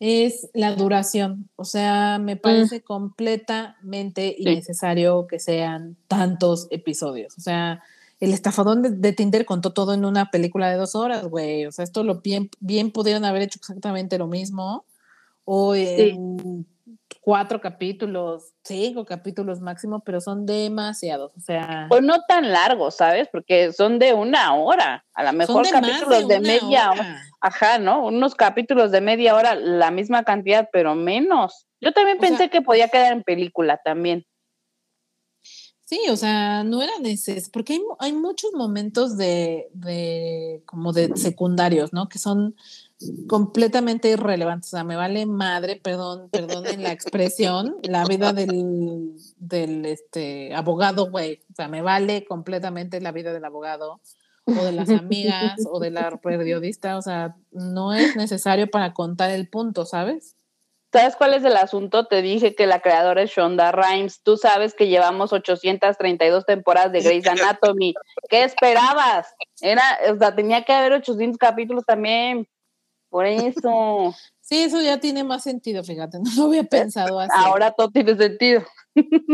es 0.00 0.48
la 0.54 0.74
duración. 0.74 1.48
O 1.56 1.64
sea, 1.64 2.18
me 2.18 2.36
mm. 2.36 2.38
parece 2.38 2.80
completamente 2.82 4.34
innecesario 4.38 5.26
que 5.26 5.38
sean 5.38 5.96
tantos 6.08 6.66
episodios. 6.70 7.36
O 7.36 7.40
sea, 7.40 7.82
el 8.20 8.34
estafadón 8.34 9.00
de, 9.00 9.12
Tinder 9.12 9.46
contó 9.46 9.72
todo 9.72 9.94
en 9.94 10.04
una 10.04 10.30
película 10.30 10.70
de 10.70 10.76
dos 10.76 10.94
horas, 10.94 11.24
güey. 11.24 11.66
O 11.66 11.72
sea, 11.72 11.82
esto 11.82 12.04
lo 12.04 12.20
bien, 12.20 12.50
bien 12.60 12.90
pudieron 12.90 13.24
haber 13.24 13.42
hecho 13.42 13.58
exactamente 13.58 14.18
lo 14.18 14.26
mismo. 14.26 14.84
O 15.44 15.74
en 15.74 16.66
cuatro 17.20 17.60
capítulos, 17.60 18.52
cinco 18.62 19.04
capítulos 19.04 19.60
máximo, 19.60 20.00
pero 20.00 20.20
son 20.20 20.46
demasiados, 20.46 21.32
o 21.36 21.40
sea. 21.40 21.86
Pues 21.88 22.02
no 22.02 22.22
tan 22.28 22.52
largos, 22.52 22.96
¿sabes? 22.96 23.28
Porque 23.32 23.72
son 23.72 23.98
de 23.98 24.14
una 24.14 24.54
hora, 24.54 25.04
a 25.14 25.24
lo 25.24 25.32
mejor 25.32 25.68
capítulos 25.68 26.28
de, 26.28 26.40
media 26.40 26.90
hora. 26.90 27.22
Ajá, 27.40 27.78
¿no? 27.78 28.04
Unos 28.04 28.34
capítulos 28.34 28.90
de 28.90 29.00
media 29.00 29.34
hora, 29.34 29.54
la 29.54 29.90
misma 29.90 30.24
cantidad, 30.24 30.68
pero 30.72 30.94
menos. 30.94 31.66
Yo 31.80 31.92
también 31.92 32.18
pensé 32.18 32.50
que 32.50 32.60
podía 32.62 32.88
quedar 32.88 33.12
en 33.12 33.22
película 33.22 33.80
también. 33.82 34.26
Sí, 35.90 36.02
o 36.08 36.14
sea, 36.14 36.62
no 36.62 36.82
era 36.82 36.92
necesario, 37.00 37.42
porque 37.52 37.72
hay, 37.72 37.80
hay 37.98 38.12
muchos 38.12 38.52
momentos 38.52 39.16
de, 39.16 39.68
de, 39.74 40.62
como 40.64 40.92
de 40.92 41.16
secundarios, 41.16 41.92
¿no? 41.92 42.08
Que 42.08 42.20
son 42.20 42.54
completamente 43.26 44.08
irrelevante. 44.08 44.68
O 44.68 44.70
sea, 44.70 44.84
me 44.84 44.94
vale 44.94 45.26
madre, 45.26 45.80
perdón, 45.82 46.28
perdón 46.30 46.68
en 46.68 46.84
la 46.84 46.92
expresión, 46.92 47.74
la 47.82 48.04
vida 48.04 48.32
del, 48.32 49.16
del 49.38 49.84
este, 49.84 50.54
abogado, 50.54 51.10
güey. 51.10 51.40
O 51.50 51.56
sea, 51.56 51.66
me 51.66 51.82
vale 51.82 52.24
completamente 52.24 53.00
la 53.00 53.10
vida 53.10 53.32
del 53.32 53.44
abogado 53.44 54.00
o 54.46 54.64
de 54.64 54.70
las 54.70 54.90
amigas 54.90 55.58
o 55.68 55.80
de 55.80 55.90
la 55.90 56.08
periodista. 56.18 56.98
O 56.98 57.02
sea, 57.02 57.34
no 57.50 57.94
es 57.94 58.14
necesario 58.14 58.70
para 58.70 58.94
contar 58.94 59.32
el 59.32 59.48
punto, 59.48 59.84
¿sabes? 59.84 60.36
¿Sabes 60.92 61.14
cuál 61.14 61.34
es 61.34 61.44
el 61.44 61.56
asunto? 61.56 62.06
Te 62.06 62.20
dije 62.20 62.54
que 62.54 62.66
la 62.66 62.80
creadora 62.80 63.22
es 63.22 63.30
Shonda 63.30 63.70
Rhimes. 63.70 64.22
Tú 64.22 64.36
sabes 64.36 64.74
que 64.74 64.88
llevamos 64.88 65.32
832 65.32 66.44
temporadas 66.46 66.90
de 66.90 67.00
Grey's 67.00 67.28
Anatomy. 67.28 67.94
¿Qué 68.28 68.42
esperabas? 68.42 69.28
Era, 69.60 69.82
o 70.12 70.18
sea, 70.18 70.34
tenía 70.34 70.64
que 70.64 70.72
haber 70.72 70.92
800 70.94 71.38
capítulos 71.38 71.84
también. 71.86 72.48
Por 73.08 73.26
eso. 73.26 74.14
Sí, 74.40 74.62
eso 74.62 74.80
ya 74.80 74.98
tiene 74.98 75.22
más 75.22 75.44
sentido, 75.44 75.84
fíjate, 75.84 76.18
no 76.18 76.30
lo 76.36 76.44
había 76.46 76.64
pensado 76.64 77.20
así. 77.20 77.30
Ahora 77.36 77.70
todo 77.70 77.88
tiene 77.90 78.16
sentido. 78.16 78.62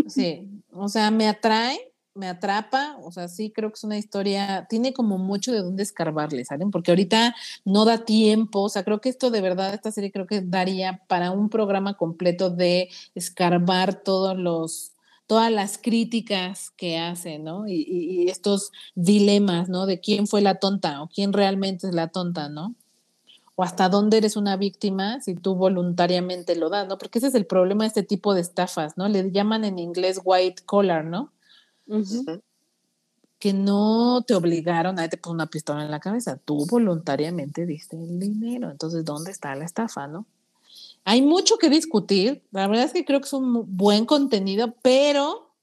Sí, 0.08 0.46
o 0.72 0.88
sea, 0.88 1.10
me 1.10 1.26
atrae, 1.26 1.92
me 2.16 2.28
atrapa, 2.28 2.96
o 3.02 3.12
sea, 3.12 3.28
sí 3.28 3.50
creo 3.50 3.70
que 3.70 3.74
es 3.74 3.84
una 3.84 3.98
historia, 3.98 4.66
tiene 4.68 4.92
como 4.92 5.18
mucho 5.18 5.52
de 5.52 5.62
dónde 5.62 5.82
escarbarle, 5.82 6.44
¿saben? 6.44 6.70
Porque 6.70 6.90
ahorita 6.90 7.34
no 7.64 7.84
da 7.84 8.04
tiempo, 8.04 8.62
o 8.62 8.68
sea, 8.68 8.84
creo 8.84 9.00
que 9.00 9.08
esto 9.08 9.30
de 9.30 9.40
verdad, 9.40 9.74
esta 9.74 9.92
serie 9.92 10.12
creo 10.12 10.26
que 10.26 10.40
daría 10.40 11.02
para 11.08 11.30
un 11.30 11.48
programa 11.48 11.96
completo 11.96 12.50
de 12.50 12.88
escarbar 13.14 14.02
todos 14.02 14.36
los 14.36 14.92
todas 15.26 15.50
las 15.50 15.76
críticas 15.78 16.70
que 16.70 16.98
hace, 16.98 17.38
¿no? 17.38 17.66
Y, 17.66 17.84
y, 17.88 18.28
estos 18.28 18.70
dilemas, 18.94 19.68
¿no? 19.68 19.86
De 19.86 19.98
quién 19.98 20.28
fue 20.28 20.40
la 20.40 20.60
tonta 20.60 21.02
o 21.02 21.08
quién 21.08 21.32
realmente 21.32 21.88
es 21.88 21.94
la 21.94 22.08
tonta, 22.08 22.48
¿no? 22.48 22.76
O 23.56 23.64
hasta 23.64 23.88
dónde 23.88 24.18
eres 24.18 24.36
una 24.36 24.56
víctima 24.56 25.20
si 25.20 25.34
tú 25.34 25.56
voluntariamente 25.56 26.54
lo 26.54 26.68
das, 26.68 26.86
¿no? 26.86 26.96
Porque 26.98 27.18
ese 27.18 27.28
es 27.28 27.34
el 27.34 27.46
problema 27.46 27.84
de 27.84 27.88
este 27.88 28.02
tipo 28.04 28.34
de 28.34 28.40
estafas, 28.40 28.96
¿no? 28.96 29.08
Le 29.08 29.32
llaman 29.32 29.64
en 29.64 29.80
inglés 29.80 30.20
white 30.22 30.62
collar, 30.64 31.04
¿no? 31.04 31.32
Que 33.38 33.52
no 33.52 34.22
te 34.26 34.34
obligaron 34.34 34.98
a 34.98 35.08
te 35.08 35.18
poner 35.18 35.34
una 35.34 35.46
pistola 35.46 35.84
en 35.84 35.90
la 35.90 36.00
cabeza, 36.00 36.38
tú 36.44 36.66
voluntariamente 36.66 37.66
diste 37.66 37.96
el 37.96 38.18
dinero. 38.18 38.70
Entonces, 38.70 39.04
¿dónde 39.04 39.30
está 39.30 39.54
la 39.54 39.64
estafa, 39.64 40.06
no? 40.06 40.26
Hay 41.04 41.22
mucho 41.22 41.58
que 41.58 41.70
discutir. 41.70 42.42
La 42.50 42.66
verdad 42.66 42.86
es 42.86 42.92
que 42.92 43.04
creo 43.04 43.20
que 43.20 43.26
es 43.26 43.32
un 43.32 43.76
buen 43.76 44.06
contenido, 44.06 44.74
pero 44.82 45.54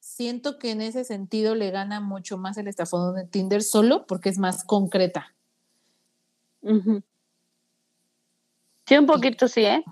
siento 0.00 0.58
que 0.58 0.70
en 0.70 0.80
ese 0.80 1.04
sentido 1.04 1.54
le 1.54 1.70
gana 1.70 2.00
mucho 2.00 2.38
más 2.38 2.56
el 2.56 2.68
estafón 2.68 3.14
de 3.14 3.24
Tinder 3.24 3.62
solo 3.62 4.06
porque 4.06 4.30
es 4.30 4.38
más 4.38 4.64
concreta. 4.64 5.34
Sí, 8.86 8.96
un 8.96 9.06
poquito 9.06 9.46
sí, 9.48 9.64
¿eh? 9.64 9.84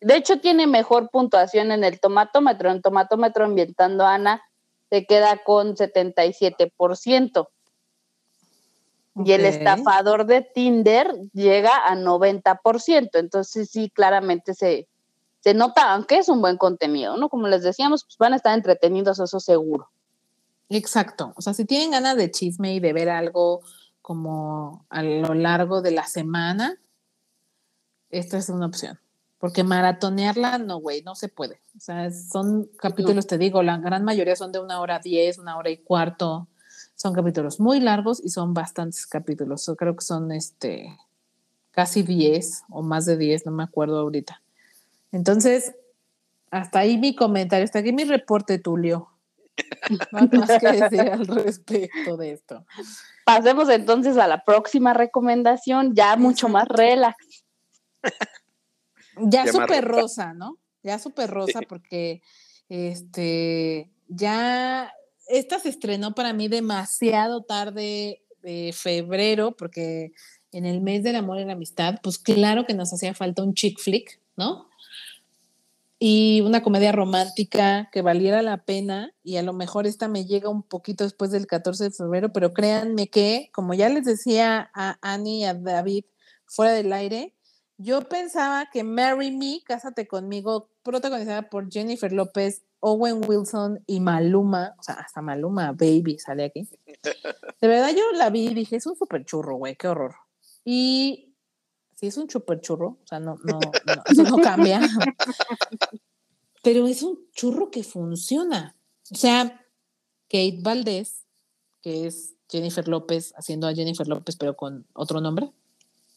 De 0.00 0.16
hecho, 0.16 0.40
tiene 0.40 0.66
mejor 0.66 1.10
puntuación 1.10 1.72
en 1.72 1.84
el 1.84 2.00
tomatómetro. 2.00 2.70
En 2.70 2.82
tomatómetro, 2.82 3.44
ambientando 3.44 4.06
Ana, 4.06 4.42
se 4.88 5.06
queda 5.06 5.42
con 5.44 5.76
77% 5.76 7.48
y 9.24 9.32
el 9.32 9.44
estafador 9.44 10.26
de 10.26 10.42
Tinder 10.42 11.12
llega 11.32 11.86
a 11.86 11.94
90%. 11.94 13.10
Entonces 13.14 13.70
sí, 13.70 13.90
claramente 13.90 14.54
se, 14.54 14.88
se 15.40 15.54
nota, 15.54 15.92
aunque 15.92 16.18
es 16.18 16.28
un 16.28 16.40
buen 16.40 16.56
contenido, 16.56 17.16
¿no? 17.16 17.28
Como 17.28 17.48
les 17.48 17.62
decíamos, 17.62 18.04
pues 18.04 18.16
van 18.18 18.32
a 18.32 18.36
estar 18.36 18.56
entretenidos, 18.56 19.18
eso 19.18 19.40
seguro. 19.40 19.90
Exacto. 20.68 21.32
O 21.36 21.42
sea, 21.42 21.54
si 21.54 21.64
tienen 21.64 21.90
ganas 21.90 22.16
de 22.16 22.30
chisme 22.30 22.74
y 22.74 22.80
de 22.80 22.92
ver 22.92 23.10
algo 23.10 23.60
como 24.02 24.86
a 24.88 25.02
lo 25.02 25.34
largo 25.34 25.82
de 25.82 25.90
la 25.90 26.06
semana, 26.06 26.78
esta 28.10 28.38
es 28.38 28.48
una 28.48 28.66
opción. 28.66 28.98
Porque 29.40 29.64
maratonearla, 29.64 30.58
no, 30.58 30.76
güey, 30.76 31.02
no 31.02 31.14
se 31.14 31.28
puede. 31.28 31.62
O 31.76 31.80
sea, 31.80 32.12
son 32.12 32.70
capítulos, 32.78 33.26
te 33.26 33.38
digo, 33.38 33.62
la 33.62 33.78
gran 33.78 34.04
mayoría 34.04 34.36
son 34.36 34.52
de 34.52 34.60
una 34.60 34.80
hora 34.80 34.98
diez, 34.98 35.38
una 35.38 35.56
hora 35.56 35.70
y 35.70 35.78
cuarto. 35.78 36.46
Son 36.94 37.14
capítulos 37.14 37.58
muy 37.58 37.80
largos 37.80 38.22
y 38.22 38.28
son 38.28 38.52
bastantes 38.52 39.06
capítulos. 39.06 39.66
Yo 39.66 39.76
creo 39.76 39.96
que 39.96 40.04
son 40.04 40.30
este 40.30 40.94
casi 41.70 42.02
10 42.02 42.64
o 42.68 42.82
más 42.82 43.06
de 43.06 43.16
10, 43.16 43.46
no 43.46 43.52
me 43.52 43.62
acuerdo 43.62 43.98
ahorita. 44.00 44.42
Entonces, 45.10 45.74
hasta 46.50 46.80
ahí 46.80 46.98
mi 46.98 47.16
comentario, 47.16 47.64
hasta 47.64 47.78
aquí 47.78 47.92
mi 47.92 48.04
reporte, 48.04 48.58
Tulio. 48.58 49.08
No 50.12 50.40
más 50.40 50.58
que 50.58 50.72
decir 50.72 51.00
al 51.00 51.26
respecto 51.26 52.16
de 52.16 52.32
esto. 52.32 52.64
Pasemos 53.24 53.68
entonces 53.68 54.16
a 54.16 54.26
la 54.26 54.44
próxima 54.44 54.94
recomendación, 54.94 55.94
ya 55.94 56.16
mucho 56.16 56.48
más 56.48 56.68
relax. 56.68 57.16
Ya 59.16 59.46
súper 59.46 59.84
rosa, 59.84 60.34
¿no? 60.34 60.58
Ya 60.82 60.98
súper 60.98 61.30
rosa 61.30 61.60
porque 61.68 62.22
este 62.68 63.90
ya 64.08 64.92
esta 65.28 65.58
se 65.60 65.68
estrenó 65.68 66.14
para 66.14 66.32
mí 66.32 66.48
demasiado 66.48 67.42
tarde 67.42 68.22
de 68.42 68.72
febrero, 68.74 69.56
porque 69.56 70.12
en 70.52 70.66
el 70.66 70.80
mes 70.80 71.04
del 71.04 71.16
amor 71.16 71.38
y 71.38 71.44
la 71.44 71.52
amistad, 71.52 71.96
pues 72.02 72.18
claro 72.18 72.66
que 72.66 72.74
nos 72.74 72.92
hacía 72.92 73.14
falta 73.14 73.42
un 73.42 73.54
chick 73.54 73.78
flick, 73.78 74.20
¿no? 74.36 74.68
Y 76.00 76.40
una 76.40 76.62
comedia 76.62 76.92
romántica 76.92 77.90
que 77.92 78.02
valiera 78.02 78.42
la 78.42 78.64
pena, 78.64 79.12
y 79.22 79.36
a 79.36 79.42
lo 79.42 79.52
mejor 79.52 79.86
esta 79.86 80.08
me 80.08 80.24
llega 80.24 80.48
un 80.48 80.62
poquito 80.62 81.04
después 81.04 81.30
del 81.30 81.46
14 81.46 81.84
de 81.84 81.90
febrero, 81.90 82.32
pero 82.32 82.52
créanme 82.52 83.08
que, 83.08 83.50
como 83.52 83.74
ya 83.74 83.88
les 83.88 84.06
decía 84.06 84.70
a 84.74 84.98
Annie 85.02 85.40
y 85.40 85.44
a 85.44 85.54
David 85.54 86.06
fuera 86.46 86.72
del 86.72 86.92
aire, 86.92 87.34
yo 87.82 88.02
pensaba 88.08 88.68
que 88.70 88.84
Marry 88.84 89.30
Me, 89.30 89.62
Cásate 89.64 90.06
conmigo, 90.06 90.68
protagonizada 90.82 91.48
por 91.48 91.70
Jennifer 91.72 92.12
López, 92.12 92.62
Owen 92.80 93.22
Wilson 93.26 93.82
y 93.86 94.00
Maluma, 94.00 94.74
o 94.78 94.82
sea, 94.82 94.96
hasta 94.96 95.22
Maluma 95.22 95.72
Baby 95.72 96.18
sale 96.18 96.44
aquí. 96.44 96.68
De 97.60 97.68
verdad 97.68 97.90
yo 97.96 98.12
la 98.12 98.28
vi 98.28 98.48
y 98.48 98.54
dije, 98.54 98.76
es 98.76 98.86
un 98.86 98.96
super 98.96 99.24
churro, 99.24 99.56
güey, 99.56 99.76
qué 99.76 99.88
horror. 99.88 100.14
Y 100.62 101.34
sí 101.94 102.06
es 102.06 102.16
un 102.18 102.28
super 102.28 102.60
churro, 102.60 102.98
o 103.02 103.06
sea, 103.06 103.18
no, 103.18 103.38
no, 103.44 103.60
no 103.60 104.02
eso 104.06 104.22
no 104.24 104.38
cambia. 104.38 104.80
Pero 106.62 106.86
es 106.86 107.02
un 107.02 107.18
churro 107.32 107.70
que 107.70 107.82
funciona. 107.82 108.76
O 109.10 109.14
sea, 109.14 109.66
Kate 110.28 110.58
Valdés, 110.60 111.24
que 111.80 112.06
es 112.06 112.34
Jennifer 112.50 112.86
López, 112.86 113.32
haciendo 113.36 113.66
a 113.66 113.74
Jennifer 113.74 114.06
López, 114.06 114.36
pero 114.36 114.54
con 114.54 114.86
otro 114.92 115.22
nombre. 115.22 115.50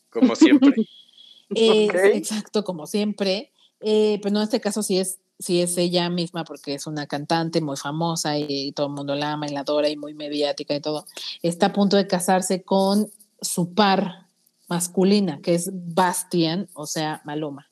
Como 0.09 0.35
siempre. 0.35 0.73
Exacto, 1.55 2.63
como 2.63 2.87
siempre. 2.87 3.51
Eh, 3.79 4.19
pero 4.21 4.33
no, 4.33 4.39
en 4.39 4.45
este 4.45 4.61
caso 4.61 4.81
sí 4.81 4.99
es 4.99 5.19
si 5.39 5.61
es 5.61 5.77
ella 5.77 6.09
misma, 6.09 6.43
porque 6.43 6.73
es 6.73 6.87
una 6.87 7.07
cantante 7.07 7.61
muy 7.61 7.75
famosa 7.75 8.37
y, 8.37 8.71
todo 8.71 8.87
el 8.87 8.93
mundo 8.93 9.15
la 9.15 9.33
ama 9.33 9.47
y 9.47 9.51
la 9.51 9.61
adora 9.61 9.89
y 9.89 9.97
muy 9.97 10.13
mediática 10.13 10.73
y 10.75 10.79
todo, 10.79 11.05
está 11.41 11.67
a 11.67 11.73
punto 11.73 11.97
de 11.97 12.07
casarse 12.07 12.63
con 12.63 13.11
su 13.41 13.73
par 13.73 14.27
masculina, 14.67 15.39
que 15.41 15.55
es 15.55 15.69
Bastian, 15.73 16.69
o 16.73 16.85
sea, 16.85 17.21
Maloma. 17.25 17.69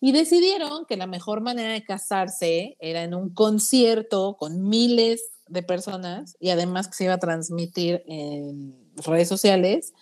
Y 0.00 0.12
decidieron 0.12 0.86
que 0.86 0.96
la 0.96 1.08
mejor 1.08 1.40
manera 1.40 1.72
de 1.72 1.82
casarse 1.82 2.76
era 2.78 3.02
en 3.02 3.14
un 3.14 3.30
concierto 3.30 4.36
con 4.38 4.68
miles 4.68 5.20
de 5.48 5.62
personas 5.62 6.36
y 6.38 6.50
además 6.50 6.86
que 6.86 6.94
se 6.94 7.04
iba 7.04 7.14
a 7.14 7.18
transmitir 7.18 8.04
en 8.06 8.76
redes 8.96 9.28
sociales. 9.28 9.92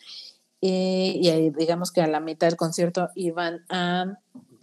Eh, 0.62 1.12
y 1.16 1.50
digamos 1.50 1.92
que 1.92 2.00
a 2.00 2.06
la 2.06 2.20
mitad 2.20 2.46
del 2.46 2.56
concierto 2.56 3.10
iban 3.14 3.64
a 3.68 4.18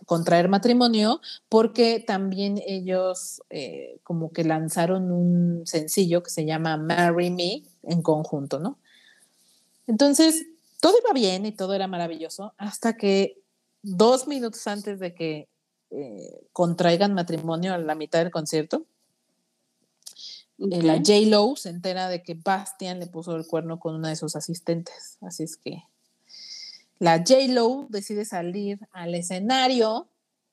contraer 0.06 0.50
matrimonio 0.50 1.22
porque 1.50 2.04
también 2.06 2.60
ellos 2.66 3.42
eh, 3.50 4.00
como 4.04 4.32
que 4.32 4.44
lanzaron 4.44 5.12
un 5.12 5.66
sencillo 5.66 6.24
que 6.24 6.32
se 6.32 6.46
llama 6.46 6.78
Marry 6.78 7.30
Me 7.30 7.64
en 7.84 8.02
conjunto, 8.02 8.60
¿no? 8.60 8.80
Entonces, 9.88 10.46
todo 10.80 10.96
iba 11.02 11.14
bien 11.14 11.46
y 11.46 11.52
todo 11.52 11.74
era 11.74 11.88
maravilloso 11.88 12.54
hasta 12.58 12.98
que 12.98 13.42
dos 13.82 14.28
minutos 14.28 14.66
antes 14.68 15.00
de 15.00 15.14
que 15.14 15.48
eh, 15.92 16.48
contraigan 16.54 17.14
matrimonio 17.14 17.74
a 17.74 17.78
la 17.78 17.96
mitad 17.96 18.20
del 18.20 18.32
concierto, 18.32 18.86
eh, 20.60 20.82
la 20.82 20.98
J. 20.98 21.28
Lo 21.28 21.56
se 21.56 21.70
entera 21.70 22.08
de 22.10 22.24
que 22.24 22.36
Bastian 22.36 23.00
le 23.00 23.08
puso 23.08 23.36
el 23.36 23.48
cuerno 23.48 23.80
con 23.80 23.96
una 23.96 24.10
de 24.10 24.16
sus 24.16 24.36
asistentes. 24.36 25.18
Así 25.22 25.44
es 25.44 25.58
que 25.58 25.84
la 27.00 27.18
J-Lo 27.18 27.88
decide 27.90 28.24
salir 28.24 28.80
al 28.92 29.14
escenario, 29.16 30.08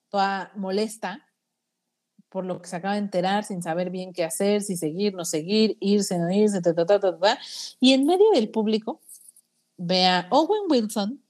toda 0.09 0.51
molesta, 0.55 1.25
por 2.29 2.45
lo 2.45 2.61
que 2.61 2.67
se 2.67 2.75
acaba 2.75 2.95
de 2.95 2.99
enterar, 2.99 3.43
sin 3.43 3.61
saber 3.61 3.89
bien 3.89 4.13
qué 4.13 4.23
hacer, 4.23 4.61
si 4.61 4.75
seguir, 4.75 5.13
no 5.13 5.25
seguir, 5.25 5.77
irse, 5.79 6.17
no 6.17 6.31
irse, 6.31 6.61
ta, 6.61 6.73
ta, 6.73 6.85
ta, 6.85 6.99
ta, 6.99 7.39
y 7.79 7.93
en 7.93 8.05
medio 8.05 8.29
del 8.33 8.49
público 8.49 9.01
ve 9.77 10.05
a 10.07 10.27
Owen 10.31 10.63
Wilson 10.69 11.21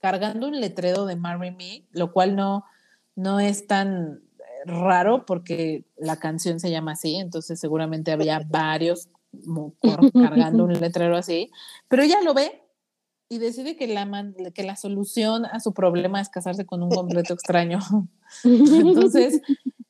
cargando 0.00 0.48
un 0.48 0.60
letrero 0.60 1.06
de 1.06 1.16
Marry 1.16 1.50
Me, 1.50 1.86
lo 1.90 2.12
cual 2.12 2.36
no, 2.36 2.64
no 3.16 3.38
es 3.40 3.66
tan 3.66 4.22
raro 4.66 5.24
porque 5.26 5.84
la 5.96 6.18
canción 6.18 6.60
se 6.60 6.70
llama 6.70 6.92
así, 6.92 7.16
entonces 7.16 7.58
seguramente 7.60 8.12
había 8.12 8.40
varios 8.48 9.08
cargando 10.12 10.64
un 10.64 10.72
letrero 10.72 11.16
así, 11.16 11.50
pero 11.88 12.02
ella 12.02 12.20
lo 12.22 12.34
ve 12.34 12.62
y 13.28 13.38
decide 13.38 13.76
que 13.76 13.86
la, 13.86 14.32
que 14.52 14.64
la 14.64 14.76
solución 14.76 15.46
a 15.46 15.60
su 15.60 15.72
problema 15.72 16.20
es 16.20 16.28
casarse 16.28 16.66
con 16.66 16.82
un 16.82 16.90
completo 16.90 17.32
extraño. 17.32 17.78
Entonces 18.44 19.40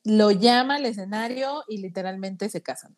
lo 0.04 0.30
llama 0.30 0.76
al 0.76 0.84
escenario 0.84 1.64
y 1.66 1.78
literalmente 1.78 2.50
se 2.50 2.62
casan. 2.62 2.96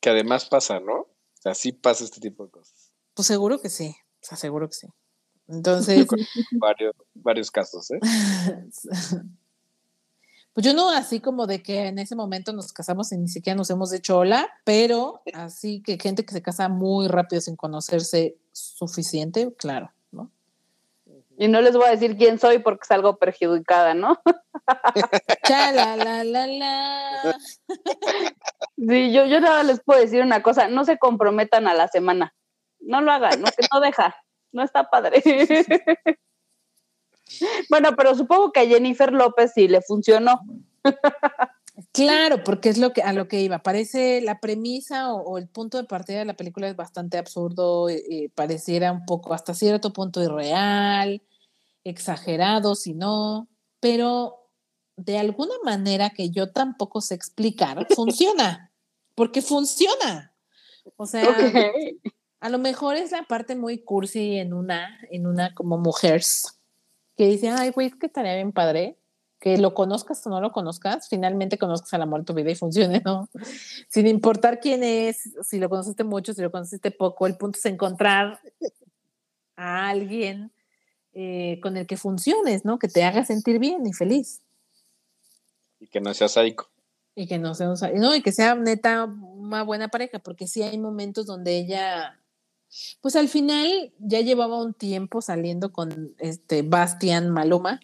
Que 0.00 0.10
además 0.10 0.46
pasa, 0.46 0.78
¿no? 0.78 1.00
O 1.00 1.08
sea, 1.40 1.54
sí 1.54 1.72
pasa 1.72 2.04
este 2.04 2.20
tipo 2.20 2.44
de 2.44 2.52
cosas. 2.52 2.92
Pues 3.14 3.26
seguro 3.26 3.60
que 3.60 3.70
sí, 3.70 3.94
o 4.22 4.24
sea, 4.24 4.38
seguro 4.38 4.68
que 4.68 4.74
sí. 4.74 4.86
Entonces... 5.48 6.06
varios, 6.52 6.94
varios 7.14 7.50
casos, 7.50 7.90
¿eh? 7.90 7.98
Pues 10.54 10.66
yo 10.66 10.74
no 10.74 10.90
así 10.90 11.20
como 11.20 11.46
de 11.46 11.62
que 11.62 11.86
en 11.86 11.98
ese 11.98 12.14
momento 12.14 12.52
nos 12.52 12.72
casamos 12.72 13.10
y 13.12 13.16
ni 13.16 13.28
siquiera 13.28 13.56
nos 13.56 13.70
hemos 13.70 13.92
hecho 13.92 14.18
hola, 14.18 14.50
pero 14.64 15.22
así 15.32 15.82
que 15.82 15.98
gente 15.98 16.26
que 16.26 16.32
se 16.32 16.42
casa 16.42 16.68
muy 16.68 17.08
rápido 17.08 17.40
sin 17.40 17.56
conocerse 17.56 18.36
suficiente, 18.52 19.54
claro, 19.56 19.92
¿no? 20.10 20.30
Y 21.38 21.48
no 21.48 21.62
les 21.62 21.74
voy 21.74 21.86
a 21.86 21.92
decir 21.92 22.18
quién 22.18 22.38
soy 22.38 22.58
porque 22.58 22.84
salgo 22.84 23.16
perjudicada, 23.16 23.94
¿no? 23.94 24.20
Chala, 25.48 25.96
la, 25.96 26.22
la, 26.22 26.46
la. 26.46 27.38
Sí, 28.76 29.10
yo, 29.10 29.24
yo 29.24 29.40
nada 29.40 29.62
les 29.62 29.80
puedo 29.80 30.00
decir 30.00 30.22
una 30.22 30.42
cosa, 30.42 30.68
no 30.68 30.84
se 30.84 30.98
comprometan 30.98 31.66
a 31.66 31.72
la 31.72 31.88
semana. 31.88 32.34
No 32.78 33.00
lo 33.00 33.10
hagan, 33.10 33.40
no, 33.40 33.46
que 33.46 33.66
no 33.72 33.80
deja, 33.80 34.14
no 34.52 34.62
está 34.62 34.90
padre. 34.90 35.22
bueno, 37.70 37.90
pero 37.96 38.14
supongo 38.14 38.52
que 38.52 38.60
a 38.60 38.66
Jennifer 38.66 39.12
López 39.12 39.52
sí 39.54 39.68
le 39.68 39.80
funcionó. 39.80 40.40
Claro, 41.92 42.42
porque 42.44 42.68
es 42.68 42.78
lo 42.78 42.92
que 42.92 43.02
a 43.02 43.12
lo 43.12 43.28
que 43.28 43.40
iba. 43.40 43.62
Parece 43.62 44.20
la 44.20 44.40
premisa 44.40 45.12
o, 45.12 45.38
el 45.38 45.48
punto 45.48 45.78
de 45.78 45.84
partida 45.84 46.18
de 46.18 46.24
la 46.26 46.36
película 46.36 46.68
es 46.68 46.76
bastante 46.76 47.18
absurdo, 47.18 47.88
eh, 47.88 48.02
eh, 48.10 48.30
pareciera 48.34 48.92
un 48.92 49.04
poco 49.06 49.32
hasta 49.32 49.54
cierto 49.54 49.92
punto 49.92 50.22
irreal, 50.22 51.22
exagerado, 51.84 52.74
si 52.74 52.94
no, 52.94 53.48
pero 53.80 54.48
de 54.96 55.18
alguna 55.18 55.54
manera 55.64 56.10
que 56.10 56.30
yo 56.30 56.52
tampoco 56.52 57.00
sé 57.00 57.14
explicar, 57.14 57.86
funciona, 57.94 58.70
porque 59.14 59.42
funciona. 59.42 60.34
O 60.96 61.06
sea, 61.06 61.24
a 62.40 62.48
lo 62.48 62.58
mejor 62.58 62.96
es 62.96 63.12
la 63.12 63.22
parte 63.24 63.56
muy 63.56 63.82
cursi 63.82 64.36
en 64.36 64.52
una, 64.52 64.98
en 65.10 65.26
una 65.26 65.54
como 65.54 65.78
mujeres, 65.78 66.60
que 67.22 67.28
dice, 67.28 67.50
ay, 67.50 67.70
güey, 67.70 67.86
es 67.86 67.94
que 67.94 68.06
estaría 68.06 68.34
bien 68.34 68.50
padre 68.50 68.98
que 69.38 69.56
lo 69.56 69.74
conozcas 69.74 70.26
o 70.26 70.30
no 70.30 70.40
lo 70.40 70.50
conozcas, 70.50 71.08
finalmente 71.08 71.56
conozcas 71.56 71.94
al 71.94 72.02
amor 72.02 72.20
de 72.20 72.26
tu 72.26 72.34
vida 72.34 72.50
y 72.50 72.56
funcione, 72.56 73.00
¿no? 73.04 73.28
Sin 73.88 74.08
importar 74.08 74.58
quién 74.58 74.82
es, 74.82 75.30
si 75.44 75.60
lo 75.60 75.68
conociste 75.68 76.02
mucho, 76.02 76.34
si 76.34 76.42
lo 76.42 76.50
conociste 76.50 76.90
poco, 76.90 77.28
el 77.28 77.36
punto 77.36 77.58
es 77.58 77.66
encontrar 77.66 78.40
a 79.54 79.88
alguien 79.88 80.50
eh, 81.12 81.60
con 81.62 81.76
el 81.76 81.86
que 81.86 81.96
funciones, 81.96 82.64
¿no? 82.64 82.80
Que 82.80 82.88
te 82.88 83.04
haga 83.04 83.24
sentir 83.24 83.60
bien 83.60 83.86
y 83.86 83.92
feliz. 83.92 84.40
Y 85.78 85.86
que 85.86 86.00
no 86.00 86.14
sea 86.14 86.26
sádico. 86.26 86.70
Y 87.14 87.28
que 87.28 87.38
no 87.38 87.54
sea 87.54 87.68
no, 87.94 88.16
y 88.16 88.22
que 88.22 88.32
sea 88.32 88.56
neta 88.56 89.04
una 89.04 89.62
buena 89.62 89.86
pareja, 89.88 90.18
porque 90.18 90.48
sí 90.48 90.64
hay 90.64 90.76
momentos 90.76 91.26
donde 91.26 91.56
ella, 91.56 92.18
pues 93.00 93.16
al 93.16 93.28
final 93.28 93.92
ya 93.98 94.20
llevaba 94.20 94.62
un 94.62 94.74
tiempo 94.74 95.20
saliendo 95.20 95.72
con 95.72 96.14
este 96.18 96.62
Bastian 96.62 97.30
Maluma. 97.30 97.80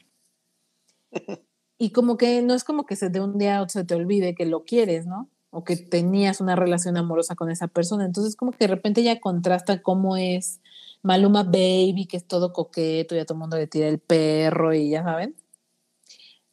y 1.79 1.91
como 1.91 2.17
que 2.17 2.43
no 2.43 2.55
es 2.55 2.65
como 2.65 2.87
que 2.87 2.97
se 2.97 3.11
de 3.11 3.21
un 3.21 3.39
día 3.39 3.59
a 3.59 3.63
otro 3.63 3.81
se 3.81 3.85
te 3.85 3.95
olvide 3.95 4.35
que 4.35 4.47
lo 4.47 4.65
quieres, 4.65 5.07
¿no? 5.07 5.31
O 5.51 5.65
que 5.65 5.77
tenías 5.77 6.41
una 6.41 6.57
relación 6.57 6.97
amorosa 6.97 7.35
con 7.35 7.51
esa 7.51 7.69
persona. 7.69 8.05
Entonces, 8.05 8.37
como 8.37 8.53
que 8.53 8.59
de 8.67 8.75
repente 8.75 9.03
ya 9.03 9.21
contrasta 9.21 9.83
cómo 9.83 10.17
es 10.17 10.61
Maluma 11.03 11.43
Baby, 11.45 12.07
que 12.07 12.17
es 12.19 12.27
todo 12.27 12.53
coqueto, 12.53 13.15
y 13.15 13.19
a 13.19 13.25
todo 13.25 13.35
el 13.35 13.41
mundo 13.41 13.57
le 13.57 13.67
tira 13.67 13.89
el 13.89 13.99
perro 13.99 14.75
y 14.75 14.91
ya 14.91 15.03
saben. 15.05 15.37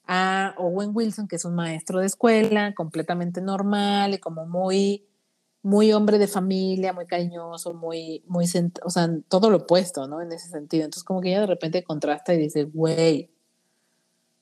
A 0.08 0.54
Owen 0.58 0.92
Wilson, 0.94 1.28
que 1.28 1.36
es 1.36 1.46
un 1.46 1.56
maestro 1.56 2.00
de 2.00 2.06
escuela, 2.06 2.74
completamente 2.76 3.42
normal 3.42 4.14
y 4.14 4.20
como 4.20 4.46
muy, 4.46 5.08
muy 5.66 5.92
hombre 5.94 6.20
de 6.20 6.28
familia, 6.28 6.94
muy 6.94 7.08
cariñoso, 7.08 7.74
muy, 7.74 8.24
muy, 8.28 8.46
o 8.84 8.90
sea, 8.92 9.10
todo 9.28 9.50
lo 9.50 9.58
opuesto, 9.58 10.08
¿no? 10.08 10.22
En 10.22 10.32
ese 10.32 10.48
sentido. 10.48 10.86
Entonces, 10.86 11.04
como 11.04 11.22
que 11.22 11.32
ya 11.32 11.40
de 11.40 11.48
repente 11.48 11.84
contrasta 11.84 12.36
y 12.36 12.38
dice, 12.38 12.66
güey, 12.66 13.32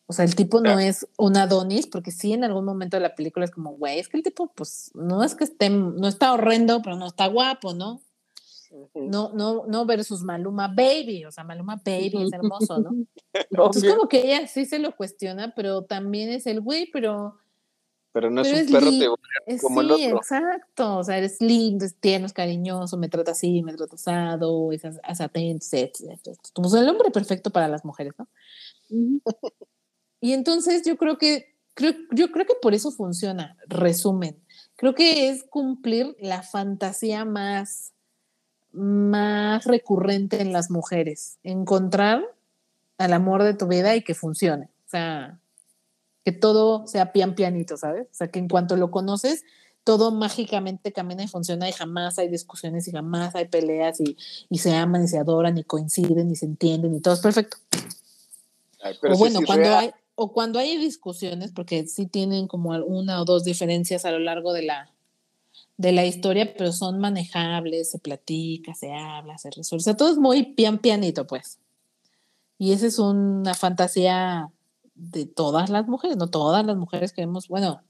o 0.05 0.11
sea, 0.11 0.25
el 0.25 0.35
tipo 0.35 0.59
no 0.59 0.77
es 0.79 1.07
un 1.17 1.37
Adonis, 1.37 1.87
porque 1.87 2.11
sí 2.11 2.33
en 2.33 2.43
algún 2.43 2.65
momento 2.65 2.97
de 2.97 3.03
la 3.03 3.15
película 3.15 3.45
es 3.45 3.51
como, 3.51 3.71
güey, 3.77 3.99
es 3.99 4.09
que 4.09 4.17
el 4.17 4.23
tipo, 4.23 4.51
pues, 4.53 4.91
no 4.95 5.23
es 5.23 5.33
que 5.33 5.45
esté, 5.45 5.69
no 5.69 6.09
está 6.09 6.33
horrendo, 6.33 6.81
pero 6.81 6.97
no 6.97 7.07
está 7.07 7.27
guapo, 7.27 7.73
¿no? 7.73 8.01
No, 8.93 9.31
no, 9.33 9.63
no 9.65 9.85
versus 9.85 10.23
Maluma 10.23 10.67
Baby, 10.67 11.23
o 11.23 11.31
sea, 11.31 11.45
Maluma 11.45 11.81
Baby 11.85 12.23
es 12.23 12.33
hermoso, 12.33 12.79
¿no? 12.79 12.91
Entonces 13.49 13.93
como 13.93 14.09
que 14.09 14.25
ella 14.25 14.45
sí 14.47 14.65
se 14.65 14.77
lo 14.77 14.93
cuestiona, 14.93 15.53
pero 15.55 15.83
también 15.83 16.31
es 16.31 16.47
el 16.47 16.59
güey, 16.59 16.89
pero... 16.91 17.37
Pero 18.13 18.29
no 18.29 18.41
es 18.41 18.67
un 18.67 18.71
perro 18.71 18.91
te 18.91 19.57
como 19.57 19.81
sí, 19.81 19.87
el 19.87 19.91
otro. 19.91 20.17
exacto, 20.17 20.97
o 20.97 21.03
sea, 21.03 21.17
eres 21.17 21.41
lindo, 21.41 21.83
es 21.83 21.95
tierno, 21.95 22.27
es 22.27 22.33
cariñoso, 22.33 22.95
me 22.95 23.09
trata 23.09 23.31
así, 23.31 23.63
me 23.63 23.73
trata 23.73 23.95
asado, 23.95 24.71
es, 24.71 24.83
es 24.85 25.21
atento, 25.21 25.65
etc. 25.73 26.37
Como 26.53 26.73
el 26.75 26.87
hombre 26.87 27.09
perfecto 27.09 27.49
para 27.49 27.67
las 27.67 27.83
mujeres, 27.83 28.13
¿no? 28.17 28.27
Y 30.21 30.31
entonces 30.31 30.83
yo 30.85 30.95
creo 30.95 31.17
que, 31.17 31.53
creo, 31.73 31.95
yo 32.11 32.31
creo 32.31 32.45
que 32.45 32.55
por 32.61 32.73
eso 32.73 32.91
funciona, 32.91 33.57
resumen. 33.67 34.41
Creo 34.77 34.95
que 34.95 35.27
es 35.27 35.43
cumplir 35.43 36.15
la 36.17 36.43
fantasía 36.43 37.25
más, 37.25 37.91
más 38.71 39.65
recurrente 39.65 40.39
en 40.39 40.53
las 40.53 40.71
mujeres, 40.71 41.39
encontrar 41.43 42.23
al 42.97 43.11
amor 43.11 43.43
de 43.43 43.53
tu 43.53 43.67
vida 43.67 43.97
y 43.97 44.01
que 44.01 44.15
funcione. 44.15 44.69
O 44.85 44.89
sea, 44.89 45.41
que 46.23 46.31
todo 46.31 46.87
sea 46.87 47.11
pian 47.11 47.35
pianito, 47.35 47.77
¿sabes? 47.77 48.07
O 48.11 48.15
sea, 48.15 48.27
que 48.29 48.39
en 48.39 48.47
cuanto 48.47 48.75
lo 48.77 48.91
conoces, 48.91 49.43
todo 49.83 50.11
mágicamente 50.11 50.93
camina 50.93 51.23
y 51.23 51.27
funciona 51.27 51.67
y 51.67 51.73
jamás 51.73 52.17
hay 52.17 52.29
discusiones 52.29 52.87
y 52.87 52.91
jamás 52.91 53.35
hay 53.35 53.47
peleas 53.47 53.99
y, 53.99 54.17
y 54.49 54.59
se 54.59 54.73
aman 54.73 55.03
y 55.03 55.07
se 55.07 55.17
adoran 55.17 55.57
y 55.57 55.63
coinciden 55.63 56.31
y 56.31 56.35
se 56.35 56.45
entienden 56.45 56.95
y 56.95 57.01
todo 57.01 57.13
es 57.13 57.19
perfecto. 57.19 57.57
o 58.81 59.17
bueno, 59.17 59.41
cuando 59.45 59.75
hay, 59.75 59.91
o 60.15 60.31
cuando 60.31 60.59
hay 60.59 60.77
discusiones, 60.77 61.51
porque 61.51 61.85
sí 61.87 62.05
tienen 62.05 62.47
como 62.47 62.69
una 62.69 63.21
o 63.21 63.25
dos 63.25 63.43
diferencias 63.43 64.05
a 64.05 64.11
lo 64.11 64.19
largo 64.19 64.53
de 64.53 64.63
la, 64.63 64.89
de 65.77 65.91
la 65.91 66.05
historia, 66.05 66.53
pero 66.55 66.71
son 66.71 66.99
manejables, 66.99 67.91
se 67.91 67.99
platica, 67.99 68.73
se 68.73 68.93
habla, 68.93 69.37
se 69.37 69.49
resuelve. 69.49 69.81
O 69.81 69.83
sea, 69.83 69.97
todo 69.97 70.11
es 70.11 70.17
muy 70.17 70.53
pian 70.53 70.77
pianito, 70.77 71.27
pues. 71.27 71.59
Y 72.59 72.71
esa 72.71 72.87
es 72.87 72.99
una 72.99 73.55
fantasía 73.55 74.52
de 74.95 75.25
todas 75.25 75.69
las 75.69 75.87
mujeres, 75.87 76.17
no 76.17 76.27
todas 76.27 76.65
las 76.65 76.77
mujeres 76.77 77.13
queremos, 77.13 77.47
bueno, 77.47 77.81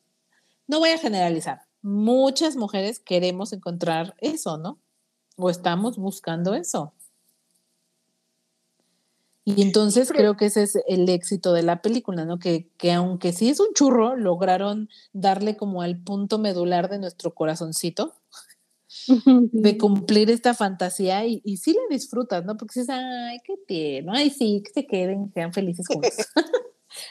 no 0.68 0.80
voy 0.80 0.90
a 0.90 0.98
generalizar, 0.98 1.62
muchas 1.82 2.56
mujeres 2.56 3.00
queremos 3.00 3.54
encontrar 3.54 4.16
eso, 4.20 4.58
¿no? 4.58 4.80
O 5.36 5.50
estamos 5.50 5.98
buscando 5.98 6.54
eso. 6.54 6.94
Y 9.46 9.62
entonces 9.62 10.12
creo 10.14 10.38
que 10.38 10.46
ese 10.46 10.64
es 10.64 10.78
el 10.88 11.10
éxito 11.10 11.52
de 11.52 11.64
la 11.64 11.82
película, 11.82 12.24
¿no? 12.24 12.40
Que, 12.40 12.70
que 12.78 12.94
aunque 12.94 13.34
sí 13.34 13.50
es 13.50 13.60
un 13.60 13.74
churro, 13.74 14.16
lograron 14.16 14.90
darle 15.12 15.58
como 15.58 15.82
al 15.82 16.02
punto 16.02 16.40
medular 16.40 16.90
de 16.90 17.00
nuestro 17.00 17.34
corazoncito 17.34 18.14
de 19.08 19.78
cumplir 19.78 20.30
esta 20.30 20.54
fantasía 20.54 21.26
y, 21.26 21.42
y 21.44 21.58
sí 21.58 21.74
la 21.74 21.94
disfrutas, 21.94 22.46
¿no? 22.46 22.56
Porque 22.56 22.80
dices, 22.80 22.96
ay, 22.96 23.40
qué 23.44 23.56
tierno, 23.68 24.14
ay, 24.14 24.30
sí, 24.30 24.62
que 24.66 24.72
se 24.72 24.88
queden, 24.88 25.32
sean 25.34 25.52
felices 25.52 25.88
juntos. 25.90 26.14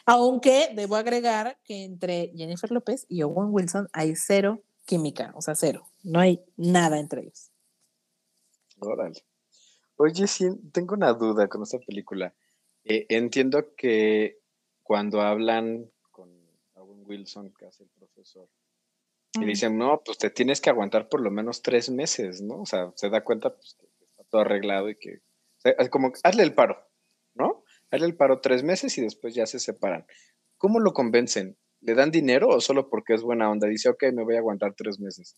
Aunque 0.07 0.70
debo 0.74 0.96
agregar 0.96 1.59
que 1.64 1.84
entre 1.84 2.32
Jennifer 2.36 2.70
López 2.70 3.07
y 3.09 3.22
Owen 3.22 3.48
Wilson 3.50 3.88
hay 3.92 4.16
cero 4.16 4.62
química, 4.84 5.32
o 5.36 5.42
sea, 5.42 5.55
cero. 5.55 5.86
No 6.03 6.20
hay 6.20 6.44
nada 6.57 6.98
entre 6.98 7.22
ellos. 7.22 7.50
Órale. 8.78 9.24
Oye, 9.96 10.26
sí, 10.26 10.48
tengo 10.72 10.94
una 10.94 11.12
duda 11.12 11.48
con 11.48 11.62
esta 11.62 11.78
película. 11.78 12.34
Eh, 12.84 13.07
entiendo 13.09 13.74
que 13.76 14.40
cuando 14.82 15.20
hablan 15.20 15.88
con 16.11 16.28
Owen 16.74 17.05
Wilson, 17.07 17.53
que 17.57 17.66
hace 17.66 17.84
el 17.84 17.90
profesor, 17.90 18.48
y 19.34 19.46
dicen, 19.46 19.78
no, 19.78 20.03
pues 20.05 20.18
te 20.18 20.28
tienes 20.28 20.61
que 20.61 20.68
aguantar 20.68 21.09
por 21.09 21.20
lo 21.22 21.30
menos 21.30 21.62
tres 21.62 21.88
meses, 21.88 22.42
¿no? 22.42 22.62
O 22.62 22.66
sea, 22.66 22.92
se 22.96 23.09
da 23.09 23.24
cuenta 23.24 23.55
pues, 23.55 23.76
que 23.80 24.05
está 24.05 24.24
todo 24.24 24.42
arreglado 24.42 24.90
y 24.90 24.96
que, 24.96 25.22
como, 25.88 26.12
hazle 26.22 26.42
el 26.42 26.55
paro, 26.55 26.76
Hazle 27.93 28.07
el 28.07 28.16
paro 28.16 28.40
tres 28.40 28.64
meses 28.64 28.99
y 28.99 29.03
después 29.03 29.34
ya 29.34 29.47
se 29.47 29.61
separan. 29.61 30.05
¿Cómo 30.59 30.80
lo 30.80 30.93
convencen? 30.93 31.57
¿Le 31.80 31.95
dan 31.95 32.11
dinero 32.11 32.49
o 32.49 32.61
solo 32.61 32.88
porque 32.88 33.14
es 33.14 33.22
buena 33.22 33.49
onda? 33.49 33.68
Dice, 33.68 33.88
ok, 33.88 34.07
me 34.12 34.24
voy 34.24 34.34
a 34.34 34.38
aguantar 34.38 34.74
tres 34.76 34.99
meses 34.99 35.36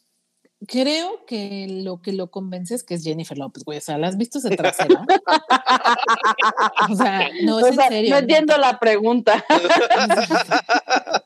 creo 0.66 1.24
que 1.26 1.66
lo 1.68 2.00
que 2.00 2.12
lo 2.12 2.30
convence 2.30 2.74
es 2.74 2.82
que 2.82 2.94
es 2.94 3.04
Jennifer 3.04 3.36
López, 3.36 3.64
güey. 3.64 3.78
O 3.78 3.80
sea, 3.80 3.98
¿la 3.98 4.08
has 4.08 4.16
visto 4.16 4.38
ese 4.38 4.56
trasero? 4.56 4.96
o 6.90 6.94
sea, 6.94 7.28
no 7.42 7.60
es 7.60 7.66
en 7.66 7.84
serio. 7.88 8.10
No 8.10 8.18
entiendo 8.18 8.56
la 8.58 8.78
pregunta. 8.78 9.44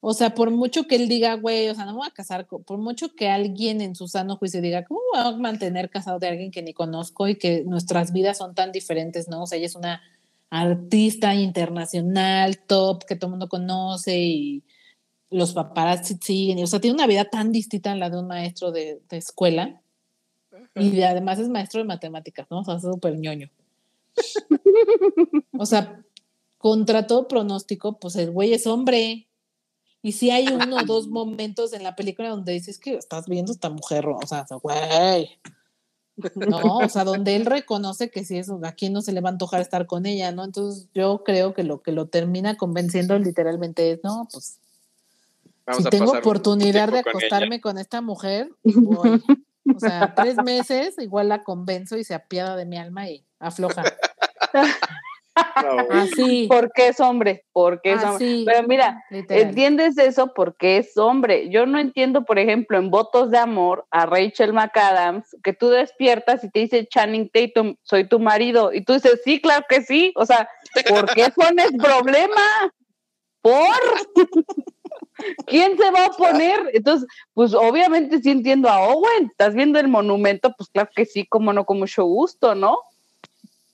o 0.00 0.12
sea, 0.12 0.34
por 0.34 0.50
mucho 0.50 0.86
que 0.86 0.96
él 0.96 1.08
diga, 1.08 1.34
güey, 1.34 1.68
o 1.68 1.74
sea, 1.74 1.84
no 1.84 1.92
me 1.92 1.98
voy 1.98 2.08
a 2.08 2.14
casar, 2.14 2.46
por 2.46 2.78
mucho 2.78 3.14
que 3.14 3.28
alguien 3.28 3.80
en 3.80 3.94
su 3.94 4.08
sano 4.08 4.36
juicio 4.36 4.60
diga, 4.60 4.84
¿cómo 4.84 5.00
voy 5.12 5.20
a 5.20 5.30
mantener 5.36 5.90
casado 5.90 6.18
de 6.18 6.28
alguien 6.28 6.50
que 6.50 6.62
ni 6.62 6.74
conozco 6.74 7.28
y 7.28 7.36
que 7.36 7.64
nuestras 7.64 8.12
vidas 8.12 8.38
son 8.38 8.54
tan 8.54 8.72
diferentes, 8.72 9.28
¿no? 9.28 9.42
O 9.42 9.46
sea, 9.46 9.58
ella 9.58 9.66
es 9.66 9.76
una 9.76 10.02
artista 10.50 11.34
internacional, 11.34 12.58
top, 12.66 13.04
que 13.04 13.16
todo 13.16 13.28
el 13.28 13.32
mundo 13.32 13.48
conoce 13.48 14.18
y 14.18 14.64
los 15.30 15.52
paparazzi 15.52 16.16
siguen, 16.20 16.62
o 16.62 16.66
sea, 16.66 16.80
tiene 16.80 16.94
una 16.94 17.06
vida 17.06 17.24
tan 17.26 17.52
distinta 17.52 17.92
a 17.92 17.96
la 17.96 18.08
de 18.08 18.18
un 18.18 18.26
maestro 18.26 18.72
de, 18.72 19.02
escuela 19.10 19.82
y 20.74 21.02
además 21.02 21.38
es 21.38 21.48
maestro 21.48 21.80
de 21.80 21.84
matemáticas, 21.86 22.46
¿no? 22.50 22.60
O 22.60 22.64
sea, 22.64 22.76
es 22.76 22.82
súper 22.82 23.18
ñoño. 23.18 23.50
o 25.58 25.66
sea, 25.66 26.02
contra 26.56 27.06
todo 27.06 27.28
pronóstico, 27.28 27.98
pues 27.98 28.16
el 28.16 28.30
güey 28.30 28.54
es 28.54 28.66
hombre. 28.66 29.28
Y 30.02 30.12
si 30.12 30.30
hay 30.30 30.46
uno 30.48 30.76
o 30.76 30.84
dos 30.84 31.08
momentos 31.08 31.72
en 31.72 31.82
la 31.82 31.96
película 31.96 32.30
donde 32.30 32.52
dices 32.52 32.78
que 32.78 32.94
estás 32.94 33.26
viendo 33.26 33.52
esta 33.52 33.70
mujer, 33.70 34.06
o 34.06 34.26
sea, 34.26 34.46
güey. 34.62 35.28
No, 36.34 36.78
o 36.78 36.88
sea, 36.88 37.04
donde 37.04 37.36
él 37.36 37.46
reconoce 37.46 38.10
que 38.10 38.24
si 38.24 38.38
eso, 38.38 38.60
a 38.64 38.72
quién 38.72 38.92
no 38.92 39.02
se 39.02 39.12
le 39.12 39.20
va 39.20 39.28
a 39.28 39.32
antojar 39.32 39.60
estar 39.60 39.86
con 39.86 40.06
ella, 40.06 40.32
¿no? 40.32 40.44
Entonces 40.44 40.88
yo 40.94 41.22
creo 41.24 41.54
que 41.54 41.64
lo 41.64 41.82
que 41.82 41.92
lo 41.92 42.06
termina 42.06 42.56
convenciendo 42.56 43.18
literalmente 43.18 43.92
es, 43.92 44.00
no, 44.02 44.28
pues 44.30 44.58
si 45.76 45.84
tengo 45.84 46.12
oportunidad 46.12 46.90
de 46.90 47.00
acostarme 47.00 47.60
con, 47.60 47.78
esta 47.78 48.00
mujer, 48.00 48.50
voy. 48.64 49.22
O 49.74 49.80
sea, 49.80 50.14
tres 50.14 50.36
meses, 50.36 50.96
igual 50.98 51.28
la 51.28 51.42
convenzo 51.42 51.98
y 51.98 52.04
se 52.04 52.14
apiada 52.14 52.56
de 52.56 52.64
mi 52.64 52.78
alma 52.78 53.08
y 53.08 53.24
afloja. 53.38 53.82
Así. 55.90 56.46
Porque 56.48 56.88
es 56.88 57.00
hombre, 57.00 57.44
porque 57.52 57.92
es 57.92 58.04
hombre. 58.04 58.42
Pero 58.46 58.66
mira, 58.66 59.04
entiendes 59.10 59.98
eso 59.98 60.32
porque 60.34 60.78
es 60.78 60.96
hombre. 60.96 61.48
Yo 61.50 61.66
no 61.66 61.78
entiendo, 61.78 62.24
por 62.24 62.38
ejemplo, 62.38 62.78
en 62.78 62.90
Votos 62.90 63.30
de 63.30 63.38
Amor 63.38 63.86
a 63.90 64.06
Rachel 64.06 64.52
McAdams, 64.52 65.36
que 65.42 65.52
tú 65.52 65.68
despiertas 65.68 66.44
y 66.44 66.50
te 66.50 66.60
dice 66.60 66.86
Channing 66.86 67.30
Tatum, 67.30 67.76
soy 67.82 68.08
tu 68.08 68.18
marido. 68.18 68.72
Y 68.72 68.84
tú 68.84 68.94
dices, 68.94 69.20
sí, 69.24 69.40
claro 69.40 69.64
que 69.68 69.82
sí. 69.82 70.12
O 70.16 70.26
sea, 70.26 70.48
¿por 70.88 71.12
qué 71.14 71.28
pones 71.36 71.70
problema? 71.72 72.72
¿Por? 73.40 73.76
¿Quién 75.46 75.76
se 75.76 75.90
va 75.90 76.06
a 76.06 76.10
poner? 76.10 76.70
Entonces, 76.72 77.08
pues 77.34 77.54
obviamente 77.54 78.20
sí 78.20 78.30
entiendo 78.30 78.68
a 78.68 78.80
Owen. 78.80 79.26
Estás 79.30 79.54
viendo 79.54 79.78
el 79.78 79.88
monumento, 79.88 80.54
pues 80.56 80.68
claro 80.70 80.90
que 80.94 81.04
sí, 81.06 81.26
como 81.26 81.52
no, 81.52 81.64
con 81.64 81.78
mucho 81.78 82.04
gusto, 82.04 82.54
¿no? 82.54 82.78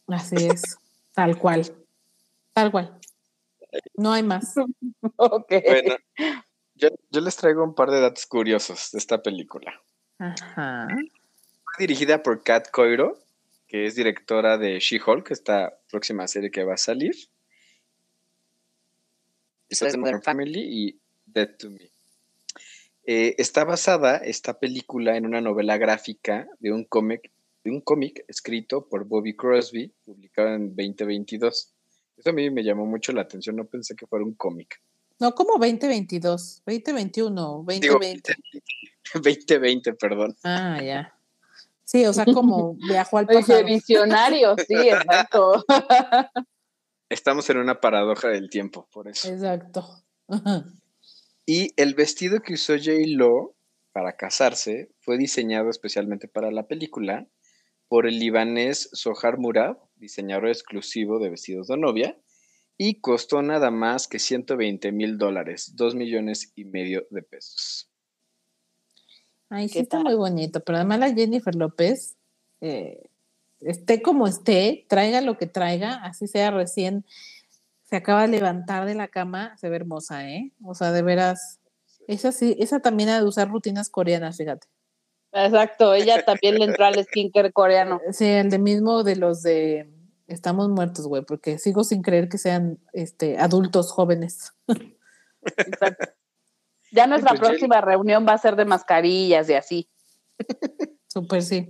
Así 0.09 0.37
es. 0.37 0.77
Tal 1.15 1.39
cual. 1.39 1.65
Tal 2.53 2.71
cual. 2.71 2.99
No 3.97 4.13
hay 4.13 4.23
más. 4.23 4.55
Bueno, 5.17 5.97
yo, 6.75 7.21
les 7.21 7.37
traigo 7.37 7.63
un 7.63 7.75
par 7.75 7.91
de 7.91 8.01
datos 8.01 8.27
curiosos 8.27 8.91
de 8.93 8.99
esta 8.99 9.23
película. 9.23 9.81
Ajá. 10.19 10.89
Fue 10.89 11.87
dirigida 11.87 12.23
por 12.23 12.43
Kat 12.43 12.71
Coiro, 12.71 13.19
que 13.69 13.87
es 13.87 13.95
directora 13.95 14.59
de 14.59 14.81
She-Hulk, 14.81 15.31
esta 15.31 15.79
próxima 15.91 16.27
serie 16.27 16.51
que 16.51 16.65
va 16.65 16.75
a 16.75 16.79
salir. 16.79 17.15
Family 20.23 20.61
y 20.61 21.01
Dead 21.27 21.57
to 21.57 21.71
Me. 21.71 21.91
Eh, 23.07 23.35
está 23.39 23.65
basada 23.65 24.17
esta 24.17 24.59
película 24.59 25.17
en 25.17 25.27
una 25.27 25.41
novela 25.41 25.77
gráfica 25.77 26.49
de 26.59 26.73
un 26.73 26.85
cómic 26.85 27.31
de 27.65 27.71
un 27.71 27.81
cómic 27.81 28.25
escrito 28.29 28.87
por 28.87 29.07
Bobby 29.07 29.35
Crosby, 29.35 29.93
publicado 30.05 30.55
en 30.55 30.69
2022. 30.77 31.73
Eso 32.17 32.31
a 32.31 32.33
mí 32.33 32.51
me 32.51 32.63
llamó 32.63 32.85
mucho 32.85 33.13
la 33.13 33.23
atención, 33.23 33.57
no 33.57 33.65
pensé 33.65 33.97
que 33.97 34.07
fuera 34.07 34.25
un 34.25 34.35
cómic. 34.35 34.81
No, 35.19 35.35
como 35.35 35.55
2022, 35.55 36.63
2021, 36.67 37.65
2020. 37.67 38.35
2020, 39.15 39.93
perdón. 39.95 40.37
Ah, 40.45 40.81
ya. 40.83 41.19
Sí, 41.85 42.05
o 42.07 42.13
sea, 42.13 42.25
como 42.25 42.75
viajó 42.75 43.19
al 43.19 43.27
pasado. 43.27 43.65
visionario, 43.65 44.55
sí, 44.67 44.75
exacto. 44.75 45.65
Estamos 47.09 47.49
en 47.51 47.59
una 47.59 47.81
paradoja 47.81 48.29
del 48.29 48.51
tiempo, 48.51 48.89
por 48.93 49.09
eso. 49.09 49.29
Exacto. 49.29 50.03
Y 51.47 51.73
el 51.77 51.95
vestido 51.95 52.41
que 52.41 52.55
usó 52.55 52.75
J. 52.77 52.93
Lo 53.09 53.55
para 53.93 54.17
casarse 54.17 54.91
fue 55.01 55.19
diseñado 55.19 55.71
especialmente 55.71 56.27
para 56.27 56.51
la 56.51 56.67
película 56.67 57.29
por 57.89 58.07
el 58.07 58.19
libanés 58.19 58.91
Sohar 58.93 59.39
Murad, 59.39 59.77
diseñador 59.97 60.49
exclusivo 60.49 61.19
de 61.19 61.31
vestidos 61.31 61.69
de 61.69 61.77
novia, 61.77 62.19
y 62.77 63.01
costó 63.01 63.43
nada 63.43 63.71
más 63.71 64.09
que 64.09 64.19
120 64.19 64.91
mil 64.93 65.19
dólares, 65.19 65.73
dos 65.77 65.95
millones 65.95 66.53
y 66.57 66.65
medio 66.65 67.07
de 67.11 67.23
pesos. 67.23 67.91
Ay, 69.49 69.69
sí 69.69 69.79
está 69.79 70.01
muy 70.01 70.15
bonito, 70.15 70.61
pero 70.61 70.79
además 70.79 70.99
la 70.99 71.15
Jennifer 71.15 71.55
López, 71.55 72.17
eh, 72.61 73.09
esté 73.61 74.03
como 74.03 74.27
esté, 74.27 74.87
traiga 74.89 75.21
lo 75.21 75.39
que 75.39 75.47
traiga, 75.47 75.95
así 76.03 76.27
sea 76.27 76.51
recién, 76.51 77.05
se 77.85 77.97
acaba 77.97 78.23
de 78.23 78.29
levantar 78.29 78.87
de 78.87 78.95
la 78.95 79.09
cama, 79.09 79.57
se 79.59 79.69
ve 79.69 79.77
hermosa, 79.77 80.29
¿eh? 80.29 80.53
O 80.65 80.75
sea, 80.75 80.91
de 80.91 81.03
veras, 81.03 81.61
esa 82.09 82.33
sí, 82.33 82.57
esa 82.59 82.81
también 82.81 83.11
ha 83.11 83.21
de 83.21 83.27
usar 83.27 83.49
rutinas 83.49 83.91
coreanas, 83.91 84.39
fíjate. 84.39 84.67
Exacto, 85.35 85.95
ella 85.95 86.25
también 86.25 86.59
le 86.59 86.65
entró 86.65 86.85
al 86.85 87.03
skincare 87.05 87.53
coreano. 87.53 88.01
Sí, 88.13 88.25
el 88.25 88.51
de 88.51 88.59
mismo 88.59 89.03
de 89.03 89.17
los 89.17 89.43
de 89.43 89.91
estamos 90.29 90.69
muertos, 90.69 91.07
güey, 91.07 91.25
porque 91.25 91.59
sigo 91.59 91.83
sin 91.83 92.03
creer 92.03 92.29
que 92.29 92.39
sean 92.39 92.79
este 92.93 93.39
adultos 93.39 93.91
jóvenes. 93.91 94.55
Exacto. 95.43 96.13
Ya 96.93 97.09
nuestra 97.09 97.31
pues 97.31 97.41
próxima 97.41 97.81
reunión 97.81 98.25
va 98.27 98.35
a 98.35 98.39
ser 98.39 98.55
de 98.55 98.65
mascarillas 98.65 99.51
y 99.51 99.55
así. 99.55 99.91
Súper 101.09 101.43
sí. 101.43 101.69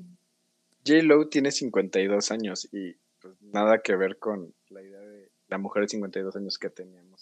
J. 0.87 1.03
Lo 1.03 1.29
tiene 1.29 1.51
52 1.51 2.31
años 2.31 2.69
y 2.71 2.97
pues 3.21 3.41
nada 3.41 3.81
que 3.81 3.97
ver 3.97 4.19
con 4.19 4.55
la 4.69 4.83
idea 4.83 5.01
de 5.01 5.31
la 5.49 5.57
mujer 5.57 5.85
de 5.85 5.89
52 5.89 6.37
años 6.37 6.59
que 6.59 6.69
teníamos. 6.69 7.14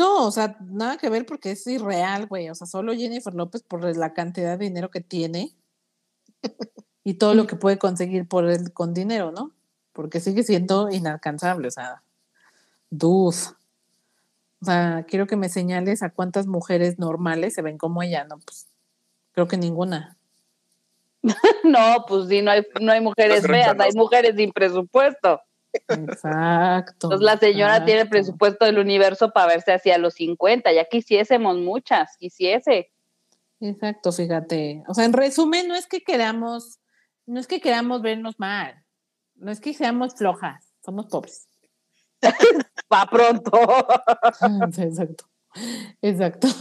No, 0.00 0.26
o 0.26 0.30
sea, 0.30 0.56
nada 0.60 0.96
que 0.96 1.10
ver 1.10 1.26
porque 1.26 1.50
es 1.50 1.66
irreal, 1.66 2.26
güey. 2.26 2.48
O 2.48 2.54
sea, 2.54 2.66
solo 2.66 2.94
Jennifer 2.94 3.34
López 3.34 3.62
por 3.62 3.84
la 3.98 4.14
cantidad 4.14 4.56
de 4.56 4.64
dinero 4.64 4.88
que 4.90 5.02
tiene 5.02 5.54
y 7.04 7.14
todo 7.14 7.34
lo 7.34 7.46
que 7.46 7.56
puede 7.56 7.76
conseguir 7.76 8.26
por 8.26 8.48
el, 8.48 8.72
con 8.72 8.94
dinero, 8.94 9.30
¿no? 9.30 9.52
Porque 9.92 10.20
sigue 10.20 10.42
siendo 10.42 10.88
inalcanzable, 10.88 11.68
o 11.68 11.70
sea, 11.70 12.02
duz. 12.88 13.56
O 14.62 14.64
sea, 14.64 15.04
quiero 15.06 15.26
que 15.26 15.36
me 15.36 15.50
señales 15.50 16.02
a 16.02 16.08
cuántas 16.08 16.46
mujeres 16.46 16.98
normales 16.98 17.52
se 17.52 17.60
ven 17.60 17.76
como 17.76 18.02
ella, 18.02 18.24
¿no? 18.24 18.38
Pues 18.38 18.68
creo 19.32 19.48
que 19.48 19.58
ninguna. 19.58 20.16
no, 21.62 22.06
pues 22.08 22.26
sí, 22.30 22.40
no 22.40 22.52
hay, 22.52 22.66
no 22.80 22.92
hay 22.92 23.02
mujeres 23.02 23.46
feas, 23.46 23.78
hay 23.78 23.92
mujeres 23.92 24.34
sin 24.34 24.50
presupuesto. 24.50 25.42
Exacto. 25.72 27.06
Entonces 27.06 27.20
la 27.20 27.38
señora 27.38 27.84
tiene 27.84 28.02
el 28.02 28.08
presupuesto 28.08 28.64
del 28.64 28.78
universo 28.78 29.32
para 29.32 29.46
verse 29.46 29.72
hacia 29.72 29.98
los 29.98 30.14
50, 30.14 30.72
ya 30.72 30.84
quisiésemos 30.84 31.56
muchas, 31.58 32.16
quisiese. 32.18 32.90
Exacto, 33.60 34.12
fíjate. 34.12 34.82
O 34.88 34.94
sea, 34.94 35.04
en 35.04 35.12
resumen, 35.12 35.68
no 35.68 35.74
es 35.74 35.86
que 35.86 36.00
queramos, 36.00 36.80
no 37.26 37.40
es 37.40 37.46
que 37.46 37.60
queramos 37.60 38.02
vernos 38.02 38.38
mal, 38.38 38.84
no 39.34 39.50
es 39.50 39.60
que 39.60 39.74
seamos 39.74 40.14
flojas, 40.14 40.72
somos 40.84 41.06
pobres. 41.06 41.48
Va 42.92 43.06
pronto. 43.10 43.52
Exacto. 44.78 45.24
Exacto. 46.02 46.48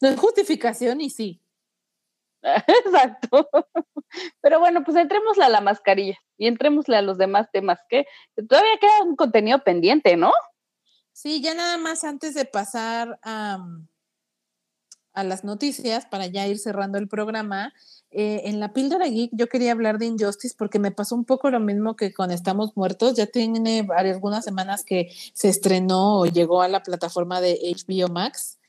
No 0.00 0.08
es 0.08 0.18
justificación 0.18 1.00
y 1.00 1.10
sí. 1.10 1.40
Exacto. 2.84 3.48
Pero 4.40 4.60
bueno, 4.60 4.82
pues 4.84 4.96
entrémosle 4.96 5.44
a 5.44 5.48
la 5.48 5.60
mascarilla 5.60 6.18
y 6.36 6.46
entrémosle 6.46 6.96
a 6.96 7.02
los 7.02 7.18
demás 7.18 7.48
temas 7.52 7.78
que 7.88 8.06
todavía 8.48 8.78
queda 8.80 9.04
un 9.04 9.16
contenido 9.16 9.62
pendiente, 9.62 10.16
¿no? 10.16 10.32
Sí, 11.12 11.42
ya 11.42 11.54
nada 11.54 11.76
más 11.76 12.04
antes 12.04 12.34
de 12.34 12.44
pasar 12.44 13.18
a, 13.22 13.58
a 15.12 15.24
las 15.24 15.44
noticias 15.44 16.06
para 16.06 16.26
ya 16.26 16.46
ir 16.46 16.58
cerrando 16.58 16.98
el 16.98 17.08
programa. 17.08 17.72
Eh, 18.10 18.42
en 18.46 18.58
la 18.58 18.72
píldora 18.72 19.06
geek 19.06 19.30
yo 19.34 19.48
quería 19.48 19.72
hablar 19.72 19.98
de 19.98 20.06
Injustice 20.06 20.56
porque 20.58 20.78
me 20.78 20.90
pasó 20.90 21.14
un 21.14 21.24
poco 21.24 21.50
lo 21.50 21.60
mismo 21.60 21.94
que 21.94 22.12
con 22.12 22.30
Estamos 22.30 22.76
Muertos. 22.76 23.14
Ya 23.14 23.26
tiene 23.26 23.86
algunas 23.94 24.44
semanas 24.44 24.84
que 24.84 25.12
se 25.34 25.48
estrenó 25.48 26.20
o 26.20 26.26
llegó 26.26 26.62
a 26.62 26.68
la 26.68 26.82
plataforma 26.82 27.40
de 27.40 27.58
HBO 27.76 28.08
Max 28.08 28.59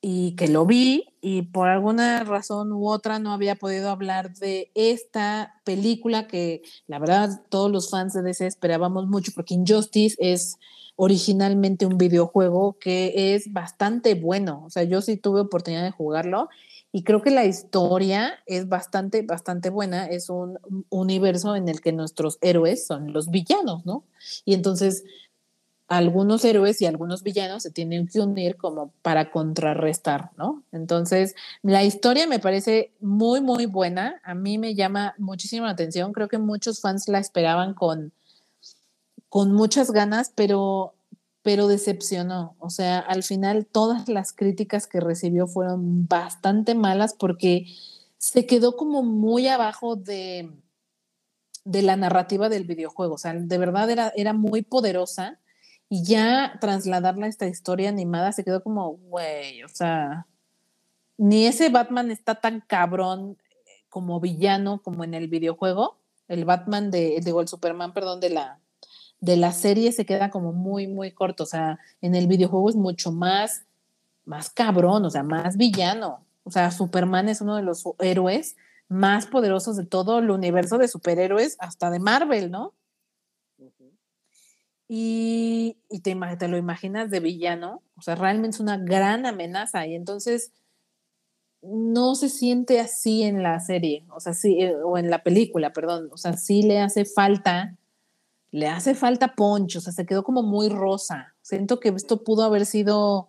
y 0.00 0.36
que 0.36 0.48
lo 0.48 0.64
vi 0.64 1.06
y 1.20 1.42
por 1.42 1.68
alguna 1.68 2.22
razón 2.22 2.72
u 2.72 2.88
otra 2.88 3.18
no 3.18 3.32
había 3.32 3.56
podido 3.56 3.90
hablar 3.90 4.34
de 4.34 4.70
esta 4.74 5.60
película 5.64 6.28
que 6.28 6.62
la 6.86 6.98
verdad 6.98 7.42
todos 7.48 7.70
los 7.70 7.90
fans 7.90 8.12
de 8.12 8.22
DC 8.22 8.46
esperábamos 8.46 9.08
mucho 9.08 9.32
porque 9.34 9.54
Injustice 9.54 10.16
es 10.20 10.56
originalmente 10.94 11.86
un 11.86 11.98
videojuego 11.98 12.76
que 12.80 13.34
es 13.34 13.52
bastante 13.52 14.14
bueno, 14.14 14.64
o 14.66 14.70
sea, 14.70 14.84
yo 14.84 15.00
sí 15.00 15.16
tuve 15.16 15.40
oportunidad 15.40 15.84
de 15.84 15.90
jugarlo 15.90 16.48
y 16.90 17.02
creo 17.02 17.20
que 17.20 17.30
la 17.30 17.44
historia 17.44 18.38
es 18.46 18.68
bastante, 18.68 19.22
bastante 19.22 19.68
buena, 19.68 20.06
es 20.06 20.30
un 20.30 20.58
universo 20.88 21.54
en 21.54 21.68
el 21.68 21.80
que 21.80 21.92
nuestros 21.92 22.38
héroes 22.40 22.86
son 22.86 23.12
los 23.12 23.30
villanos, 23.30 23.84
¿no? 23.84 24.04
Y 24.44 24.54
entonces 24.54 25.04
algunos 25.88 26.44
héroes 26.44 26.82
y 26.82 26.86
algunos 26.86 27.22
villanos 27.22 27.62
se 27.62 27.70
tienen 27.70 28.06
que 28.06 28.20
unir 28.20 28.56
como 28.56 28.92
para 29.00 29.30
contrarrestar, 29.30 30.30
¿no? 30.36 30.62
Entonces, 30.70 31.34
la 31.62 31.82
historia 31.82 32.26
me 32.26 32.38
parece 32.38 32.92
muy, 33.00 33.40
muy 33.40 33.64
buena. 33.64 34.20
A 34.22 34.34
mí 34.34 34.58
me 34.58 34.74
llama 34.74 35.14
muchísima 35.16 35.66
la 35.66 35.72
atención. 35.72 36.12
Creo 36.12 36.28
que 36.28 36.36
muchos 36.36 36.82
fans 36.82 37.08
la 37.08 37.18
esperaban 37.18 37.72
con, 37.72 38.12
con 39.30 39.52
muchas 39.52 39.90
ganas, 39.90 40.30
pero, 40.34 40.94
pero 41.42 41.68
decepcionó. 41.68 42.54
O 42.58 42.68
sea, 42.68 42.98
al 42.98 43.22
final 43.22 43.64
todas 43.64 44.10
las 44.10 44.34
críticas 44.34 44.86
que 44.86 45.00
recibió 45.00 45.46
fueron 45.46 46.06
bastante 46.06 46.74
malas 46.74 47.14
porque 47.14 47.64
se 48.18 48.44
quedó 48.44 48.76
como 48.76 49.02
muy 49.02 49.48
abajo 49.48 49.96
de, 49.96 50.50
de 51.64 51.80
la 51.80 51.96
narrativa 51.96 52.50
del 52.50 52.64
videojuego. 52.64 53.14
O 53.14 53.18
sea, 53.18 53.32
de 53.32 53.58
verdad 53.58 53.88
era, 53.88 54.12
era 54.14 54.34
muy 54.34 54.60
poderosa 54.60 55.38
y 55.88 56.04
ya 56.04 56.58
trasladarla 56.60 57.26
a 57.26 57.28
esta 57.28 57.46
historia 57.46 57.88
animada 57.88 58.32
se 58.32 58.44
quedó 58.44 58.62
como, 58.62 58.96
güey, 58.96 59.62
o 59.62 59.68
sea, 59.68 60.26
ni 61.16 61.46
ese 61.46 61.68
Batman 61.70 62.10
está 62.10 62.36
tan 62.36 62.60
cabrón 62.60 63.38
como 63.88 64.20
villano, 64.20 64.80
como 64.82 65.04
en 65.04 65.14
el 65.14 65.28
videojuego. 65.28 65.98
El 66.28 66.44
Batman 66.44 66.90
de, 66.90 67.20
digo, 67.24 67.40
el 67.40 67.48
Superman, 67.48 67.92
perdón, 67.92 68.20
de 68.20 68.30
la, 68.30 68.60
de 69.20 69.36
la 69.36 69.52
serie 69.52 69.92
se 69.92 70.06
queda 70.06 70.30
como 70.30 70.52
muy, 70.52 70.86
muy 70.86 71.10
corto. 71.10 71.42
O 71.42 71.46
sea, 71.46 71.78
en 72.00 72.14
el 72.14 72.26
videojuego 72.26 72.68
es 72.68 72.76
mucho 72.76 73.10
más, 73.10 73.64
más 74.24 74.50
cabrón, 74.50 75.04
o 75.04 75.10
sea, 75.10 75.22
más 75.22 75.56
villano. 75.56 76.24
O 76.44 76.50
sea, 76.50 76.70
Superman 76.70 77.28
es 77.28 77.40
uno 77.40 77.56
de 77.56 77.62
los 77.62 77.82
héroes 77.98 78.56
más 78.88 79.26
poderosos 79.26 79.76
de 79.76 79.84
todo 79.84 80.18
el 80.18 80.30
universo 80.30 80.78
de 80.78 80.88
superhéroes, 80.88 81.56
hasta 81.58 81.90
de 81.90 81.98
Marvel, 81.98 82.50
¿no? 82.50 82.72
Y, 84.90 85.76
te, 86.02 86.14
lo 86.48 86.56
imaginas 86.56 87.10
de 87.10 87.20
villano, 87.20 87.82
o 87.96 88.02
sea, 88.02 88.14
realmente 88.14 88.56
es 88.56 88.60
una 88.60 88.78
gran 88.78 89.26
amenaza 89.26 89.86
y 89.86 89.94
entonces 89.94 90.52
no 91.60 92.14
se 92.14 92.30
siente 92.30 92.80
así 92.80 93.22
en 93.22 93.42
la 93.42 93.60
serie, 93.60 94.06
o 94.14 94.20
sea, 94.20 94.32
sí, 94.32 94.62
eh, 94.62 94.74
o 94.76 94.96
en 94.96 95.10
la 95.10 95.22
película, 95.22 95.72
perdón, 95.74 96.08
o 96.10 96.16
sea, 96.16 96.34
sí 96.34 96.62
le 96.62 96.80
hace 96.80 97.04
falta, 97.04 97.76
le 98.50 98.68
hace 98.68 98.94
falta 98.94 99.34
poncho, 99.34 99.80
o 99.80 99.82
sea, 99.82 99.92
se 99.92 100.06
quedó 100.06 100.24
como 100.24 100.42
muy 100.42 100.70
rosa. 100.70 101.34
Siento 101.42 101.80
que 101.80 101.90
esto 101.90 102.24
pudo 102.24 102.44
haber 102.44 102.64
sido 102.64 103.28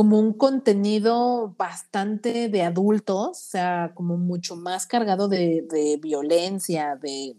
como 0.00 0.18
un 0.18 0.32
contenido 0.32 1.54
bastante 1.58 2.48
de 2.48 2.62
adultos, 2.62 3.28
o 3.28 3.34
sea, 3.34 3.92
como 3.94 4.16
mucho 4.16 4.56
más 4.56 4.86
cargado 4.86 5.28
de, 5.28 5.98
violencia, 6.00 6.96
de, 6.96 7.36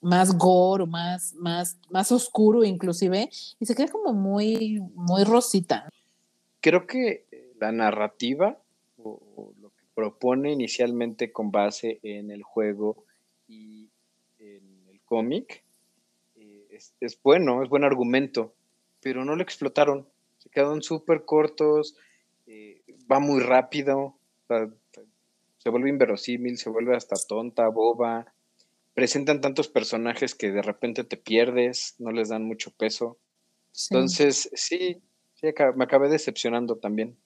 más 0.00 0.36
gore, 0.36 0.86
más, 0.86 1.34
más, 1.34 1.78
más 1.90 2.12
oscuro 2.12 2.64
inclusive, 2.64 3.28
y 3.58 3.66
se 3.66 3.74
queda 3.74 3.88
como 3.88 4.12
muy, 4.12 4.80
muy 4.94 5.24
rosita. 5.24 5.88
Creo 6.60 6.86
que 6.86 7.26
la 7.58 7.72
narrativa 7.72 8.58
o, 9.02 9.52
lo 9.60 9.70
que 9.70 9.84
propone 9.94 10.52
inicialmente 10.52 11.32
con 11.32 11.50
base 11.50 12.00
en 12.02 12.30
el 12.30 12.42
juego 12.42 13.04
y 13.48 13.88
en 14.38 14.86
el 14.90 15.00
cómic 15.04 15.62
eh, 16.36 16.80
es, 17.00 17.18
bueno, 17.22 17.62
es 17.62 17.68
buen 17.68 17.84
argumento, 17.84 18.54
pero 19.00 19.24
no 19.24 19.36
lo 19.36 19.42
explotaron 19.42 20.06
se 20.40 20.48
quedan 20.48 20.82
súper 20.82 21.24
cortos, 21.24 21.96
eh, 22.46 22.80
va 23.10 23.20
muy 23.20 23.40
rápido, 23.40 24.16
se 25.58 25.68
vuelve 25.68 25.90
inverosímil, 25.90 26.56
se 26.56 26.70
vuelve 26.70 26.96
hasta 26.96 27.16
tonta, 27.28 27.68
boba, 27.68 28.32
presentan 29.00 29.40
tantos 29.40 29.68
personajes 29.68 30.34
que 30.34 30.52
de 30.52 30.60
repente 30.60 31.04
te 31.04 31.16
pierdes, 31.16 31.94
no 31.98 32.10
les 32.10 32.28
dan 32.28 32.44
mucho 32.44 32.70
peso. 32.70 33.18
Entonces, 33.88 34.50
sí, 34.52 35.02
me 35.42 35.84
acabé 35.84 36.10
decepcionando 36.10 36.76
también. 36.76 37.16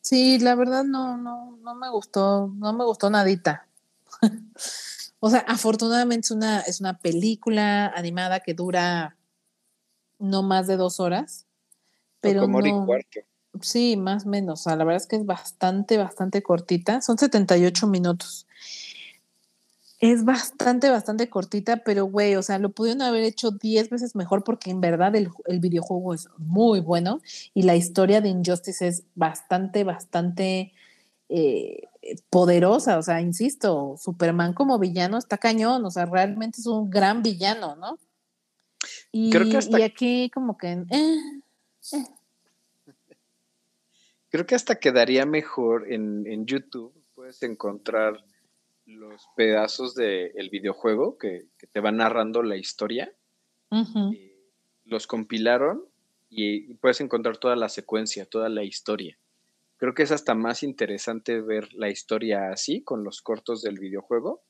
Sí, 0.00 0.38
la 0.38 0.54
verdad 0.54 0.84
no, 0.84 1.16
no, 1.16 1.58
no 1.60 1.74
me 1.74 1.90
gustó, 1.90 2.52
no 2.54 2.72
me 2.72 2.84
gustó 2.84 3.10
nadita. 3.10 3.66
o 5.18 5.28
sea, 5.28 5.40
afortunadamente 5.40 6.26
es 6.26 6.30
una, 6.30 6.60
es 6.60 6.80
una 6.80 7.00
película 7.00 7.88
animada 7.88 8.38
que 8.38 8.54
dura 8.54 9.16
no 10.20 10.44
más 10.44 10.68
de 10.68 10.76
dos 10.76 11.00
horas. 11.00 11.48
Pero 12.20 12.42
como 12.42 12.60
no, 12.60 12.86
cuarto. 12.86 13.18
Sí, 13.60 13.96
más 13.96 14.24
o 14.24 14.28
menos. 14.28 14.60
O 14.60 14.62
sea, 14.62 14.76
la 14.76 14.84
verdad 14.84 15.02
es 15.02 15.08
que 15.08 15.16
es 15.16 15.26
bastante, 15.26 15.98
bastante 15.98 16.44
cortita. 16.44 17.00
Son 17.00 17.18
78 17.18 17.88
minutos. 17.88 18.46
Es 20.02 20.24
bastante, 20.24 20.90
bastante 20.90 21.30
cortita, 21.30 21.76
pero 21.76 22.06
güey, 22.06 22.34
o 22.34 22.42
sea, 22.42 22.58
lo 22.58 22.70
pudieron 22.70 23.02
haber 23.02 23.22
hecho 23.22 23.52
10 23.52 23.88
veces 23.88 24.16
mejor 24.16 24.42
porque 24.42 24.72
en 24.72 24.80
verdad 24.80 25.14
el, 25.14 25.30
videojuego 25.60 26.12
es 26.12 26.28
muy 26.38 26.80
bueno 26.80 27.20
y 27.54 27.62
la 27.62 27.76
historia 27.76 28.20
de 28.20 28.28
Injustice 28.28 28.84
es 28.84 29.04
bastante, 29.14 29.84
bastante 29.84 30.72
eh, 31.28 31.84
poderosa. 32.30 32.98
O 32.98 33.02
sea, 33.02 33.20
insisto, 33.20 33.94
Superman 33.96 34.54
como 34.54 34.80
villano 34.80 35.18
está 35.18 35.38
cañón, 35.38 35.84
o 35.84 35.90
sea, 35.92 36.04
realmente 36.06 36.60
es 36.60 36.66
un 36.66 36.90
gran 36.90 37.22
villano, 37.22 37.76
¿no? 37.76 37.96
Y, 39.12 39.30
Creo 39.30 39.48
que 39.48 39.78
y 39.78 39.82
aquí 39.82 40.30
como 40.30 40.58
que... 40.58 40.84
Eh, 40.90 41.18
Creo 44.30 44.46
que 44.46 44.56
hasta 44.56 44.80
quedaría 44.80 45.26
mejor 45.26 45.92
en, 45.92 46.44
YouTube. 46.44 46.92
Puedes 47.14 47.40
encontrar 47.44 48.24
los 48.92 49.28
pedazos 49.36 49.94
del 49.94 50.50
videojuego 50.50 51.18
que, 51.18 51.46
te 51.72 51.80
van 51.80 51.96
narrando 51.98 52.42
la 52.42 52.56
historia. 52.56 53.12
Eh, 53.70 54.38
los 54.84 55.06
compilaron 55.06 55.84
y, 56.28 56.74
puedes 56.74 57.00
encontrar 57.00 57.38
toda 57.38 57.56
la 57.56 57.68
secuencia, 57.68 58.26
toda 58.26 58.48
la 58.48 58.64
historia. 58.64 59.18
Creo 59.76 59.94
que 59.94 60.02
es 60.02 60.12
hasta 60.12 60.34
más 60.34 60.62
interesante 60.62 61.40
ver 61.40 61.72
la 61.74 61.90
historia 61.90 62.50
así, 62.52 62.82
con 62.82 63.02
los 63.04 63.20
cortos 63.20 63.62
del 63.62 63.78
videojuego, 63.78 64.42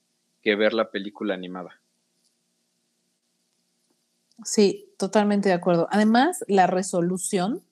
que 0.42 0.56
ver 0.56 0.74
la 0.74 0.90
película 0.90 1.34
animada. 1.34 1.80
Sí, 4.44 4.92
totalmente 4.98 5.48
de 5.48 5.54
acuerdo. 5.54 5.88
Además, 5.90 6.44
la 6.48 6.66
resolución. 6.66 7.64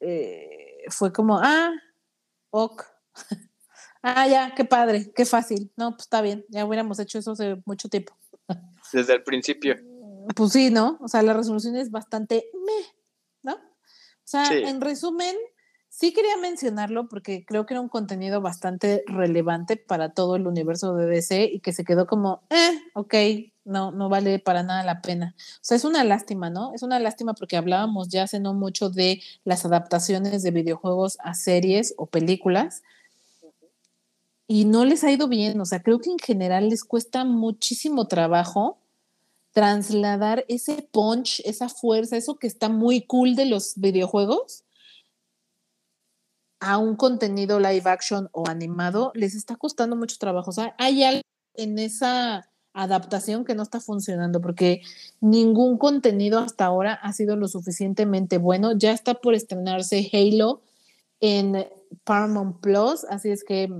Eh, 0.00 0.84
fue 0.88 1.12
como, 1.12 1.38
ah, 1.38 1.70
ok. 2.50 2.84
ah, 4.02 4.26
ya, 4.26 4.54
qué 4.54 4.64
padre, 4.64 5.12
qué 5.14 5.24
fácil. 5.24 5.72
No, 5.76 5.92
pues 5.92 6.02
está 6.02 6.22
bien, 6.22 6.44
ya 6.48 6.64
hubiéramos 6.64 6.98
hecho 6.98 7.18
eso 7.18 7.32
hace 7.32 7.56
mucho 7.64 7.88
tiempo. 7.88 8.14
Desde 8.92 9.14
el 9.14 9.22
principio. 9.22 9.76
Pues 10.34 10.52
sí, 10.52 10.70
¿no? 10.70 10.98
O 11.00 11.08
sea, 11.08 11.22
la 11.22 11.32
resolución 11.32 11.76
es 11.76 11.90
bastante 11.90 12.44
¿no? 13.42 13.54
O 13.54 13.58
sea, 14.24 14.52
en 14.52 14.80
resumen, 14.80 15.34
sí 15.88 16.12
quería 16.12 16.36
mencionarlo 16.36 17.08
porque 17.08 17.44
creo 17.44 17.66
que 17.66 17.74
era 17.74 17.80
un 17.80 17.88
contenido 17.88 18.40
bastante 18.40 19.02
relevante 19.06 19.76
para 19.76 20.10
todo 20.10 20.36
el 20.36 20.46
universo 20.46 20.94
de 20.94 21.06
DC 21.06 21.50
y 21.52 21.60
que 21.60 21.72
se 21.72 21.84
quedó 21.84 22.06
como, 22.06 22.42
eh, 22.50 22.80
ok, 22.94 23.14
no, 23.64 23.90
no 23.90 24.08
vale 24.08 24.38
para 24.38 24.62
nada 24.62 24.84
la 24.84 25.02
pena. 25.02 25.34
O 25.36 25.60
sea, 25.62 25.76
es 25.76 25.84
una 25.84 26.04
lástima, 26.04 26.48
¿no? 26.48 26.72
Es 26.74 26.82
una 26.82 27.00
lástima 27.00 27.34
porque 27.34 27.56
hablábamos 27.56 28.08
ya 28.08 28.24
hace 28.24 28.38
no 28.40 28.54
mucho 28.54 28.88
de 28.88 29.20
las 29.44 29.64
adaptaciones 29.64 30.42
de 30.42 30.50
videojuegos 30.50 31.18
a 31.22 31.34
series 31.34 31.94
o 31.96 32.06
películas 32.06 32.82
y 34.52 34.64
no 34.64 34.84
les 34.84 35.04
ha 35.04 35.12
ido 35.12 35.28
bien. 35.28 35.60
O 35.60 35.64
sea, 35.64 35.80
creo 35.80 36.00
que 36.00 36.10
en 36.10 36.18
general 36.18 36.70
les 36.70 36.82
cuesta 36.82 37.24
muchísimo 37.24 38.08
trabajo 38.08 38.78
trasladar 39.52 40.44
ese 40.48 40.82
punch, 40.90 41.40
esa 41.44 41.68
fuerza, 41.68 42.16
eso 42.16 42.34
que 42.34 42.48
está 42.48 42.68
muy 42.68 43.02
cool 43.02 43.36
de 43.36 43.46
los 43.46 43.74
videojuegos 43.76 44.64
a 46.58 46.78
un 46.78 46.96
contenido 46.96 47.60
live 47.60 47.88
action 47.88 48.28
o 48.32 48.48
animado, 48.48 49.12
les 49.14 49.36
está 49.36 49.54
costando 49.54 49.94
mucho 49.94 50.16
trabajo. 50.18 50.50
O 50.50 50.52
sea, 50.52 50.74
hay 50.78 51.04
algo 51.04 51.22
en 51.54 51.78
esa 51.78 52.50
adaptación 52.72 53.44
que 53.44 53.54
no 53.54 53.62
está 53.62 53.78
funcionando 53.78 54.40
porque 54.40 54.82
ningún 55.20 55.78
contenido 55.78 56.40
hasta 56.40 56.64
ahora 56.64 56.94
ha 56.94 57.12
sido 57.12 57.36
lo 57.36 57.46
suficientemente 57.46 58.38
bueno. 58.38 58.76
Ya 58.76 58.90
está 58.90 59.14
por 59.14 59.34
estrenarse 59.34 60.10
Halo 60.12 60.60
en 61.20 61.68
Paramount 62.02 62.60
Plus, 62.60 63.04
así 63.04 63.30
es 63.30 63.44
que 63.44 63.70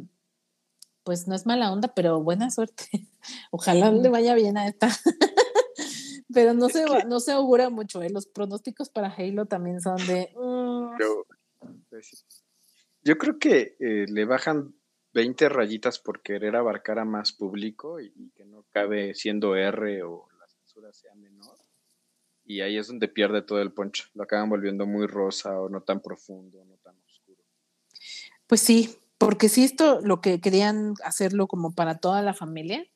pues 1.05 1.26
no 1.26 1.34
es 1.34 1.46
mala 1.46 1.72
onda, 1.72 1.92
pero 1.94 2.20
buena 2.20 2.51
suerte. 2.51 2.84
Ojalá 3.51 3.90
le 3.90 4.09
vaya 4.11 4.34
bien 4.34 4.57
a 4.57 4.66
esta. 4.66 4.88
pero 6.32 6.55
no 6.55 6.68
se, 6.68 6.84
no 7.07 7.20
se 7.20 7.32
augura 7.32 7.70
mucho, 7.70 8.03
¿eh? 8.03 8.11
los 8.11 8.26
pronósticos 8.26 8.90
para 8.90 9.12
Halo 9.12 9.46
también 9.46 9.80
son 9.80 9.96
de... 10.07 10.32
Mm. 10.36 10.96
Pues, 11.88 12.24
yo, 13.03 13.18
creo 13.18 13.38
que 13.38 13.76
eh, 13.80 14.07
le 14.09 14.24
bajan 14.24 14.74
20 15.12 15.48
rayitas 15.48 15.98
por 15.98 16.22
querer 16.22 16.57
abarcar 16.57 16.98
a 16.98 17.05
más 17.05 17.32
público 17.32 18.01
y, 18.01 18.30
que 18.34 18.44
no 18.44 18.64
cabe 18.70 19.14
siendo 19.14 19.57
R 19.57 20.03
o 20.05 20.28
la 20.38 20.46
censura 20.46 20.92
sea 20.92 21.14
menor. 21.14 21.57
Y 22.44 22.62
ahí 22.62 22.78
es 22.78 22.88
donde 22.88 23.09
pierde 23.09 23.42
todo 23.42 23.61
el 23.61 23.72
poncho. 23.72 24.05
Lo 24.14 24.24
acaban 24.24 24.48
volviendo 24.48 24.86
muy 24.86 25.07
rosa 25.07 25.61
o 25.61 25.68
no 25.68 25.82
tan 25.82 26.01
profundo, 26.01 26.64
no 26.64 26.76
tan 26.76 26.96
oscuro. 27.05 27.42
Pues 28.46 28.61
sí, 28.61 28.99
porque 29.21 29.51
si 29.51 29.64
esto 29.64 30.01
lo 30.01 30.23
que 30.23 30.41
querían 30.41 30.95
hacerlo 31.05 31.47
como 31.47 31.73
para 31.73 31.99
toda 31.99 32.23
la 32.23 32.33
familia, 32.33 32.87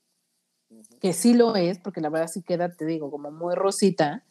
que 0.98 1.12
sí 1.12 1.34
lo 1.34 1.54
es, 1.54 1.78
porque 1.78 2.00
la 2.00 2.08
verdad 2.08 2.28
sí 2.28 2.40
queda, 2.40 2.74
te 2.74 2.86
digo, 2.86 3.10
como 3.10 3.30
muy 3.30 3.54
rosita, 3.54 4.24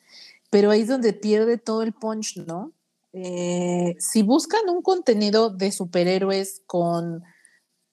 pero 0.49 0.71
ahí 0.71 0.81
es 0.81 0.87
donde 0.87 1.13
pierde 1.13 1.59
todo 1.59 1.83
el 1.83 1.93
punch, 1.93 2.37
¿no? 2.47 2.71
Eh, 3.13 3.95
si 3.99 4.23
buscan 4.23 4.67
un 4.69 4.81
contenido 4.81 5.51
de 5.51 5.71
superhéroes 5.71 6.63
con 6.65 7.23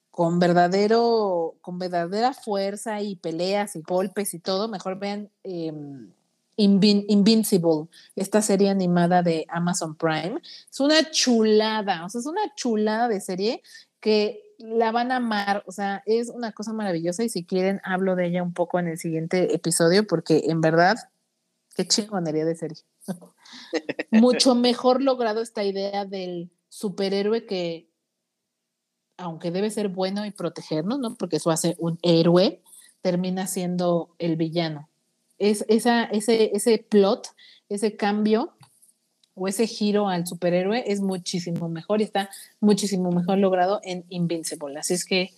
con 0.09 0.39
verdadero, 0.39 1.55
con 1.61 1.79
verdadera 1.79 2.33
fuerza 2.33 3.01
y 3.01 3.15
peleas 3.15 3.75
y 3.75 3.81
golpes 3.81 4.33
y 4.33 4.39
todo, 4.39 4.67
mejor 4.67 4.99
vean 4.99 5.29
em, 5.43 6.11
Invincible, 6.57 7.87
esta 8.15 8.41
serie 8.41 8.69
animada 8.69 9.23
de 9.23 9.45
Amazon 9.49 9.95
Prime. 9.95 10.39
Es 10.69 10.79
una 10.79 11.09
chulada, 11.09 12.05
o 12.05 12.09
sea, 12.09 12.19
es 12.19 12.27
una 12.27 12.53
chulada 12.55 13.07
de 13.07 13.21
serie 13.21 13.63
que 14.01 14.43
la 14.57 14.91
van 14.91 15.11
a 15.11 15.17
amar, 15.17 15.63
o 15.65 15.71
sea, 15.71 16.03
es 16.05 16.29
una 16.29 16.51
cosa 16.51 16.73
maravillosa 16.73 17.23
y 17.23 17.29
si 17.29 17.45
quieren 17.45 17.81
hablo 17.83 18.15
de 18.15 18.27
ella 18.27 18.43
un 18.43 18.53
poco 18.53 18.79
en 18.79 18.87
el 18.87 18.97
siguiente 18.97 19.55
episodio 19.55 20.05
porque 20.05 20.43
en 20.47 20.61
verdad, 20.61 20.97
qué 21.75 21.87
chingonería 21.87 22.45
de 22.45 22.55
serie. 22.55 22.83
Mucho 24.11 24.55
mejor 24.55 25.01
logrado 25.01 25.41
esta 25.41 25.63
idea 25.63 26.05
del 26.05 26.51
superhéroe 26.69 27.45
que 27.45 27.89
aunque 29.17 29.51
debe 29.51 29.69
ser 29.69 29.89
bueno 29.89 30.25
y 30.25 30.31
protegernos, 30.31 30.99
¿no? 30.99 31.15
Porque 31.15 31.37
eso 31.37 31.51
hace 31.51 31.75
un 31.77 31.99
héroe, 32.01 32.63
termina 33.01 33.45
siendo 33.45 34.15
el 34.17 34.35
villano. 34.35 34.89
Es, 35.37 35.63
esa, 35.67 36.05
ese, 36.05 36.55
ese 36.55 36.79
plot, 36.79 37.27
ese 37.69 37.95
cambio 37.95 38.55
o 39.41 39.47
ese 39.47 39.65
giro 39.65 40.07
al 40.07 40.27
superhéroe 40.27 40.83
es 40.85 41.01
muchísimo 41.01 41.67
mejor 41.67 41.99
y 41.99 42.03
está 42.03 42.29
muchísimo 42.59 43.11
mejor 43.11 43.39
logrado 43.39 43.81
en 43.83 44.05
Invincible. 44.09 44.77
Así 44.77 44.93
es 44.93 45.03
que 45.03 45.31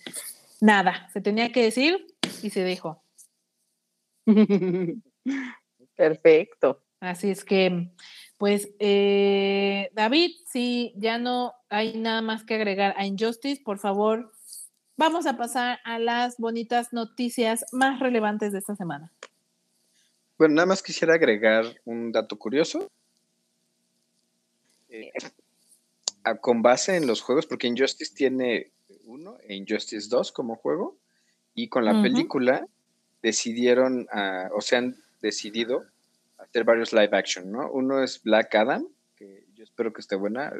nada, 0.60 1.08
se 1.14 1.22
tenía 1.22 1.50
que 1.52 1.62
decir 1.62 2.06
y 2.42 2.50
se 2.50 2.66
dijo. 2.66 3.02
Perfecto. 5.96 6.82
Así 7.00 7.30
es 7.30 7.46
que, 7.46 7.92
pues, 8.36 8.68
eh, 8.78 9.88
David, 9.94 10.32
si 10.48 10.92
ya 10.96 11.16
no 11.16 11.54
hay 11.70 11.96
nada 11.96 12.20
más 12.20 12.44
que 12.44 12.56
agregar 12.56 12.92
a 12.98 13.06
Injustice, 13.06 13.62
por 13.64 13.78
favor, 13.78 14.32
vamos 14.98 15.24
a 15.24 15.38
pasar 15.38 15.78
a 15.82 15.98
las 15.98 16.36
bonitas 16.36 16.92
noticias 16.92 17.64
más 17.72 18.00
relevantes 18.00 18.52
de 18.52 18.58
esta 18.58 18.76
semana. 18.76 19.14
Bueno, 20.36 20.56
nada 20.56 20.66
más 20.66 20.82
quisiera 20.82 21.14
agregar 21.14 21.64
un 21.86 22.12
dato 22.12 22.36
curioso. 22.36 22.90
Eh, 24.94 25.10
con 26.40 26.62
base 26.62 26.96
en 26.96 27.06
los 27.06 27.20
juegos, 27.20 27.46
porque 27.46 27.66
Injustice 27.66 28.14
tiene 28.14 28.70
uno 29.04 29.36
e 29.42 29.54
Injustice 29.56 30.08
2 30.08 30.32
como 30.32 30.56
juego, 30.56 30.96
y 31.54 31.68
con 31.68 31.84
la 31.84 32.00
película 32.00 32.66
decidieron, 33.22 34.06
uh, 34.12 34.54
o 34.54 34.60
se 34.60 34.76
han 34.76 34.96
decidido 35.20 35.84
hacer 36.38 36.64
varios 36.64 36.92
live 36.92 37.10
action, 37.12 37.50
¿no? 37.50 37.70
Uno 37.70 38.02
es 38.02 38.22
Black 38.22 38.54
Adam, 38.54 38.86
que 39.16 39.44
yo 39.54 39.64
espero 39.64 39.92
que 39.92 40.00
esté 40.00 40.16
buena, 40.16 40.52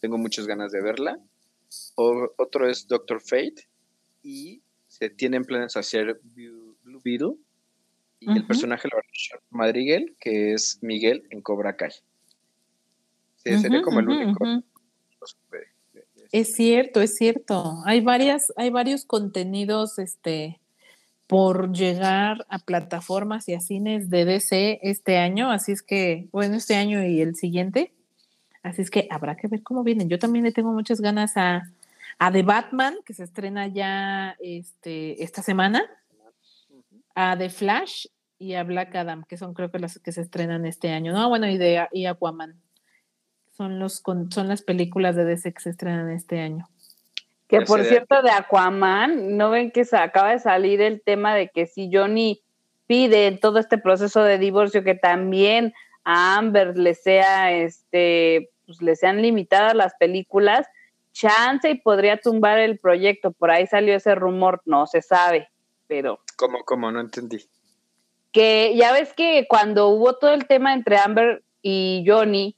tengo 0.00 0.18
muchas 0.18 0.46
ganas 0.46 0.72
de 0.72 0.80
verla. 0.80 1.18
O, 1.96 2.32
otro 2.36 2.68
es 2.68 2.88
Doctor 2.88 3.20
Fate, 3.20 3.68
y 4.22 4.62
se 4.86 5.10
tienen 5.10 5.44
planes 5.44 5.74
de 5.74 5.80
hacer 5.80 6.20
Blue 6.22 7.00
Beetle, 7.04 7.34
y 8.20 8.36
el 8.36 8.46
personaje 8.46 8.88
lo 8.88 8.96
va 8.96 9.02
a 9.02 9.40
Madriguel, 9.50 10.16
que 10.18 10.52
es 10.52 10.78
Miguel 10.82 11.26
en 11.30 11.40
Cobra 11.42 11.76
Kai. 11.76 11.92
Sería 13.58 13.82
como 13.82 14.00
el 14.00 14.08
único. 14.08 14.44
Es 16.30 16.54
cierto, 16.54 17.00
es 17.00 17.16
cierto. 17.16 17.82
Hay 17.86 18.00
varias, 18.00 18.52
hay 18.56 18.70
varios 18.70 19.04
contenidos, 19.04 19.98
este, 19.98 20.60
por 21.28 21.72
llegar 21.72 22.46
a 22.48 22.58
plataformas 22.58 23.48
y 23.48 23.54
a 23.54 23.60
cines 23.60 24.08
de 24.08 24.24
DC 24.24 24.80
este 24.82 25.18
año, 25.18 25.50
así 25.50 25.72
es 25.72 25.82
que, 25.82 26.26
bueno, 26.32 26.56
este 26.56 26.74
año 26.74 27.04
y 27.04 27.20
el 27.20 27.36
siguiente, 27.36 27.92
así 28.62 28.80
es 28.80 28.90
que 28.90 29.06
habrá 29.10 29.36
que 29.36 29.46
ver 29.46 29.62
cómo 29.62 29.84
vienen. 29.84 30.08
Yo 30.08 30.18
también 30.18 30.46
le 30.46 30.52
tengo 30.52 30.72
muchas 30.72 31.02
ganas 31.02 31.36
a, 31.36 31.70
a 32.18 32.32
The 32.32 32.42
Batman, 32.42 32.96
que 33.04 33.12
se 33.12 33.24
estrena 33.24 33.68
ya 33.68 34.36
este, 34.40 35.22
esta 35.22 35.42
semana, 35.42 35.82
a 37.14 37.36
The 37.36 37.50
Flash 37.50 38.06
y 38.38 38.54
a 38.54 38.64
Black 38.64 38.94
Adam, 38.94 39.24
que 39.28 39.36
son 39.36 39.52
creo 39.52 39.70
que 39.70 39.80
las 39.80 39.98
que 39.98 40.12
se 40.12 40.22
estrenan 40.22 40.64
este 40.64 40.90
año, 40.90 41.12
¿no? 41.12 41.28
Bueno, 41.28 41.46
y, 41.46 41.58
de, 41.58 41.86
y 41.92 42.06
Aquaman. 42.06 42.54
Son, 43.58 43.78
los, 43.80 44.02
son 44.30 44.48
las 44.48 44.62
películas 44.62 45.16
de 45.16 45.24
DC 45.24 45.52
que 45.52 45.60
se 45.60 45.70
estrenan 45.70 46.10
este 46.10 46.40
año. 46.40 46.68
Que 47.48 47.62
por 47.62 47.82
cierto, 47.82 48.22
de 48.22 48.30
Aquaman, 48.30 49.36
¿no 49.36 49.50
ven 49.50 49.72
que 49.72 49.84
se 49.84 49.96
acaba 49.96 50.30
de 50.30 50.38
salir 50.38 50.80
el 50.80 51.02
tema 51.02 51.34
de 51.34 51.48
que 51.48 51.66
si 51.66 51.90
Johnny 51.92 52.40
pide 52.86 53.26
en 53.26 53.40
todo 53.40 53.58
este 53.58 53.76
proceso 53.76 54.22
de 54.22 54.38
divorcio 54.38 54.84
que 54.84 54.94
también 54.94 55.74
a 56.04 56.36
Amber 56.38 56.78
le 56.78 56.94
sea 56.94 57.52
este 57.52 58.50
pues 58.64 58.80
le 58.80 58.94
sean 58.94 59.22
limitadas 59.22 59.74
las 59.74 59.94
películas, 59.94 60.68
chance 61.12 61.68
y 61.68 61.80
podría 61.80 62.20
tumbar 62.20 62.60
el 62.60 62.78
proyecto. 62.78 63.32
Por 63.32 63.50
ahí 63.50 63.66
salió 63.66 63.96
ese 63.96 64.14
rumor, 64.14 64.62
no 64.66 64.86
se 64.86 65.02
sabe, 65.02 65.48
pero. 65.88 66.20
¿Cómo, 66.36 66.62
cómo? 66.64 66.92
No 66.92 67.00
entendí. 67.00 67.44
Que 68.30 68.76
ya 68.76 68.92
ves 68.92 69.14
que 69.14 69.46
cuando 69.48 69.88
hubo 69.88 70.14
todo 70.14 70.32
el 70.32 70.46
tema 70.46 70.74
entre 70.74 70.98
Amber 70.98 71.42
y 71.60 72.04
Johnny, 72.06 72.54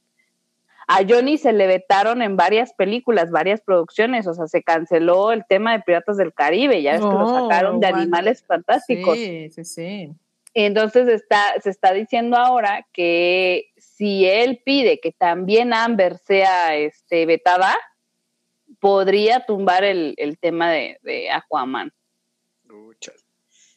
a 0.93 1.05
Johnny 1.07 1.37
se 1.37 1.53
le 1.53 1.67
vetaron 1.67 2.21
en 2.21 2.35
varias 2.35 2.73
películas, 2.73 3.31
varias 3.31 3.61
producciones, 3.61 4.27
o 4.27 4.33
sea, 4.33 4.47
se 4.47 4.61
canceló 4.61 5.31
el 5.31 5.45
tema 5.47 5.71
de 5.71 5.83
Piratas 5.83 6.17
del 6.17 6.33
Caribe, 6.33 6.81
ya 6.81 6.91
ves 6.91 7.01
que 7.01 7.07
lo 7.07 7.29
sacaron 7.29 7.79
de 7.79 7.87
Animales 7.87 8.43
Fantásticos. 8.45 9.15
Sí, 9.15 9.49
sí, 9.51 9.63
sí. 9.63 10.09
Entonces 10.53 11.07
está, 11.07 11.53
se 11.63 11.69
está 11.69 11.93
diciendo 11.93 12.35
ahora 12.35 12.85
que 12.91 13.71
si 13.77 14.25
él 14.25 14.61
pide 14.65 14.99
que 14.99 15.13
también 15.13 15.73
Amber 15.73 16.17
sea 16.17 16.75
este, 16.75 17.25
vetada, 17.25 17.73
podría 18.81 19.45
tumbar 19.45 19.85
el, 19.85 20.15
tema 20.41 20.71
de, 20.71 21.29
Aquaman. 21.31 21.93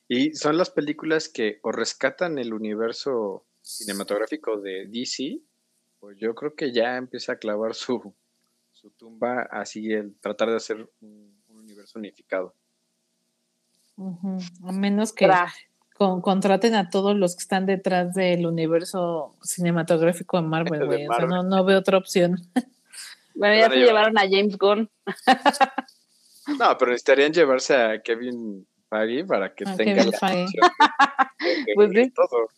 y 0.09 0.33
son 0.33 0.59
las 0.59 0.71
películas 0.71 1.29
que 1.29 1.61
o 1.62 1.71
rescatan 1.71 2.39
el 2.39 2.53
universo 2.53 3.47
cinematográfico 3.62 4.61
de 4.61 4.87
DC 4.87 5.39
pues 6.05 6.19
yo 6.19 6.35
creo 6.35 6.55
que 6.55 6.71
ya 6.71 6.99
empieza 6.99 7.33
a 7.33 7.37
clavar 7.37 7.75
su, 7.75 8.13
tumba 8.99 9.49
así 9.51 9.91
el 9.91 10.15
tratar 10.21 10.51
de 10.51 10.57
hacer 10.57 10.87
un, 11.01 11.35
universo 11.49 11.99
unificado. 11.99 12.55
A 13.97 14.73
menos 14.73 15.15
que 15.15 15.27
contraten 15.97 16.75
a 16.75 16.91
todos 16.91 17.17
los 17.17 17.37
que 17.37 17.41
están 17.41 17.65
detrás 17.65 18.13
del 18.13 18.45
universo 18.45 19.35
cinematográfico 19.43 20.37
de 20.37 20.47
Marvel, 20.47 20.85
güey. 20.87 21.09
O 21.09 21.15
sea, 21.15 21.25
no, 21.25 21.43
no 21.43 21.65
veo 21.65 21.79
otra 21.79 21.97
opción. 21.97 22.37
Bueno, 23.37 23.57
ya 23.57 23.69
se 23.69 23.79
llevaron 23.79 24.17
a 24.17 24.21
James 24.31 24.57
Gunn. 24.57 24.89
no, 26.57 26.79
pero 26.79 26.93
necesitarían 26.93 27.33
llevarse 27.33 27.75
a 27.75 28.01
Kevin 28.01 28.65
Feige 28.89 29.25
para 29.25 29.53
que 29.53 29.65
tenga 29.65 30.05
la 30.05 30.47
pues 31.75 31.91
sí. 31.93 32.11
Todo. 32.11 32.49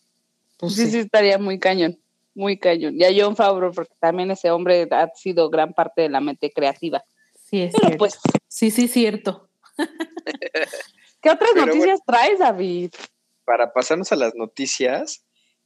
Pues 0.58 0.74
sí, 0.74 0.90
sí, 0.90 0.98
estaría 0.98 1.38
muy 1.38 1.58
cañón 1.58 1.98
muy 2.36 2.58
cañón. 2.58 2.94
Y 2.96 3.04
a 3.04 3.10
John 3.16 3.34
Favreau, 3.34 3.72
porque 3.72 3.94
también 3.98 4.30
ese 4.30 4.50
hombre 4.50 4.86
ha 4.90 5.08
sido 5.14 5.50
gran 5.50 5.72
parte 5.72 6.02
de 6.02 6.10
la 6.10 6.20
mente 6.20 6.52
creativa. 6.52 7.02
Sí, 7.34 7.62
es 7.62 7.72
cierto. 7.72 7.96
Pues, 7.98 8.18
sí, 8.46 8.70
sí, 8.70 8.88
cierto. 8.88 9.48
¿Qué 11.22 11.30
otras 11.30 11.54
noticias 11.56 12.00
traes, 12.06 12.38
David? 12.38 12.92
Para 13.44 13.72
pasarnos 13.72 14.12
a 14.12 14.16
las 14.16 14.34
noticias, 14.34 15.24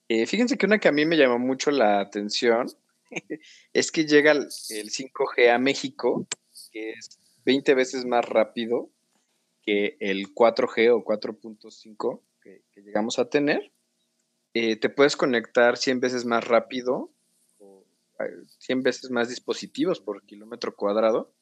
eh, 0.09 0.27
fíjense 0.27 0.57
que 0.57 0.67
una 0.67 0.79
que 0.79 0.89
a 0.89 0.93
mí 0.93 1.05
me 1.05 1.17
llamó 1.17 1.39
mucho 1.39 1.71
la 1.71 2.01
atención 2.01 2.69
es 3.73 3.91
que 3.91 4.07
llega 4.07 4.33
el, 4.33 4.49
5G 4.49 5.51
a 5.51 5.59
México, 5.59 6.27
que 6.73 6.91
es 6.91 7.19
20 7.45 7.75
veces 7.75 8.05
más 8.05 8.25
rápido 8.25 8.91
que 9.63 9.97
el 9.99 10.33
4G 10.35 10.95
o 10.95 11.05
4.5 11.05 12.23
que, 12.41 12.63
que 12.73 12.81
llegamos 12.83 13.19
a 13.19 13.29
tener. 13.29 13.73
Eh, 14.55 14.77
te 14.77 14.89
puedes 14.89 15.17
conectar 15.17 15.77
100 15.77 16.01
veces 16.01 16.25
más 16.25 16.47
rápido, 16.47 17.11
o 17.59 17.85
100 18.59 18.83
veces 18.83 19.11
más 19.11 19.29
dispositivos 19.29 20.01
por 20.01 20.23
kilómetro 20.25 20.75
cuadrado, 20.75 21.33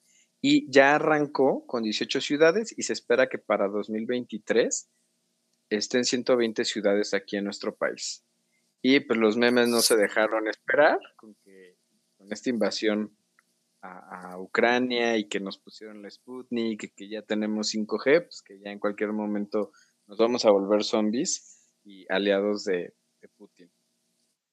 y 0.41 0.71
ya 0.71 0.95
arrancó 0.95 1.67
con 1.67 1.83
18 1.83 2.21
ciudades 2.21 2.75
y 2.77 2.83
se 2.83 2.93
espera 2.93 3.29
que 3.29 3.39
para 3.39 3.69
2023 3.69 4.89
estén 5.71 6.05
120 6.05 6.65
ciudades 6.65 7.15
aquí 7.15 7.37
en 7.37 7.45
nuestro 7.45 7.75
país. 7.75 8.25
Y 8.81 9.01
pues 9.01 9.19
los 9.19 9.37
memes 9.37 9.69
no 9.69 9.81
se 9.81 9.97
dejaron 9.97 10.47
esperar 10.49 11.01
con, 11.17 11.37
esta 12.31 12.51
invasión 12.51 13.17
a, 13.81 14.39
Ucrania 14.39 15.17
y 15.17 15.29
que 15.29 15.41
nos 15.41 15.59
pusieron 15.59 16.03
la 16.03 16.11
Sputnik, 16.11 16.95
que 16.95 17.09
ya 17.09 17.23
tenemos 17.23 17.75
5G, 17.75 18.23
pues 18.23 18.43
que 18.43 18.59
ya 18.61 18.71
en 18.71 18.79
cualquier 18.79 19.13
momento 19.13 19.73
nos 20.07 20.19
vamos 20.19 20.45
a 20.45 20.51
volver 20.51 20.85
zombies 20.85 21.69
y 21.85 22.07
aliados 22.13 22.65
de, 22.65 22.95
Putin. 23.27 23.69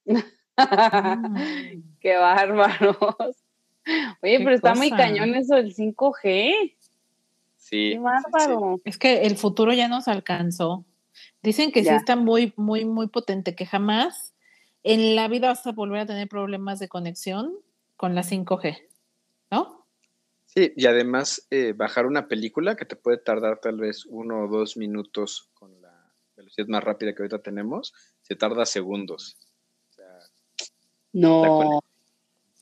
Qué 1.99 2.17
bárbaros. 2.17 2.97
Oye, 4.23 4.39
pero 4.39 4.51
está 4.51 4.73
muy 4.73 4.89
cañón 4.89 5.35
eso 5.35 5.55
del 5.55 5.75
5G. 5.75 6.75
Sí. 7.57 7.91
Qué 7.93 7.99
bárbaro. 7.99 8.81
Es 8.83 8.97
que 8.97 9.23
el 9.23 9.37
futuro 9.37 9.73
ya 9.73 9.87
nos 9.87 10.07
alcanzó. 10.07 10.85
Dicen 11.43 11.71
que 11.71 11.83
sí 11.83 11.89
está 11.89 12.15
muy, 12.15 12.53
muy, 12.55 12.85
muy 12.85 13.07
potente, 13.07 13.55
que 13.55 13.65
jamás 13.65 14.33
en 14.83 15.15
la 15.15 15.27
vida 15.27 15.49
vas 15.49 15.65
a 15.67 15.71
volver 15.71 16.01
a 16.01 16.05
tener 16.05 16.27
problemas 16.27 16.79
de 16.79 16.87
conexión 16.87 17.53
con 17.95 18.15
la 18.15 18.23
5G, 18.23 18.81
¿no? 19.51 19.85
Sí, 20.45 20.73
y 20.75 20.85
además 20.85 21.47
eh, 21.49 21.73
bajar 21.75 22.05
una 22.05 22.27
película 22.27 22.75
que 22.75 22.85
te 22.85 22.95
puede 22.95 23.17
tardar 23.17 23.59
tal 23.59 23.77
vez 23.77 24.05
uno 24.05 24.45
o 24.45 24.47
dos 24.47 24.77
minutos 24.77 25.49
con 25.53 25.81
la 25.81 26.13
velocidad 26.35 26.67
más 26.67 26.83
rápida 26.83 27.13
que 27.13 27.23
ahorita 27.23 27.41
tenemos, 27.41 27.93
se 28.25 28.35
tarda 28.35 28.65
segundos. 28.65 29.37
no. 31.13 31.79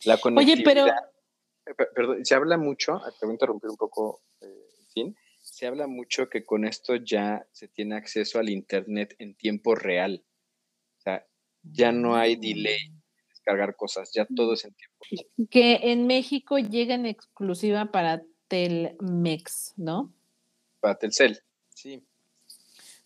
La, 0.04 0.20
Oye, 0.36 0.62
pero... 0.64 0.88
Eh, 0.88 1.74
perdón, 1.96 2.26
se 2.26 2.36
habla 2.36 2.58
mucho, 2.58 2.96
ah, 2.96 3.10
te 3.18 3.26
voy 3.26 3.32
a 3.32 3.36
interrumpir 3.36 3.70
un 3.70 3.78
poco, 3.78 4.22
eh, 4.42 5.14
se 5.42 5.66
habla 5.66 5.88
mucho 5.88 6.30
que 6.30 6.44
con 6.44 6.66
esto 6.66 6.98
ya 6.98 7.48
se 7.54 7.70
tiene 7.70 7.96
acceso 7.96 8.40
al 8.40 8.50
Internet 8.50 9.16
en 9.20 9.36
tiempo 9.36 9.74
real. 9.76 10.26
O 10.98 11.02
sea, 11.02 11.26
ya 11.62 11.94
no 11.94 12.18
hay 12.18 12.36
delay 12.36 12.90
mm. 12.90 13.30
descargar 13.30 13.78
cosas, 13.78 14.12
ya 14.14 14.26
todo 14.36 14.54
es 14.54 14.66
en 14.66 14.74
tiempo 14.74 15.06
real. 15.10 15.50
Que 15.50 15.92
en 15.92 16.06
México 16.06 16.60
llega 16.60 16.96
en 16.96 17.06
exclusiva 17.06 17.92
para 17.92 18.24
Telmex, 18.50 19.76
¿no? 19.78 20.14
Para 20.82 20.96
Telcel, 20.96 21.40
sí. 21.70 22.04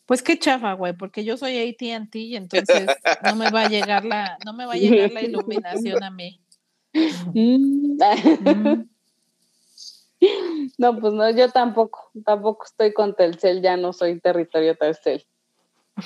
Pues 0.08 0.24
qué 0.24 0.40
chafa, 0.40 0.74
güey, 0.74 0.94
porque 0.94 1.24
yo 1.24 1.38
soy 1.38 1.58
AT&T 1.60 2.18
y 2.18 2.36
entonces 2.38 2.88
no 3.24 3.36
me 3.36 3.52
va 3.52 3.64
a 3.64 3.70
llegar 3.70 4.06
la, 4.06 4.38
no 4.46 4.54
me 4.54 4.66
va 4.66 4.74
a 4.74 4.78
llegar 4.78 5.12
la 5.12 5.22
iluminación 5.22 6.02
a 6.04 6.10
mí. 6.10 6.42
Mm. 7.34 8.00
No, 10.80 11.00
pues 11.00 11.14
no, 11.14 11.30
yo 11.30 11.50
tampoco, 11.50 12.10
tampoco 12.26 12.66
estoy 12.66 12.92
con 12.92 13.16
Telcel, 13.16 13.62
ya 13.62 13.78
no 13.78 13.94
soy 13.94 14.20
territorio 14.20 14.76
Telcel. 14.76 15.24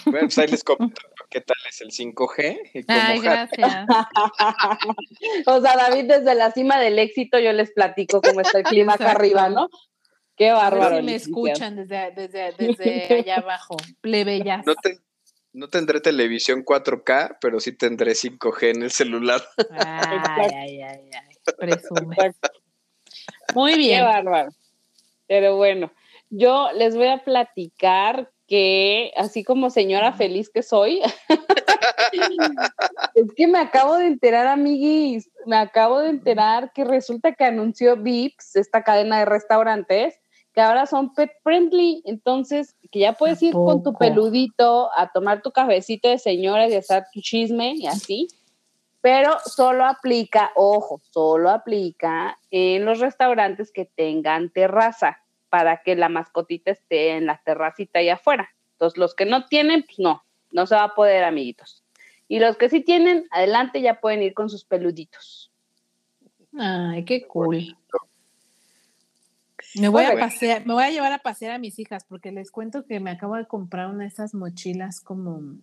Bueno, 0.06 0.28
pues 0.28 0.38
ahí 0.38 0.48
les 0.48 0.64
comento 0.64 1.02
qué 1.30 1.42
tal 1.42 1.58
es 1.70 1.82
el 1.82 1.92
5G. 1.92 2.86
Ay, 2.88 3.20
gracias. 3.20 3.86
o 5.48 5.62
sea, 5.62 5.78
David, 5.78 6.06
desde 6.06 6.36
la 6.36 6.52
cima 6.52 6.80
del 6.80 7.00
éxito 7.00 7.40
yo 7.40 7.54
les 7.54 7.72
platico 7.72 8.22
cómo 8.22 8.42
está 8.42 8.60
el 8.60 8.66
clima 8.66 8.94
acá 8.94 9.12
arriba, 9.12 9.50
¿no? 9.50 9.70
Qué 10.42 10.52
bárbaro. 10.52 10.98
Si 10.98 11.04
me 11.04 11.14
escuchan 11.14 11.76
desde, 11.76 12.14
desde, 12.14 12.52
desde 12.54 13.14
allá 13.14 13.36
abajo, 13.36 13.78
plebeyas. 14.02 14.66
No, 14.66 14.74
no 15.54 15.70
tendré 15.70 16.02
televisión 16.02 16.66
4K, 16.66 17.38
pero 17.40 17.60
sí 17.60 17.74
tendré 17.74 18.14
5G 18.14 18.76
en 18.76 18.82
el 18.82 18.90
celular. 18.90 19.40
Ay, 19.70 20.50
ay, 20.52 20.82
ay, 20.82 21.10
ay. 21.14 21.36
Presume. 21.60 22.16
Muy 23.54 23.76
bien. 23.76 24.00
Qué 24.00 24.04
bárbaro. 24.04 24.50
Pero 25.28 25.58
bueno, 25.58 25.92
yo 26.32 26.72
les 26.74 26.96
voy 26.96 27.10
a 27.10 27.24
platicar 27.24 28.32
que, 28.48 29.12
así 29.18 29.44
como 29.44 29.70
señora 29.70 30.12
feliz 30.12 30.50
que 30.50 30.64
soy, 30.64 31.04
es 33.14 33.28
que 33.36 33.46
me 33.46 33.60
acabo 33.60 33.96
de 33.96 34.08
enterar, 34.08 34.48
amiguis, 34.48 35.30
me 35.46 35.58
acabo 35.58 36.00
de 36.00 36.10
enterar 36.10 36.72
que 36.74 36.84
resulta 36.84 37.36
que 37.36 37.46
anunció 37.46 37.96
Vips, 37.96 38.56
esta 38.56 38.84
cadena 38.84 39.20
de 39.20 39.26
restaurantes, 39.26 40.21
que 40.54 40.62
ahora 40.62 40.86
son 40.86 41.14
pet 41.14 41.32
friendly, 41.44 42.02
entonces 42.06 42.76
que 42.92 43.00
ya 43.00 43.14
puedes 43.14 43.42
ir 43.42 43.54
con 43.54 43.84
tu 43.84 43.94
peludito 43.94 44.90
a 44.98 45.12
tomar 45.12 45.42
tu 45.42 45.52
cafecito 45.52 46.10
de 46.10 46.18
señora 46.18 46.68
y 46.68 46.76
hacer 46.76 47.06
tu 47.14 47.22
chisme 47.22 47.74
y 47.76 47.88
así 47.88 48.28
pero 49.02 49.40
solo 49.44 49.86
aplica, 49.86 50.52
ojo, 50.56 51.02
solo 51.12 51.50
aplica 51.50 52.38
en 52.52 52.86
los 52.86 53.00
restaurantes 53.00 53.72
que 53.72 53.86
tengan 53.86 54.52
terraza 54.52 55.24
para 55.50 55.82
que 55.82 55.96
la 55.96 56.08
mascotita 56.08 56.72
esté 56.72 57.18
en 57.18 57.26
la 57.26 57.42
terracita 57.44 58.00
ahí 58.00 58.10
afuera. 58.10 58.50
Entonces, 58.74 58.98
los 58.98 59.16
que 59.16 59.26
no 59.26 59.48
tienen, 59.48 59.84
pues 59.84 60.00
no, 60.00 60.24
no 60.52 60.68
se 60.68 60.76
va 60.76 60.84
a 60.84 60.96
poder, 60.96 61.24
amiguitos. 61.24 61.84
Y 62.28 62.40
los 62.40 62.58
que 62.58 62.70
sí 62.70 62.82
tienen, 62.82 63.28
adelante 63.32 63.82
ya 63.82 64.00
pueden 64.00 64.22
ir 64.22 64.34
con 64.36 64.50
sus 64.50 64.64
peluditos. 64.64 65.52
Ay, 66.58 67.04
qué 67.04 67.28
cool. 67.28 67.76
Me 69.76 69.88
voy 69.88 70.04
a 70.04 70.18
pasear, 70.18 70.66
me 70.66 70.74
voy 70.74 70.84
a 70.84 70.90
llevar 70.90 71.14
a 71.14 71.20
pasear 71.20 71.52
a 71.52 71.58
mis 71.60 71.80
hijas 71.80 72.04
porque 72.04 72.32
les 72.32 72.52
cuento 72.52 72.86
que 72.86 73.00
me 73.00 73.12
acabo 73.12 73.36
de 73.36 73.46
comprar 73.48 73.88
una 73.88 74.04
de 74.04 74.10
esas 74.10 74.34
mochilas 74.34 75.02
como 75.02 75.60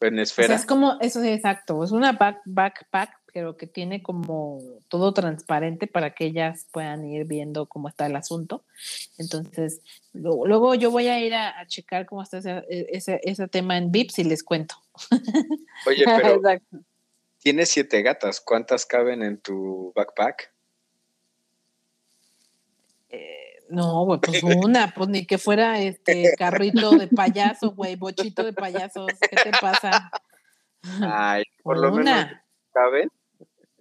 en 0.00 0.18
esfera. 0.18 0.54
es 0.54 0.64
como, 0.64 0.96
eso 1.00 1.22
es 1.22 1.36
exacto, 1.36 1.82
es 1.82 1.90
una 1.90 2.18
backpack, 2.44 3.20
pero 3.32 3.56
que 3.56 3.66
tiene 3.66 4.02
como 4.02 4.60
todo 4.88 5.12
transparente 5.12 5.86
para 5.86 6.14
que 6.14 6.26
ellas 6.26 6.66
puedan 6.72 7.04
ir 7.04 7.24
viendo 7.24 7.66
cómo 7.66 7.88
está 7.88 8.06
el 8.06 8.16
asunto. 8.16 8.64
Entonces, 9.18 9.80
luego, 10.12 10.74
yo 10.74 10.90
voy 10.90 11.08
a 11.08 11.20
ir 11.20 11.34
a, 11.34 11.66
checar 11.66 12.06
cómo 12.06 12.22
está 12.22 12.38
ese, 12.38 13.20
ese, 13.22 13.48
tema 13.48 13.76
en 13.76 13.90
VIPS 13.90 14.20
y 14.20 14.24
les 14.24 14.42
cuento. 14.42 14.76
Oye, 15.86 16.04
pero 16.22 16.40
tienes 17.38 17.68
siete 17.68 18.02
gatas, 18.02 18.40
¿cuántas 18.40 18.86
caben 18.86 19.22
en 19.22 19.38
tu 19.38 19.92
backpack? 19.94 20.52
Eh, 23.10 23.64
no, 23.70 24.04
güey, 24.04 24.20
pues 24.20 24.42
una, 24.66 24.92
pues 24.94 25.08
ni 25.08 25.26
que 25.26 25.38
fuera 25.38 25.80
este 25.80 26.32
carrito 26.36 26.90
de 26.90 27.08
payaso, 27.08 27.72
güey, 27.72 27.96
bochito 27.96 28.42
de 28.42 28.52
payasos. 28.52 29.12
¿Qué 29.20 29.36
te 29.36 29.50
pasa? 29.60 30.10
Ay, 31.00 31.44
por 31.62 31.78
lo 31.78 31.92
menos 31.92 32.26
caben. 32.72 33.08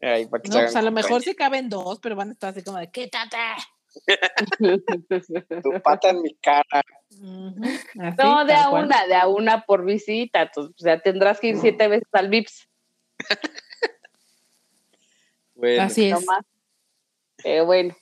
Ay, 0.02 0.28
para 0.28 0.44
que 0.44 0.50
no, 0.50 0.56
pues 0.60 0.76
a 0.76 0.82
lo 0.82 0.92
mejor 0.92 1.22
sí 1.24 1.36
caben 1.36 1.70
dos, 1.70 2.00
pero 2.00 2.16
van 2.16 2.30
a 2.30 2.32
estar 2.34 2.52
así 2.52 2.64
como 2.64 2.78
de 2.78 2.92
quítate. 2.92 3.38
tu 5.64 5.82
pata 5.82 6.10
en 6.10 6.22
mi 6.22 6.36
cara. 6.36 6.84
no, 7.20 8.46
de 8.46 8.54
a 8.54 8.70
una, 8.70 9.08
de 9.08 9.16
a 9.16 9.28
una 9.28 9.62
por 9.62 9.86
visita. 9.86 10.52
o 10.56 10.70
sea, 10.76 11.00
tendrás 11.00 11.40
que 11.40 11.48
ir 11.48 11.58
siete 11.58 11.88
veces 11.88 12.08
al 12.12 12.30
VIPS. 12.30 12.70
bueno, 15.56 15.84
así 15.84 16.12
es. 16.12 16.26
Pero 17.44 17.66
bueno. 17.66 17.96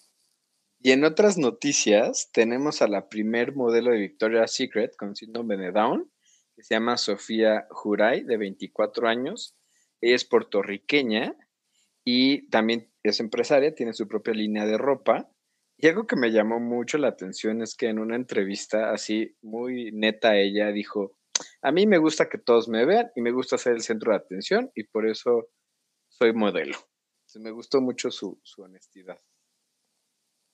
Y 0.86 0.92
en 0.92 1.04
otras 1.04 1.40
noticias, 1.40 2.30
tenemos 2.32 2.84
a 2.84 2.88
la 2.88 3.10
primer 3.10 3.56
modelo 3.56 3.90
de 3.90 3.98
Victoria's 3.98 4.54
Secret 4.54 4.96
con 4.96 5.16
síndrome 5.16 5.58
de 5.58 5.72
Down, 5.72 6.12
que 6.56 6.62
se 6.62 6.76
llama 6.76 6.98
Sofía 6.98 7.66
Juray, 7.72 8.24
de 8.24 8.38
24 8.38 9.08
años. 9.08 9.58
Ella 10.00 10.14
es 10.14 10.26
puertorriqueña 10.26 11.36
y 12.04 12.48
también 12.50 12.94
es 13.02 13.20
empresaria, 13.20 13.74
tiene 13.74 13.94
su 13.94 14.08
propia 14.08 14.36
línea 14.36 14.68
de 14.68 14.78
ropa. 14.78 15.28
Y 15.76 15.88
algo 15.88 16.06
que 16.06 16.18
me 16.18 16.32
llamó 16.32 16.60
mucho 16.60 17.00
la 17.00 17.08
atención 17.08 17.64
es 17.64 17.76
que 17.76 17.88
en 17.88 17.98
una 17.98 18.16
entrevista 18.16 18.92
así 18.92 19.36
muy 19.42 19.92
neta 19.92 20.38
ella 20.38 20.72
dijo, 20.72 21.18
a 21.64 21.72
mí 21.72 21.88
me 21.88 21.98
gusta 21.98 22.30
que 22.30 22.38
todos 22.38 22.68
me 22.68 22.86
vean 22.86 23.10
y 23.16 23.22
me 23.22 23.32
gusta 23.32 23.58
ser 23.58 23.74
el 23.74 23.82
centro 23.82 24.12
de 24.12 24.20
atención 24.20 24.70
y 24.76 24.84
por 24.84 25.08
eso 25.08 25.48
soy 26.10 26.32
modelo. 26.34 26.78
me 27.40 27.50
gustó 27.50 27.82
mucho 27.82 28.12
su 28.12 28.40
honestidad. 28.60 29.18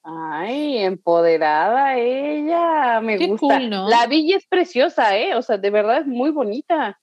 Ay, 0.03 0.79
empoderada 0.79 1.97
ella, 1.97 3.01
me 3.01 3.17
gusta. 3.27 3.59
La 3.59 4.07
villa 4.07 4.37
es 4.37 4.47
preciosa, 4.47 5.17
¿eh? 5.17 5.35
O 5.35 5.41
sea, 5.41 5.57
de 5.57 5.69
verdad 5.69 5.99
es 5.99 6.07
muy 6.07 6.31
bonita. 6.31 6.99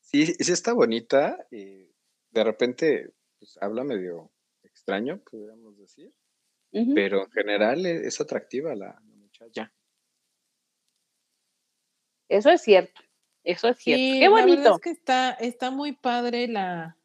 Sí, 0.00 0.26
sí 0.26 0.52
está 0.52 0.72
bonita. 0.72 1.46
Y 1.52 1.88
de 2.30 2.44
repente, 2.44 3.14
pues 3.38 3.56
habla 3.60 3.84
medio 3.84 4.32
extraño, 4.62 5.22
podríamos 5.30 5.78
decir. 5.78 6.12
Pero 6.72 7.22
en 7.22 7.30
general 7.30 7.86
e, 7.86 8.06
es, 8.08 8.20
atractiva 8.20 8.74
la, 8.74 9.00
muchacha. 9.16 9.72
Eso 12.28 12.50
es 12.50 12.62
cierto. 12.62 13.00
Eso 13.44 13.68
es 13.68 13.78
cierto. 13.78 14.18
Qué 14.18 14.28
bonito. 14.28 14.74
es 14.74 14.80
que 14.80 14.90
está, 14.90 15.30
está 15.30 15.70
muy 15.70 15.92
padre 15.92 16.48
la, 16.48 16.98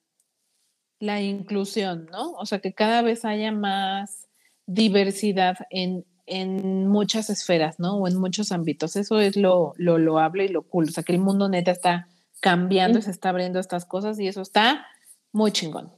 la 0.99 1.21
inclusión, 1.21 2.07
¿no? 2.07 2.31
O 2.31 2.47
sea, 2.47 2.59
que 2.59 2.73
cada 2.73 3.03
vez 3.03 3.25
haya 3.25 3.51
más 3.51 4.28
diversidad 4.69 5.57
en, 5.71 6.05
en 6.27 6.87
muchas 6.87 7.31
esferas, 7.31 7.79
¿no? 7.79 7.97
O 7.97 8.07
en 8.07 8.17
muchos 8.17 8.51
ámbitos. 8.51 8.95
Eso 8.95 9.19
es 9.19 9.35
lo, 9.35 9.73
lo 9.77 9.97
loable 9.97 10.45
y 10.45 10.49
lo 10.49 10.61
cool. 10.61 10.85
O 10.89 10.91
sea, 10.91 11.03
que 11.03 11.13
el 11.13 11.19
mundo 11.19 11.49
neta 11.49 11.71
está 11.71 12.07
cambiando, 12.39 13.01
se 13.01 13.09
está 13.09 13.29
abriendo 13.29 13.59
estas 13.59 13.85
cosas 13.85 14.19
y 14.19 14.27
eso 14.27 14.41
está 14.41 14.85
muy 15.31 15.51
chingón. 15.51 15.91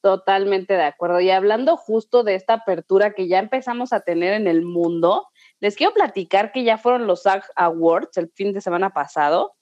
Totalmente 0.00 0.74
de 0.74 0.84
acuerdo. 0.84 1.20
Y 1.20 1.30
hablando 1.30 1.76
justo 1.76 2.22
de 2.22 2.36
esta 2.36 2.54
apertura 2.54 3.14
que 3.14 3.26
ya 3.26 3.40
empezamos 3.40 3.92
a 3.92 4.00
tener 4.00 4.32
en 4.32 4.46
el 4.46 4.62
mundo, 4.62 5.26
les 5.58 5.74
quiero 5.74 5.92
platicar 5.92 6.52
que 6.52 6.62
ya 6.62 6.78
fueron 6.78 7.08
los 7.08 7.22
SAG 7.22 7.42
Awards 7.56 8.16
el 8.16 8.30
fin 8.30 8.52
de 8.52 8.60
semana 8.60 8.90
pasado 8.90 9.56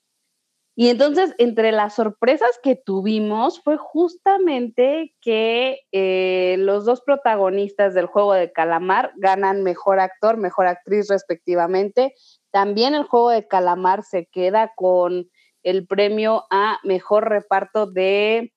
y 0.78 0.90
entonces, 0.90 1.34
entre 1.38 1.72
las 1.72 1.94
sorpresas 1.94 2.60
que 2.62 2.76
tuvimos 2.76 3.62
fue 3.62 3.78
justamente 3.78 5.16
que 5.22 5.80
eh, 5.90 6.56
los 6.58 6.84
dos 6.84 7.00
protagonistas 7.00 7.94
del 7.94 8.04
juego 8.04 8.34
de 8.34 8.52
calamar 8.52 9.12
ganan 9.16 9.62
mejor 9.62 10.00
actor, 10.00 10.36
mejor 10.36 10.66
actriz 10.66 11.08
respectivamente. 11.08 12.14
También 12.50 12.94
el 12.94 13.04
juego 13.04 13.30
de 13.30 13.48
calamar 13.48 14.02
se 14.02 14.26
queda 14.26 14.74
con 14.76 15.30
el 15.62 15.86
premio 15.86 16.44
a 16.50 16.78
mejor 16.84 17.30
reparto 17.30 17.86
de 17.86 18.52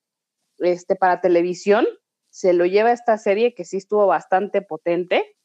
este 0.57 0.97
para 0.97 1.22
televisión. 1.22 1.88
Se 2.32 2.51
lo 2.51 2.65
lleva 2.65 2.91
esta 2.91 3.17
serie 3.17 3.53
que 3.53 3.63
sí 3.63 3.78
estuvo 3.78 4.07
bastante 4.07 4.61
potente. 4.61 5.38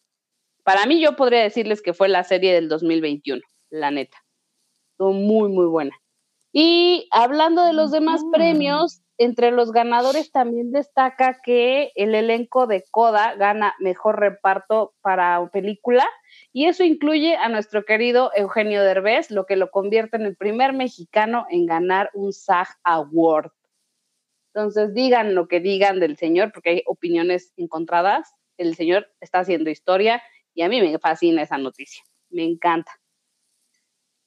Para 0.64 0.86
mí 0.86 1.00
yo 1.00 1.14
podría 1.14 1.42
decirles 1.42 1.82
que 1.82 1.94
fue 1.94 2.08
la 2.08 2.24
serie 2.24 2.52
del 2.52 2.68
2021, 2.68 3.42
la 3.70 3.92
neta. 3.92 4.16
Estuvo 4.90 5.12
muy, 5.12 5.48
muy 5.50 5.66
buena. 5.66 5.96
Y 6.56 7.08
hablando 7.10 7.64
de 7.64 7.72
los 7.72 7.90
demás 7.90 8.22
premios, 8.30 9.02
entre 9.18 9.50
los 9.50 9.72
ganadores 9.72 10.30
también 10.30 10.70
destaca 10.70 11.40
que 11.42 11.90
el 11.96 12.14
elenco 12.14 12.68
de 12.68 12.84
Coda 12.92 13.34
gana 13.34 13.74
mejor 13.80 14.20
reparto 14.20 14.94
para 15.00 15.44
película 15.52 16.08
y 16.52 16.66
eso 16.66 16.84
incluye 16.84 17.34
a 17.34 17.48
nuestro 17.48 17.84
querido 17.84 18.30
Eugenio 18.36 18.84
Derbez, 18.84 19.32
lo 19.32 19.46
que 19.46 19.56
lo 19.56 19.72
convierte 19.72 20.16
en 20.16 20.26
el 20.26 20.36
primer 20.36 20.74
mexicano 20.74 21.44
en 21.50 21.66
ganar 21.66 22.10
un 22.14 22.32
SAG 22.32 22.68
Award. 22.84 23.50
Entonces, 24.54 24.94
digan 24.94 25.34
lo 25.34 25.48
que 25.48 25.58
digan 25.58 25.98
del 25.98 26.16
señor, 26.16 26.52
porque 26.52 26.70
hay 26.70 26.82
opiniones 26.86 27.52
encontradas. 27.56 28.32
El 28.58 28.76
señor 28.76 29.08
está 29.20 29.40
haciendo 29.40 29.70
historia 29.70 30.22
y 30.54 30.62
a 30.62 30.68
mí 30.68 30.80
me 30.80 30.96
fascina 31.00 31.42
esa 31.42 31.58
noticia. 31.58 32.04
Me 32.30 32.44
encanta. 32.44 32.92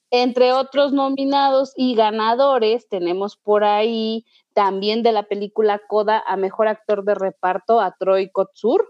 Entre 0.10 0.54
otros 0.54 0.94
nominados 0.94 1.74
y 1.76 1.96
ganadores, 1.96 2.88
tenemos 2.88 3.36
por 3.36 3.64
ahí 3.64 4.26
también 4.54 5.04
de 5.04 5.12
la 5.12 5.24
película 5.24 5.82
Coda 5.88 6.24
a 6.26 6.38
Mejor 6.38 6.68
Actor 6.68 7.04
de 7.04 7.16
Reparto 7.16 7.82
a 7.82 7.96
Troy 8.00 8.30
Kotsur 8.32 8.88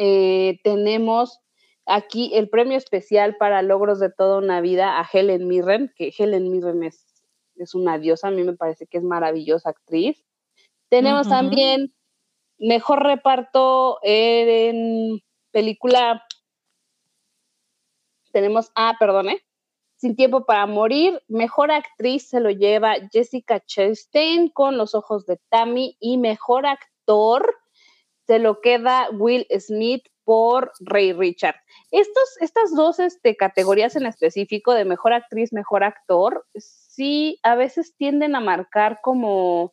eh, 0.00 0.60
tenemos 0.62 1.40
aquí 1.84 2.30
el 2.34 2.48
premio 2.48 2.78
especial 2.78 3.36
para 3.36 3.62
logros 3.62 3.98
de 3.98 4.10
toda 4.10 4.38
una 4.38 4.60
vida 4.60 5.00
a 5.00 5.08
Helen 5.12 5.48
Mirren, 5.48 5.92
que 5.96 6.14
Helen 6.16 6.52
Mirren 6.52 6.84
es, 6.84 7.04
es 7.56 7.74
una 7.74 7.98
diosa, 7.98 8.28
a 8.28 8.30
mí 8.30 8.44
me 8.44 8.52
parece 8.52 8.86
que 8.86 8.98
es 8.98 9.04
maravillosa 9.04 9.70
actriz. 9.70 10.24
Tenemos 10.88 11.28
también 11.28 11.92
mejor 12.58 13.02
reparto 13.02 13.98
en 14.02 15.20
película. 15.50 16.24
Tenemos, 18.32 18.70
ah, 18.76 18.94
perdone, 19.00 19.42
Sin 19.98 20.16
tiempo 20.16 20.46
para 20.46 20.64
morir. 20.66 21.20
Mejor 21.28 21.70
actriz 21.70 22.28
se 22.28 22.40
lo 22.40 22.50
lleva 22.50 22.94
Jessica 23.12 23.60
Chastain 23.60 24.48
con 24.48 24.78
Los 24.78 24.94
ojos 24.94 25.26
de 25.26 25.38
Tammy 25.50 25.96
y 26.00 26.18
mejor 26.18 26.66
actor 26.66 27.54
se 28.26 28.38
lo 28.38 28.60
queda 28.60 29.08
Will 29.12 29.46
Smith 29.58 30.06
por 30.22 30.72
Ray 30.80 31.14
Richard. 31.14 31.56
Estos, 31.90 32.36
estas 32.40 32.76
dos 32.76 33.00
este, 33.00 33.34
categorías 33.36 33.96
en 33.96 34.04
específico 34.04 34.74
de 34.74 34.84
mejor 34.84 35.14
actriz, 35.14 35.52
mejor 35.52 35.82
actor, 35.82 36.46
sí 36.54 37.40
a 37.42 37.54
veces 37.54 37.96
tienden 37.96 38.36
a 38.36 38.40
marcar 38.40 39.00
como 39.02 39.72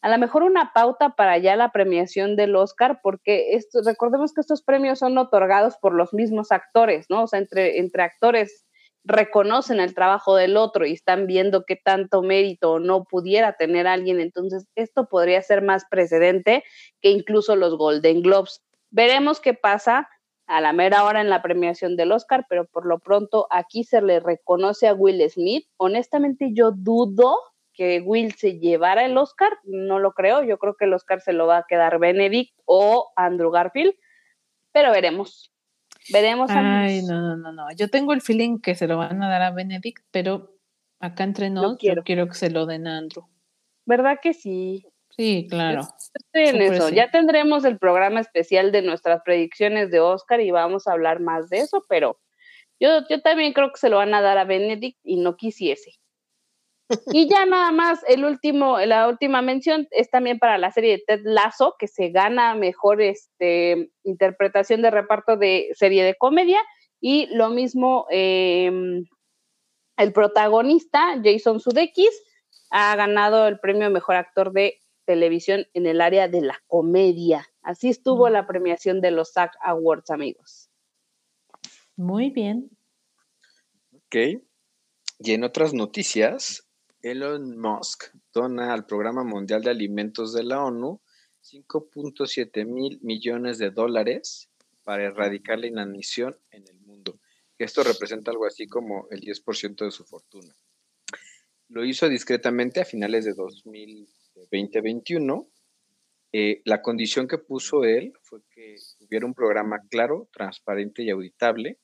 a 0.00 0.08
lo 0.08 0.16
mejor 0.18 0.44
una 0.44 0.72
pauta 0.72 1.16
para 1.16 1.36
ya 1.38 1.56
la 1.56 1.72
premiación 1.72 2.36
del 2.36 2.54
Oscar, 2.54 3.00
porque 3.02 3.54
esto, 3.54 3.80
recordemos 3.84 4.32
que 4.32 4.40
estos 4.40 4.62
premios 4.62 5.00
son 5.00 5.18
otorgados 5.18 5.76
por 5.76 5.92
los 5.92 6.14
mismos 6.14 6.52
actores, 6.52 7.06
¿no? 7.10 7.24
O 7.24 7.26
sea, 7.26 7.40
entre, 7.40 7.80
entre 7.80 8.04
actores 8.04 8.67
reconocen 9.04 9.80
el 9.80 9.94
trabajo 9.94 10.36
del 10.36 10.56
otro 10.56 10.86
y 10.86 10.92
están 10.92 11.26
viendo 11.26 11.64
qué 11.64 11.76
tanto 11.76 12.22
mérito 12.22 12.78
no 12.78 13.04
pudiera 13.04 13.54
tener 13.54 13.86
alguien, 13.86 14.20
entonces 14.20 14.66
esto 14.74 15.08
podría 15.08 15.40
ser 15.42 15.62
más 15.62 15.84
precedente 15.90 16.64
que 17.00 17.10
incluso 17.10 17.56
los 17.56 17.76
Golden 17.76 18.22
Globes. 18.22 18.62
Veremos 18.90 19.40
qué 19.40 19.54
pasa 19.54 20.08
a 20.46 20.60
la 20.60 20.72
mera 20.72 21.04
hora 21.04 21.20
en 21.20 21.30
la 21.30 21.42
premiación 21.42 21.96
del 21.96 22.12
Oscar, 22.12 22.46
pero 22.48 22.66
por 22.66 22.86
lo 22.86 22.98
pronto 22.98 23.46
aquí 23.50 23.84
se 23.84 24.00
le 24.00 24.18
reconoce 24.18 24.88
a 24.88 24.94
Will 24.94 25.22
Smith. 25.30 25.66
Honestamente 25.76 26.50
yo 26.52 26.72
dudo 26.72 27.38
que 27.74 28.00
Will 28.04 28.34
se 28.34 28.58
llevara 28.58 29.04
el 29.04 29.16
Oscar, 29.16 29.56
no 29.62 30.00
lo 30.00 30.12
creo, 30.12 30.42
yo 30.42 30.58
creo 30.58 30.74
que 30.74 30.86
el 30.86 30.94
Oscar 30.94 31.20
se 31.20 31.32
lo 31.32 31.46
va 31.46 31.58
a 31.58 31.66
quedar 31.68 31.98
Benedict 31.98 32.58
o 32.64 33.12
Andrew 33.14 33.50
Garfield, 33.50 33.94
pero 34.72 34.90
veremos. 34.90 35.52
Veremos. 36.12 36.50
Ay, 36.50 37.02
no, 37.02 37.20
no, 37.20 37.36
no, 37.36 37.52
no. 37.52 37.66
Yo 37.76 37.88
tengo 37.88 38.12
el 38.12 38.20
feeling 38.20 38.58
que 38.58 38.74
se 38.74 38.86
lo 38.86 38.96
van 38.96 39.22
a 39.22 39.28
dar 39.28 39.42
a 39.42 39.50
Benedict, 39.50 40.04
pero 40.10 40.54
acá 41.00 41.24
entre 41.24 41.50
nos, 41.50 41.76
quiero. 41.76 42.02
yo 42.02 42.04
quiero 42.04 42.26
que 42.28 42.34
se 42.34 42.50
lo 42.50 42.66
den 42.66 42.86
a 42.86 42.98
Andrew. 42.98 43.26
¿Verdad 43.86 44.18
que 44.22 44.34
sí? 44.34 44.84
Sí, 45.10 45.46
claro. 45.50 45.80
Estoy 46.14 46.56
en 46.56 46.62
eso. 46.72 46.90
Ya 46.90 47.10
tendremos 47.10 47.64
el 47.64 47.78
programa 47.78 48.20
especial 48.20 48.70
de 48.70 48.82
nuestras 48.82 49.22
predicciones 49.22 49.90
de 49.90 50.00
Oscar 50.00 50.40
y 50.40 50.50
vamos 50.50 50.86
a 50.86 50.92
hablar 50.92 51.20
más 51.20 51.48
de 51.48 51.58
eso, 51.58 51.84
pero 51.88 52.20
yo, 52.78 53.00
yo 53.08 53.20
también 53.22 53.52
creo 53.52 53.70
que 53.72 53.80
se 53.80 53.88
lo 53.88 53.96
van 53.96 54.14
a 54.14 54.20
dar 54.20 54.38
a 54.38 54.44
Benedict 54.44 54.98
y 55.02 55.16
no 55.16 55.36
quisiese. 55.36 55.94
Y 57.12 57.28
ya 57.28 57.44
nada 57.44 57.70
más, 57.72 58.00
el 58.08 58.24
último, 58.24 58.78
la 58.80 59.08
última 59.08 59.42
mención 59.42 59.86
es 59.90 60.10
también 60.10 60.38
para 60.38 60.56
la 60.58 60.70
serie 60.70 60.92
de 60.92 61.04
Ted 61.06 61.20
Lasso, 61.24 61.74
que 61.78 61.86
se 61.86 62.10
gana 62.10 62.54
mejor 62.54 63.02
este, 63.02 63.90
interpretación 64.04 64.80
de 64.82 64.90
reparto 64.90 65.36
de 65.36 65.68
serie 65.74 66.04
de 66.04 66.14
comedia. 66.14 66.60
Y 67.00 67.26
lo 67.34 67.50
mismo, 67.50 68.06
em, 68.10 69.04
el 69.96 70.12
protagonista, 70.12 71.20
Jason 71.22 71.60
Sudeikis, 71.60 72.22
ha 72.70 72.96
ganado 72.96 73.46
el 73.46 73.58
premio 73.58 73.90
Mejor 73.90 74.16
Actor 74.16 74.52
de 74.52 74.78
Televisión 75.04 75.66
en 75.74 75.86
el 75.86 76.00
área 76.00 76.28
de 76.28 76.42
la 76.42 76.60
comedia. 76.66 77.46
Así 77.62 77.88
estuvo 77.88 78.28
la 78.28 78.46
premiación 78.46 79.00
de 79.00 79.10
los 79.10 79.32
SAG 79.32 79.52
Awards, 79.62 80.10
amigos. 80.10 80.70
Muy 81.96 82.30
bien. 82.30 82.70
Ok. 83.92 84.40
Y 85.20 85.32
en 85.32 85.44
otras 85.44 85.74
noticias, 85.74 86.67
Elon 87.10 87.58
Musk 87.58 88.14
dona 88.34 88.74
al 88.74 88.84
Programa 88.84 89.24
Mundial 89.24 89.62
de 89.62 89.70
Alimentos 89.70 90.34
de 90.34 90.44
la 90.44 90.62
ONU 90.62 91.00
5.7 91.42 92.66
mil 92.66 93.00
millones 93.02 93.56
de 93.56 93.70
dólares 93.70 94.50
para 94.82 95.04
erradicar 95.04 95.58
la 95.58 95.68
inanición 95.68 96.38
en 96.50 96.68
el 96.68 96.78
mundo. 96.80 97.18
Esto 97.56 97.82
representa 97.82 98.30
algo 98.30 98.44
así 98.44 98.66
como 98.66 99.08
el 99.10 99.22
10% 99.22 99.86
de 99.86 99.90
su 99.90 100.04
fortuna. 100.04 100.54
Lo 101.68 101.82
hizo 101.84 102.10
discretamente 102.10 102.80
a 102.80 102.84
finales 102.84 103.24
de 103.24 103.32
2020-2021. 103.32 105.48
Eh, 106.32 106.60
la 106.66 106.82
condición 106.82 107.26
que 107.26 107.38
puso 107.38 107.84
él 107.84 108.12
fue 108.20 108.42
que 108.50 108.76
hubiera 109.00 109.24
un 109.24 109.32
programa 109.32 109.80
claro, 109.88 110.28
transparente 110.30 111.02
y 111.02 111.08
auditable. 111.10 111.78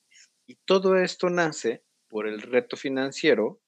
Y 0.45 0.57
todo 0.65 0.97
esto 0.97 1.31
nace 1.31 1.83
por 2.07 2.27
el 2.27 2.43
reto 2.43 2.77
financiero 2.77 3.59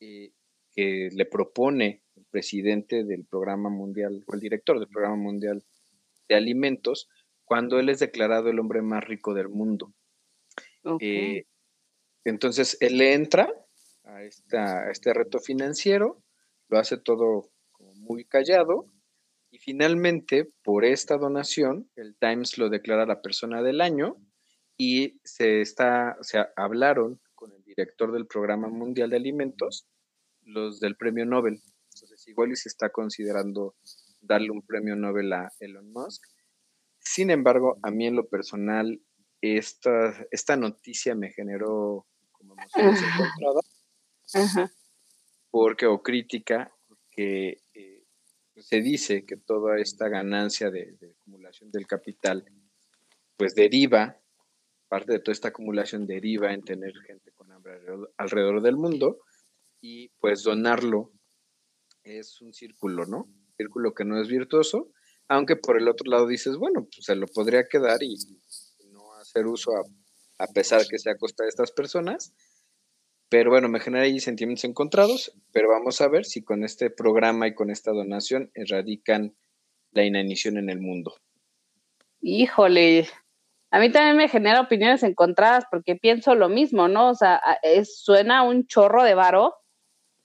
eh, 0.00 0.34
que 0.72 1.08
le 1.12 1.26
propone 1.26 2.02
el 2.16 2.24
presidente 2.26 3.04
del 3.04 3.24
programa 3.24 3.70
mundial 3.70 4.22
o 4.26 4.34
el 4.34 4.40
director 4.40 4.78
del 4.78 4.88
programa 4.88 5.16
mundial 5.16 5.64
de 6.28 6.34
alimentos 6.36 7.08
cuando 7.44 7.80
él 7.80 7.88
es 7.88 7.98
declarado 7.98 8.48
el 8.48 8.60
hombre 8.60 8.82
más 8.82 9.04
rico 9.04 9.34
del 9.34 9.48
mundo. 9.48 9.92
Eh, 11.00 11.44
entonces 12.24 12.76
él 12.80 12.98
le 12.98 13.14
entra 13.14 13.52
a, 14.04 14.22
este 14.24 15.12
reto 15.12 15.40
financiero, 15.40 16.22
lo 16.68 16.78
hace 16.78 16.96
todo 16.96 17.50
muy 17.96 18.24
callado 18.24 18.86
y 19.50 19.58
finalmente 19.58 20.48
por 20.62 20.84
esta 20.84 21.18
donación 21.18 21.90
el 21.96 22.16
Times 22.16 22.56
lo 22.56 22.68
declara 22.68 23.04
la 23.06 23.20
persona 23.20 23.62
del 23.62 23.80
año 23.80 24.16
y 24.76 25.20
se 25.24 25.60
está, 25.60 26.16
se 26.20 26.38
hablaron 26.56 27.20
con 27.34 27.52
el 27.52 27.62
director 27.64 28.12
del 28.12 28.26
programa 28.26 28.68
mundial 28.68 29.10
de 29.10 29.16
alimentos 29.16 29.86
los 30.44 30.80
del 30.80 30.96
premio 30.96 31.26
Nobel. 31.26 31.62
Entonces, 31.94 32.26
igual 32.28 32.52
y 32.52 32.56
se 32.56 32.68
está 32.68 32.90
considerando 32.90 33.74
darle 34.20 34.50
un 34.50 34.62
premio 34.62 34.96
Nobel 34.96 35.32
a 35.32 35.48
Elon 35.60 35.92
Musk. 35.92 36.22
Sin 36.98 37.30
embargo, 37.30 37.78
a 37.82 37.90
mí 37.90 38.06
en 38.06 38.16
lo 38.16 38.28
personal, 38.28 39.00
esta, 39.40 40.26
esta 40.30 40.56
noticia 40.56 41.14
me 41.14 41.30
generó 41.32 42.06
como 42.32 42.54
emociones 42.54 43.00
encontradas. 43.02 44.70
Porque, 45.50 45.86
o 45.86 46.02
crítica, 46.02 46.72
porque 46.86 47.62
eh, 47.74 48.04
se 48.56 48.80
dice 48.80 49.24
que 49.26 49.36
toda 49.36 49.80
esta 49.80 50.08
ganancia 50.08 50.70
de, 50.70 50.92
de, 51.00 51.10
acumulación 51.10 51.72
del 51.72 51.86
capital, 51.86 52.44
pues 53.36 53.54
deriva, 53.54 54.20
parte 54.88 55.12
de 55.12 55.18
toda 55.18 55.32
esta 55.32 55.48
acumulación 55.48 56.06
deriva 56.06 56.52
en 56.52 56.62
tener 56.62 56.92
gente 57.06 57.32
con 57.32 57.50
hambre 57.50 57.80
alrededor 58.16 58.62
del 58.62 58.76
mundo 58.76 59.18
y 59.80 60.08
pues 60.20 60.42
donarlo 60.42 61.12
es 62.02 62.40
un 62.40 62.52
círculo, 62.52 63.06
¿no? 63.06 63.28
círculo 63.60 63.92
que 63.92 64.04
no 64.04 64.20
es 64.20 64.28
virtuoso, 64.28 64.90
aunque 65.28 65.56
por 65.56 65.76
el 65.76 65.88
otro 65.88 66.10
lado 66.10 66.26
dices, 66.26 66.56
bueno, 66.56 66.84
pues 66.84 67.04
se 67.04 67.14
lo 67.14 67.26
podría 67.26 67.64
quedar 67.68 68.02
y, 68.02 68.16
no 68.90 69.12
hacer 69.14 69.46
uso 69.46 69.70
a, 70.38 70.46
pesar 70.54 70.82
que 70.88 70.98
sea 70.98 71.12
a 71.12 71.18
costa 71.18 71.44
de 71.44 71.50
estas 71.50 71.70
personas. 71.70 72.32
Pero 73.28 73.50
bueno, 73.50 73.68
me 73.68 73.78
genera 73.78 74.04
ahí 74.04 74.18
sentimientos 74.18 74.64
encontrados, 74.64 75.32
pero 75.52 75.68
vamos 75.68 76.00
a 76.00 76.08
ver 76.08 76.24
si 76.24 76.42
con 76.42 76.64
este 76.64 76.90
programa 76.90 77.46
y 77.46 77.54
con 77.54 77.70
esta 77.70 77.92
donación 77.92 78.50
erradican 78.54 79.36
la 79.92 80.04
inanición 80.04 80.56
en 80.56 80.68
el 80.68 80.80
mundo. 80.80 81.14
Híjole, 82.22 83.06
a 83.70 83.78
mí 83.78 83.92
también 83.92 84.16
me 84.16 84.28
genera 84.28 84.62
opiniones 84.62 85.04
encontradas 85.04 85.64
porque 85.70 85.94
pienso 85.94 86.34
lo 86.34 86.48
mismo, 86.48 86.88
¿no? 86.88 87.10
O 87.10 87.14
sea, 87.14 87.40
suena 87.84 88.42
un 88.42 88.66
chorro 88.66 89.04
de 89.04 89.14
varo, 89.14 89.59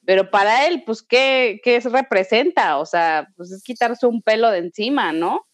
pero 0.05 0.29
para 0.29 0.67
él, 0.67 0.83
pues, 0.85 1.01
¿qué, 1.01 1.59
qué 1.63 1.79
representa? 1.79 2.77
O 2.77 2.85
sea, 2.85 3.27
pues 3.35 3.51
es 3.51 3.63
quitarse 3.63 4.05
un 4.07 4.21
pelo 4.21 4.51
de 4.51 4.59
encima, 4.59 5.11
¿no? 5.11 5.47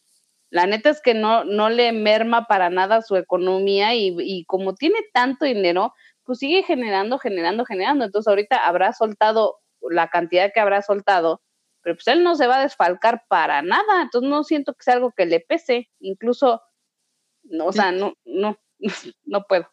La 0.49 0.67
neta 0.67 0.89
es 0.89 1.01
que 1.01 1.13
no, 1.13 1.45
no 1.45 1.69
le 1.69 1.93
merma 1.93 2.45
para 2.47 2.69
nada 2.69 3.01
su 3.01 3.15
economía 3.15 3.95
y, 3.95 4.15
y 4.19 4.45
como 4.45 4.75
tiene 4.75 4.99
tanto 5.13 5.45
dinero, 5.45 5.93
pues 6.23 6.39
sigue 6.39 6.63
generando, 6.63 7.17
generando, 7.19 7.65
generando. 7.65 8.05
Entonces 8.05 8.27
ahorita 8.27 8.57
habrá 8.57 8.93
soltado 8.93 9.59
la 9.89 10.09
cantidad 10.09 10.51
que 10.53 10.59
habrá 10.59 10.81
soltado, 10.81 11.41
pero 11.81 11.95
pues 11.95 12.07
él 12.07 12.23
no 12.23 12.35
se 12.35 12.47
va 12.47 12.57
a 12.59 12.63
desfalcar 12.63 13.23
para 13.29 13.61
nada. 13.61 14.01
Entonces 14.01 14.29
no 14.29 14.43
siento 14.43 14.73
que 14.73 14.83
sea 14.83 14.95
algo 14.95 15.13
que 15.15 15.25
le 15.25 15.39
pese. 15.39 15.89
Incluso, 15.99 16.61
no, 17.43 17.67
o 17.67 17.73
sea, 17.73 17.91
no, 17.91 18.13
no, 18.25 18.57
no 19.23 19.43
puedo. 19.47 19.67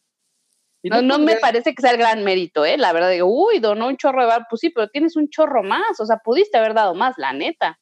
No, 0.82 1.02
no, 1.02 1.18
me 1.18 1.36
parece 1.36 1.74
que 1.74 1.82
sea 1.82 1.90
el 1.90 1.98
gran 1.98 2.22
mérito, 2.22 2.64
¿eh? 2.64 2.76
La 2.78 2.92
verdad, 2.92 3.10
digo, 3.10 3.26
uy, 3.26 3.58
donó 3.58 3.88
un 3.88 3.96
chorro 3.96 4.20
de 4.22 4.28
bar, 4.28 4.46
pues 4.48 4.60
sí, 4.60 4.70
pero 4.70 4.88
tienes 4.88 5.16
un 5.16 5.28
chorro 5.28 5.62
más, 5.62 5.98
o 6.00 6.06
sea, 6.06 6.18
pudiste 6.18 6.56
haber 6.56 6.74
dado 6.74 6.94
más, 6.94 7.16
la 7.18 7.32
neta. 7.32 7.80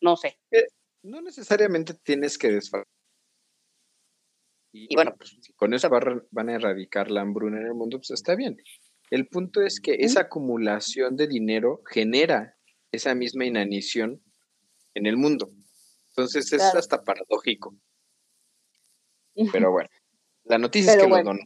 No 0.00 0.16
sé. 0.16 0.38
Eh, 0.50 0.66
no 1.02 1.22
necesariamente 1.22 1.94
tienes 1.94 2.36
que 2.36 2.50
desfalcar. 2.50 2.86
Y, 4.72 4.94
bueno, 4.94 5.14
pues 5.16 5.38
si 5.40 5.54
con 5.54 5.72
eso 5.72 5.88
van 5.88 6.48
a 6.50 6.54
erradicar 6.54 7.10
la 7.10 7.22
hambruna 7.22 7.58
en 7.58 7.66
el 7.66 7.74
mundo, 7.74 7.96
pues 7.96 8.10
está 8.10 8.34
bien. 8.34 8.58
El 9.10 9.26
punto 9.26 9.62
es 9.62 9.80
que 9.80 9.94
esa 9.94 10.22
acumulación 10.22 11.16
de 11.16 11.26
dinero 11.26 11.80
genera 11.90 12.58
esa 12.92 13.14
misma 13.14 13.46
inanición 13.46 14.22
en 14.92 15.06
el 15.06 15.16
mundo. 15.16 15.48
Entonces 16.08 16.52
es 16.52 16.62
hasta 16.62 17.02
paradójico. 17.04 17.74
Pero 19.52 19.70
bueno, 19.70 19.88
la 20.44 20.58
noticia 20.58 20.92
es 20.92 21.02
que 21.02 21.08
lo 21.08 21.22
donó. 21.22 21.40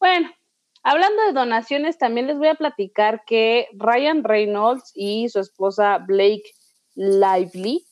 Bueno, 0.00 0.30
hablando 0.82 1.22
de 1.26 1.34
donaciones, 1.34 1.98
también 1.98 2.26
les 2.26 2.38
voy 2.38 2.48
a 2.48 2.54
platicar 2.54 3.22
que 3.26 3.68
Ryan 3.74 4.24
Reynolds 4.24 4.92
y 4.94 5.28
su 5.28 5.40
esposa 5.40 5.98
Blake 5.98 6.50
Lively, 6.94 7.86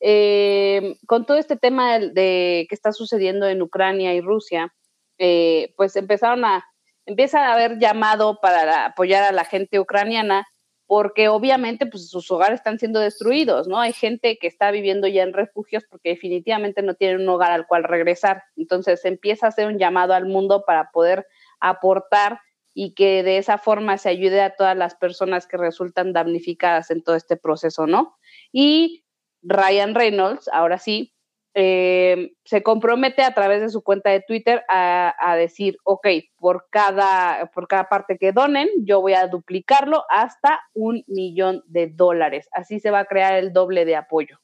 eh, 0.00 0.96
con 1.06 1.24
todo 1.24 1.36
este 1.38 1.56
tema 1.56 2.00
de, 2.00 2.66
que 2.68 2.74
está 2.74 2.90
sucediendo 2.90 3.46
en 3.46 3.62
Ucrania 3.62 4.12
y 4.14 4.20
Rusia, 4.20 4.74
eh, 5.18 5.72
pues 5.76 5.94
empezaron 5.94 6.44
a, 6.44 6.64
empieza 7.06 7.46
a 7.46 7.52
haber 7.54 7.78
llamado 7.78 8.40
para 8.42 8.86
apoyar 8.86 9.22
a 9.22 9.30
la 9.30 9.44
gente 9.44 9.78
ucraniana 9.78 10.46
porque 10.86 11.28
obviamente 11.28 11.86
pues 11.86 12.08
sus 12.08 12.30
hogares 12.30 12.60
están 12.60 12.78
siendo 12.78 13.00
destruidos, 13.00 13.66
¿no? 13.66 13.80
Hay 13.80 13.92
gente 13.92 14.38
que 14.40 14.46
está 14.46 14.70
viviendo 14.70 15.08
ya 15.08 15.22
en 15.22 15.32
refugios 15.32 15.84
porque 15.90 16.10
definitivamente 16.10 16.82
no 16.82 16.94
tienen 16.94 17.22
un 17.22 17.28
hogar 17.28 17.50
al 17.52 17.66
cual 17.66 17.84
regresar. 17.84 18.44
Entonces 18.56 19.04
empieza 19.04 19.46
a 19.46 19.48
hacer 19.48 19.66
un 19.66 19.78
llamado 19.78 20.14
al 20.14 20.26
mundo 20.26 20.64
para 20.64 20.90
poder 20.92 21.26
aportar 21.60 22.40
y 22.74 22.94
que 22.94 23.22
de 23.22 23.38
esa 23.38 23.58
forma 23.58 23.96
se 23.96 24.10
ayude 24.10 24.42
a 24.42 24.54
todas 24.54 24.76
las 24.76 24.94
personas 24.94 25.46
que 25.46 25.56
resultan 25.56 26.12
damnificadas 26.12 26.90
en 26.90 27.02
todo 27.02 27.16
este 27.16 27.36
proceso, 27.36 27.86
¿no? 27.86 28.16
Y 28.52 29.04
Ryan 29.42 29.94
Reynolds, 29.94 30.48
ahora 30.52 30.78
sí, 30.78 31.14
eh, 31.58 32.32
se 32.44 32.62
compromete 32.62 33.22
a 33.22 33.32
través 33.32 33.62
de 33.62 33.70
su 33.70 33.82
cuenta 33.82 34.10
de 34.10 34.20
Twitter 34.20 34.62
a, 34.68 35.36
decir, 35.38 35.78
ok, 35.84 36.06
por 36.36 36.66
cada, 36.68 37.50
por 37.54 37.66
cada 37.66 37.88
parte 37.88 38.18
que 38.18 38.32
donen, 38.32 38.68
yo 38.84 39.00
voy 39.00 39.14
a 39.14 39.26
duplicarlo 39.26 40.04
hasta 40.10 40.60
un 40.74 41.02
millón 41.06 41.62
de 41.66 41.86
dólares. 41.86 42.46
Así 42.52 42.78
se 42.78 42.90
va 42.90 42.98
a 42.98 43.04
crear 43.06 43.36
el 43.36 43.54
doble 43.54 43.86
de 43.86 43.96
apoyo. 43.96 44.38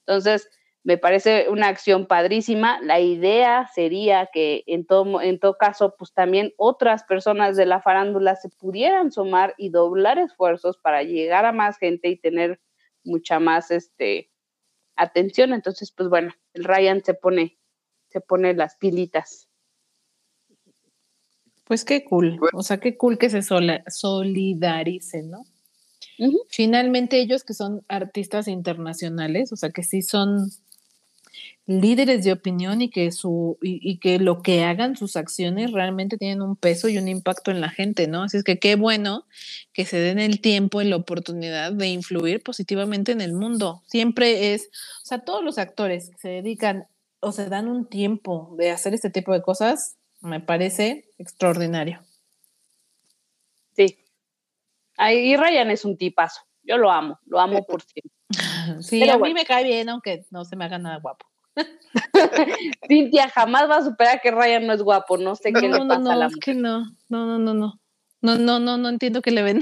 Entonces, 0.00 0.50
me 0.88 0.96
parece 0.96 1.50
una 1.50 1.68
acción 1.68 2.06
padrísima. 2.06 2.80
La 2.80 2.98
idea 2.98 3.68
sería 3.74 4.30
que 4.32 4.64
en 4.66 4.86
todo, 4.86 5.20
en 5.20 5.38
todo 5.38 5.58
caso, 5.58 5.94
pues 5.98 6.14
también 6.14 6.54
otras 6.56 7.04
personas 7.04 7.58
de 7.58 7.66
la 7.66 7.82
farándula 7.82 8.36
se 8.36 8.48
pudieran 8.48 9.12
sumar 9.12 9.54
y 9.58 9.68
doblar 9.68 10.18
esfuerzos 10.18 10.78
para 10.78 11.02
llegar 11.02 11.44
a 11.44 11.52
más 11.52 11.76
gente 11.76 12.08
y 12.08 12.16
tener 12.16 12.58
mucha 13.04 13.38
más, 13.38 13.70
este, 13.70 14.30
atención. 14.96 15.52
Entonces, 15.52 15.92
pues 15.92 16.08
bueno, 16.08 16.32
el 16.54 16.64
Ryan 16.64 17.04
se 17.04 17.12
pone, 17.12 17.58
se 18.08 18.22
pone 18.22 18.54
las 18.54 18.76
pilitas. 18.76 19.46
Pues 21.64 21.84
qué 21.84 22.02
cool, 22.02 22.40
o 22.54 22.62
sea, 22.62 22.80
qué 22.80 22.96
cool 22.96 23.18
que 23.18 23.28
se 23.28 23.42
solidaricen, 23.42 25.28
¿no? 25.32 25.44
Finalmente 26.48 27.20
ellos 27.20 27.44
que 27.44 27.52
son 27.52 27.84
artistas 27.88 28.48
internacionales, 28.48 29.52
o 29.52 29.56
sea, 29.56 29.68
que 29.68 29.82
sí 29.82 30.00
son 30.00 30.50
líderes 31.66 32.24
de 32.24 32.32
opinión 32.32 32.80
y 32.80 32.90
que 32.90 33.12
su 33.12 33.58
y, 33.60 33.98
que 33.98 34.18
lo 34.18 34.42
que 34.42 34.64
hagan 34.64 34.96
sus 34.96 35.16
acciones 35.16 35.72
realmente 35.72 36.16
tienen 36.16 36.42
un 36.42 36.56
peso 36.56 36.88
y 36.88 36.98
un 36.98 37.08
impacto 37.08 37.50
en 37.50 37.60
la 37.60 37.68
gente, 37.68 38.06
¿no? 38.08 38.22
Así 38.22 38.38
es 38.38 38.44
que 38.44 38.58
qué 38.58 38.74
bueno 38.74 39.26
que 39.72 39.84
se 39.84 39.98
den 39.98 40.18
el 40.18 40.40
tiempo 40.40 40.80
y 40.80 40.86
la 40.86 40.96
oportunidad 40.96 41.72
de 41.72 41.88
influir 41.88 42.42
positivamente 42.42 43.12
en 43.12 43.20
el 43.20 43.34
mundo. 43.34 43.82
Siempre 43.86 44.54
es, 44.54 44.70
o 45.02 45.06
sea, 45.06 45.18
todos 45.20 45.44
los 45.44 45.58
actores 45.58 46.10
que 46.10 46.18
se 46.18 46.28
dedican 46.28 46.86
o 47.20 47.32
se 47.32 47.48
dan 47.48 47.68
un 47.68 47.88
tiempo 47.88 48.54
de 48.56 48.70
hacer 48.70 48.94
este 48.94 49.10
tipo 49.10 49.32
de 49.32 49.42
cosas, 49.42 49.96
me 50.20 50.40
parece 50.40 51.10
extraordinario. 51.18 52.02
Sí. 53.76 53.98
Ahí 54.96 55.36
Ryan 55.36 55.70
es 55.70 55.84
un 55.84 55.96
tipazo. 55.96 56.40
Yo 56.62 56.78
lo 56.78 56.90
amo, 56.90 57.18
lo 57.26 57.40
amo 57.40 57.64
por 57.64 57.82
siempre. 57.82 58.17
Sí, 58.82 59.00
Pero 59.00 59.14
a 59.14 59.18
mí 59.18 59.34
me 59.34 59.44
cae 59.44 59.64
bien, 59.64 59.88
aunque 59.88 60.24
no 60.30 60.44
se 60.44 60.56
me 60.56 60.64
haga 60.64 60.78
nada 60.78 60.98
guapo. 60.98 61.26
Cintia 62.88 63.28
jamás 63.30 63.68
va 63.68 63.76
a 63.78 63.84
superar 63.84 64.20
que 64.20 64.30
Ryan 64.30 64.66
no 64.66 64.72
es 64.74 64.82
guapo, 64.82 65.16
no 65.16 65.34
sé 65.34 65.52
qué 65.52 65.68
le 65.68 65.78
pasa 65.86 65.98
no, 65.98 66.10
a 66.10 66.16
la 66.16 66.26
es 66.26 66.56
no, 66.56 66.84
no, 67.08 67.26
no, 67.26 67.38
no, 67.38 67.54
no. 67.54 67.80
No, 68.20 68.36
no, 68.36 68.58
no, 68.58 68.76
no 68.78 68.88
entiendo 68.88 69.22
que 69.22 69.30
le 69.30 69.42
ven. 69.42 69.60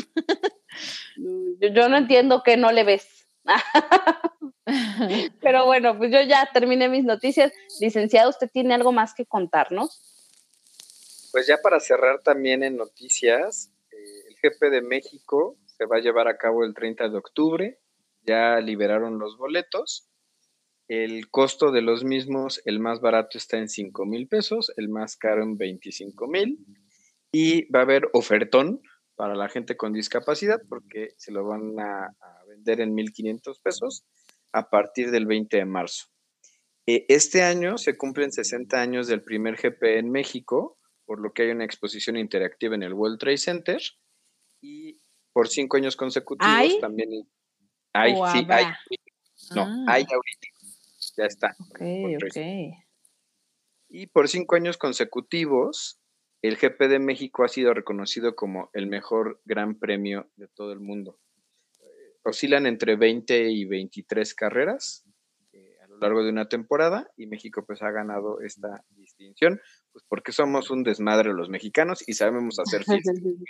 Mm, 1.17 1.73
yo, 1.75 1.89
no 1.89 1.97
entiendo 1.97 2.43
que 2.43 2.57
no 2.57 2.73
le 2.73 2.85
ves. 2.85 3.27
Pero 5.41 5.65
bueno, 5.67 5.97
pues 5.97 6.11
yo 6.11 6.21
ya 6.23 6.51
terminé 6.53 6.89
mis 6.89 7.05
noticias. 7.05 7.53
Licenciado, 7.81 8.31
¿usted 8.31 8.51
tiene 8.51 8.75
algo 8.75 8.93
más 8.93 9.15
que 9.15 9.25
contarnos? 9.25 10.03
Pues 11.33 11.47
ya 11.47 11.59
para 11.63 11.81
cerrar 11.81 12.21
también 12.23 12.63
en 12.63 12.77
noticias, 12.77 13.71
eh, 13.91 14.29
el 14.29 14.37
jefe 14.37 14.71
de 14.71 14.83
México 14.83 15.57
se 15.67 15.85
va 15.87 15.97
a 15.97 16.01
llevar 16.01 16.29
a 16.29 16.37
cabo 16.37 16.65
el 16.65 16.75
30 16.75 17.09
de 17.09 17.17
octubre 17.17 17.79
ya 18.27 18.61
liberaron 18.61 19.19
los 19.19 19.37
boletos 19.37 20.11
el 20.89 21.31
costo 21.31 21.73
de 21.73 21.83
los 21.83 22.05
mismos, 22.05 22.63
el 22.65 22.79
más 22.79 23.01
barato 23.01 23.39
está 23.39 23.59
en 23.59 23.69
5 23.69 24.07
mil 24.07 24.29
pesos, 24.29 24.73
el 24.77 24.89
más 24.89 25.17
caro 25.17 25.43
en 25.43 25.57
25 25.57 26.29
mil. 26.29 26.65
Y 27.33 27.71
va 27.73 27.81
a 27.81 27.83
haber 27.83 28.09
ofertón 28.13 28.81
para 29.17 29.35
la 29.35 29.49
gente 29.49 29.77
con 29.77 29.93
discapacidad 29.93 30.61
porque 30.69 31.09
se 31.17 31.33
lo 31.33 31.45
van 31.45 31.79
a, 31.81 32.15
vender 32.49 32.81
en 32.81 32.95
1.500 32.95 33.61
pesos 33.61 34.07
a 34.53 34.71
partir 34.71 35.11
del 35.11 35.27
20 35.27 35.57
de 35.57 35.65
marzo. 35.65 36.07
E, 36.87 37.05
este 37.09 37.43
año 37.43 37.77
se 37.77 37.97
cumplen 37.97 38.31
60 38.31 38.81
años 38.81 39.09
del 39.09 39.25
primer 39.25 39.57
GP 39.57 39.99
en 39.99 40.11
México, 40.11 40.79
por 41.05 41.21
lo 41.21 41.33
que 41.33 41.43
hay 41.43 41.51
una 41.51 41.65
exposición 41.65 42.17
interactiva 42.17 42.77
en 42.77 42.85
el 42.85 42.95
World 42.95 43.19
Trade 43.19 43.39
Center. 43.39 43.81
Y 44.63 45.01
por 45.33 45.49
cinco 45.49 45.77
años 45.77 45.97
consecutivos 45.97 46.81
también 46.81 47.11
hay, 47.97 48.15
sí, 48.33 48.47
hay, 48.49 48.67
no, 49.55 49.63
ah. 49.63 49.85
hay 49.89 50.07
ahorita 50.11 50.49
ya 51.17 51.25
está. 51.25 51.57
Y 53.89 54.07
por 54.09 54.29
cinco 54.29 54.57
años 54.57 54.77
consecutivos, 54.77 56.01
el 56.43 56.57
GP 56.57 56.89
de 56.89 56.99
México 56.99 57.45
ha 57.45 57.49
sido 57.49 57.73
reconocido 57.73 58.37
como 58.37 58.71
el 58.73 58.87
mejor 58.87 59.41
gran 59.45 59.79
premio 59.79 60.29
de 60.37 60.49
todo 60.49 60.73
el 60.73 60.81
mundo. 60.81 61.19
Eh, 61.81 62.17
oscilan 62.25 62.67
entre 62.67 62.97
20 62.97 63.51
y 63.51 63.65
23 63.65 64.35
carreras 64.35 65.05
eh, 65.53 65.77
a 65.83 65.87
lo 65.87 65.99
largo 65.99 66.23
de 66.23 66.31
una 66.31 66.49
temporada 66.49 67.11
y 67.17 67.27
México 67.27 67.65
pues 67.65 67.83
ha 67.83 67.91
ganado 67.91 68.41
esta 68.41 68.85
distinción, 68.91 69.61
pues 69.93 70.05
porque 70.09 70.33
somos 70.33 70.71
un 70.71 70.83
desmadre 70.83 71.33
los 71.33 71.49
mexicanos 71.49 72.07
y 72.07 72.15
sabemos 72.15 72.59
hacer 72.59 72.85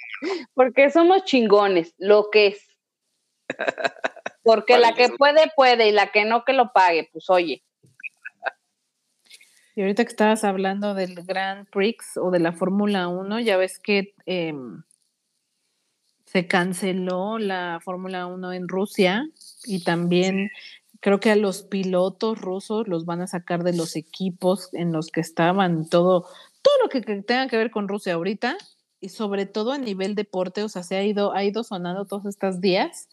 porque 0.54 0.90
somos 0.90 1.24
chingones, 1.24 1.94
lo 1.98 2.28
que 2.30 2.48
es. 2.48 2.66
Porque 4.46 4.78
la 4.78 4.94
que 4.94 5.08
puede, 5.08 5.50
puede, 5.56 5.88
y 5.88 5.92
la 5.92 6.12
que 6.12 6.24
no, 6.24 6.44
que 6.44 6.52
lo 6.52 6.72
pague, 6.72 7.08
pues 7.12 7.28
oye. 7.30 7.64
Y 9.74 9.80
ahorita 9.80 10.04
que 10.04 10.10
estabas 10.10 10.44
hablando 10.44 10.94
del 10.94 11.16
Grand 11.24 11.68
Prix 11.68 12.16
o 12.16 12.30
de 12.30 12.38
la 12.38 12.52
Fórmula 12.52 13.08
1, 13.08 13.40
ya 13.40 13.56
ves 13.56 13.80
que 13.80 14.14
em, 14.24 14.84
se 16.26 16.46
canceló 16.46 17.40
la 17.40 17.80
Fórmula 17.82 18.26
1 18.26 18.52
en 18.52 18.68
Rusia 18.68 19.28
y 19.64 19.82
también 19.82 20.52
creo 21.00 21.18
que 21.18 21.32
a 21.32 21.36
los 21.36 21.64
pilotos 21.64 22.40
rusos 22.40 22.86
los 22.86 23.04
van 23.04 23.22
a 23.22 23.26
sacar 23.26 23.64
de 23.64 23.76
los 23.76 23.96
equipos 23.96 24.72
en 24.74 24.92
los 24.92 25.08
que 25.08 25.22
estaban, 25.22 25.88
todo, 25.88 26.28
todo 26.62 26.74
lo 26.84 26.88
que, 26.88 27.00
que 27.00 27.20
tenga 27.22 27.48
que 27.48 27.56
ver 27.56 27.72
con 27.72 27.88
Rusia 27.88 28.14
ahorita 28.14 28.56
y 29.00 29.08
sobre 29.08 29.44
todo 29.44 29.72
a 29.72 29.78
nivel 29.78 30.14
deporte, 30.14 30.62
o 30.62 30.68
sea, 30.68 30.84
se 30.84 30.94
ha 30.96 31.02
ido, 31.02 31.32
ha 31.32 31.42
ido 31.42 31.64
sonando 31.64 32.04
todos 32.04 32.26
estos 32.26 32.60
días 32.60 33.08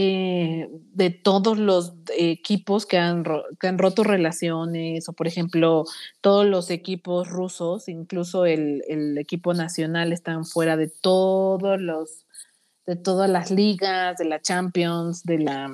eh, 0.00 0.68
de 0.70 1.10
todos 1.10 1.58
los 1.58 1.94
equipos 2.16 2.86
que 2.86 2.98
han, 2.98 3.24
han, 3.60 3.78
roto 3.78 4.04
relaciones, 4.04 5.08
o 5.08 5.12
por 5.12 5.26
ejemplo, 5.26 5.86
todos 6.20 6.46
los 6.46 6.70
equipos 6.70 7.28
rusos, 7.28 7.88
incluso 7.88 8.46
el, 8.46 9.18
equipo 9.18 9.54
nacional, 9.54 10.12
están 10.12 10.44
fuera 10.44 10.76
de 10.76 10.86
todos 10.86 11.80
los, 11.80 12.26
de 12.86 12.94
todas 12.94 13.28
las 13.28 13.50
ligas, 13.50 14.18
de 14.18 14.26
la 14.26 14.40
Champions, 14.40 15.24
de 15.24 15.38
la 15.40 15.68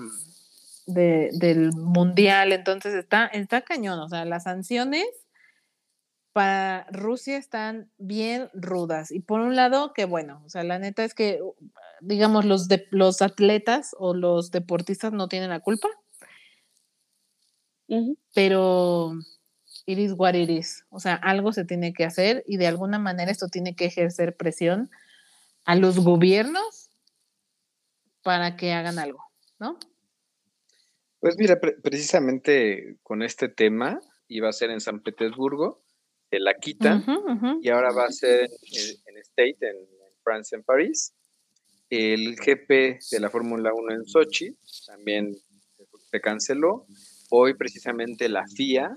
del 0.87 1.73
mundial. 1.73 2.53
Entonces 2.53 2.95
está, 2.95 3.27
está 3.27 3.61
cañón. 3.61 3.99
O 3.99 4.09
sea, 4.09 4.25
las 4.25 4.45
sanciones 4.45 5.05
para 6.33 6.87
Rusia 6.91 7.37
están 7.37 7.91
bien 7.99 8.49
rudas. 8.55 9.11
Y 9.11 9.21
por 9.21 9.41
un 9.41 9.55
lado, 9.55 9.93
que 9.93 10.07
bueno, 10.07 10.41
o 10.47 10.49
sea, 10.49 10.65
la 10.65 10.79
neta 10.79 11.05
es 11.05 11.13
que 11.13 11.41
digamos, 12.05 12.45
los, 12.45 12.69
de, 12.69 12.87
los 12.91 13.23
atletas 13.23 13.95
o 13.99 14.15
los 14.15 14.51
deportistas 14.51 15.13
no 15.13 15.29
tienen 15.29 15.51
la 15.51 15.61
culpa. 15.61 15.89
Pero 18.35 19.13
it 19.87 19.99
is 19.99 20.13
what 20.17 20.35
it 20.35 20.51
is. 20.51 20.85
O 20.91 21.01
sea, 21.01 21.15
algo 21.15 21.53
se 21.53 21.65
tiene 21.65 21.93
que 21.93 22.05
hacer 22.05 22.43
y 22.47 22.57
de 22.57 22.67
alguna 22.67 22.99
manera 22.99 23.31
esto 23.31 23.49
tiene 23.49 23.75
que 23.75 23.87
ejercer 23.87 24.37
presión 24.37 24.91
a 25.65 25.77
los 25.77 25.99
gobiernos 25.99 26.91
para 28.23 28.57
que 28.57 28.73
hagan 28.73 28.99
algo, 28.99 29.23
¿no? 29.59 29.79
Pues 31.21 31.37
mira, 31.39 31.59
precisamente 31.59 32.99
con 33.03 33.23
este 33.23 33.49
tema 33.49 34.01
iba 34.29 34.49
a 34.49 34.53
ser 34.53 34.71
en 34.71 34.81
San 34.81 35.01
Petersburgo, 35.01 35.83
se 36.31 36.39
la 36.39 36.55
quitan 36.55 37.05
y 37.63 37.69
ahora 37.71 37.93
va 37.93 38.07
a 38.07 38.13
ser 38.13 38.51
en, 38.51 38.97
en 39.07 39.17
State, 39.19 39.57
en, 39.61 39.77
en 39.77 40.15
France, 40.23 40.57
en 40.57 40.63
París 40.63 41.15
el 41.95 42.37
GP 42.37 42.99
de 43.11 43.21
la 43.21 43.31
Fórmula 43.31 43.73
1 43.73 43.95
en 43.95 44.05
Sochi 44.07 44.57
también 44.87 45.35
se 46.11 46.21
canceló. 46.21 46.87
Hoy 47.31 47.55
precisamente 47.55 48.29
la 48.29 48.45
FIA 48.47 48.97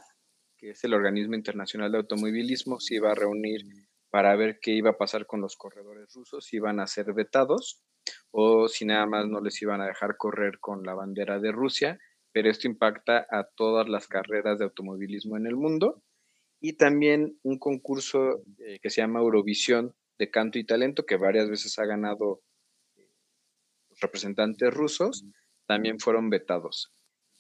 que 0.58 0.72
es 0.72 0.84
el 0.84 0.94
Organismo 0.94 1.36
Internacional 1.36 1.92
de 1.92 2.00
Automovilismo, 2.00 2.80
se 2.80 2.96
iba 2.96 3.12
a 3.12 3.16
reunir 3.16 3.62
para 4.10 4.36
ver 4.36 4.60
qué 4.60 4.72
iba 4.72 4.92
a 4.92 4.98
pasar 4.98 5.26
con 5.26 5.40
los 5.40 5.56
corredores 5.56 6.14
rusos, 6.14 6.46
si 6.46 6.58
iban 6.58 6.80
a 6.80 6.88
ser 6.88 7.14
vetados 7.14 7.84
o 8.32 8.68
si 8.68 8.86
nada 8.86 9.06
más 9.06 9.28
no 9.28 9.42
les 9.42 9.62
iban 9.62 9.82
a 9.82 9.88
dejar 9.88 10.18
correr 10.18 10.60
con 10.60 10.84
la 10.84 10.94
bandera 10.94 11.40
de 11.40 11.52
Rusia, 11.52 12.00
pero 12.32 12.50
esto 12.50 12.68
impacta 12.68 13.28
a 13.30 13.48
todas 13.56 13.88
las 13.88 14.08
carreras 14.08 14.58
de 14.58 14.66
automovilismo 14.66 15.38
en 15.38 15.46
el 15.46 15.56
mundo 15.56 16.02
y 16.60 16.74
también 16.74 17.38
un 17.44 17.60
concurso 17.60 18.42
eh, 18.60 18.80
que 18.82 18.90
se 18.90 19.02
llama 19.02 19.20
Eurovisión 19.20 19.94
de 20.18 20.32
canto 20.32 20.58
y 20.58 20.64
talento 20.64 21.06
que 21.06 21.18
varias 21.18 21.50
veces 21.50 21.78
ha 21.78 21.86
ganado 21.86 22.42
representantes 24.00 24.74
rusos, 24.74 25.26
también 25.66 26.00
fueron 26.00 26.30
vetados. 26.30 26.92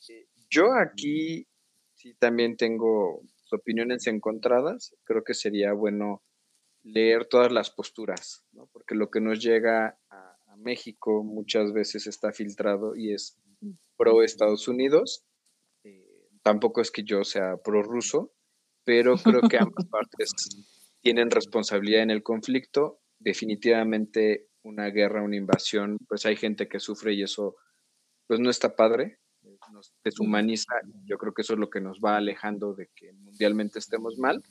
Eh, 0.09 0.27
yo 0.49 0.73
aquí 0.73 1.47
sí 1.93 2.13
también 2.15 2.57
tengo 2.57 3.21
opiniones 3.51 4.07
encontradas, 4.07 4.95
creo 5.03 5.23
que 5.23 5.33
sería 5.33 5.73
bueno 5.73 6.23
leer 6.83 7.25
todas 7.25 7.51
las 7.51 7.69
posturas, 7.69 8.45
porque 8.71 8.95
lo 8.95 9.09
que 9.09 9.21
nos 9.21 9.41
llega 9.41 9.99
a, 10.09 10.35
México 10.59 11.23
muchas 11.23 11.71
veces 11.71 12.07
está 12.07 12.33
filtrado 12.33 12.95
y 12.95 13.13
es 13.13 13.37
pro 13.95 14.23
Estados 14.23 14.67
Unidos. 14.67 15.23
Eh, 15.83 16.29
tampoco 16.41 16.81
es 16.81 16.89
que 16.89 17.03
yo 17.03 17.23
sea 17.23 17.57
pro 17.57 17.83
ruso, 17.83 18.33
pero 18.83 19.15
creo 19.23 19.41
que 19.47 19.59
ambas 19.59 19.85
partes 19.85 20.31
tienen 21.01 21.29
responsabilidad 21.29 22.01
en 22.01 22.09
el 22.09 22.23
conflicto. 22.23 22.99
Definitivamente 23.19 24.47
una 24.67 24.87
guerra, 24.87 25.23
una 25.23 25.35
invasión, 25.35 25.97
pues 26.07 26.25
hay 26.25 26.35
gente 26.35 26.67
que 26.67 26.79
sufre 26.79 27.13
y 27.13 27.23
eso 27.23 27.55
pues 28.27 28.39
no 28.39 28.49
está 28.49 28.75
padre, 28.75 29.19
nos 29.71 29.93
deshumaniza. 30.03 30.73
Yo 31.05 31.17
creo 31.17 31.33
que 31.33 31.41
eso 31.41 31.53
es 31.53 31.59
lo 31.59 31.69
que 31.69 31.79
nos 31.79 31.99
va 31.99 32.17
alejando 32.17 32.73
de 32.73 32.89
que 32.93 33.13
mundialmente 33.13 33.79
estemos 33.79 34.17
mal 34.17 34.43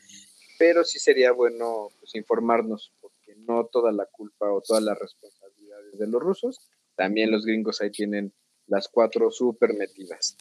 pero 0.59 0.85
sí 0.85 0.99
sería 0.99 1.33
bueno 1.33 1.89
pues, 1.99 2.15
informarnos, 2.15 2.93
porque 3.01 3.35
no 3.37 3.67
toda 3.67 3.93
la 3.93 4.07
culpa 4.07 4.51
o 4.53 4.61
todas 4.61 4.83
las 4.83 4.99
responsabilidades 4.99 5.99
de 5.99 6.07
los 6.07 6.23
rusos, 6.23 6.71
también 6.95 7.31
los 7.31 7.45
gringos 7.45 7.81
ahí 7.81 7.91
tienen 7.91 8.33
las 8.67 8.89
cuatro 8.89 9.31
súper 9.31 9.75
metidas. 9.75 10.37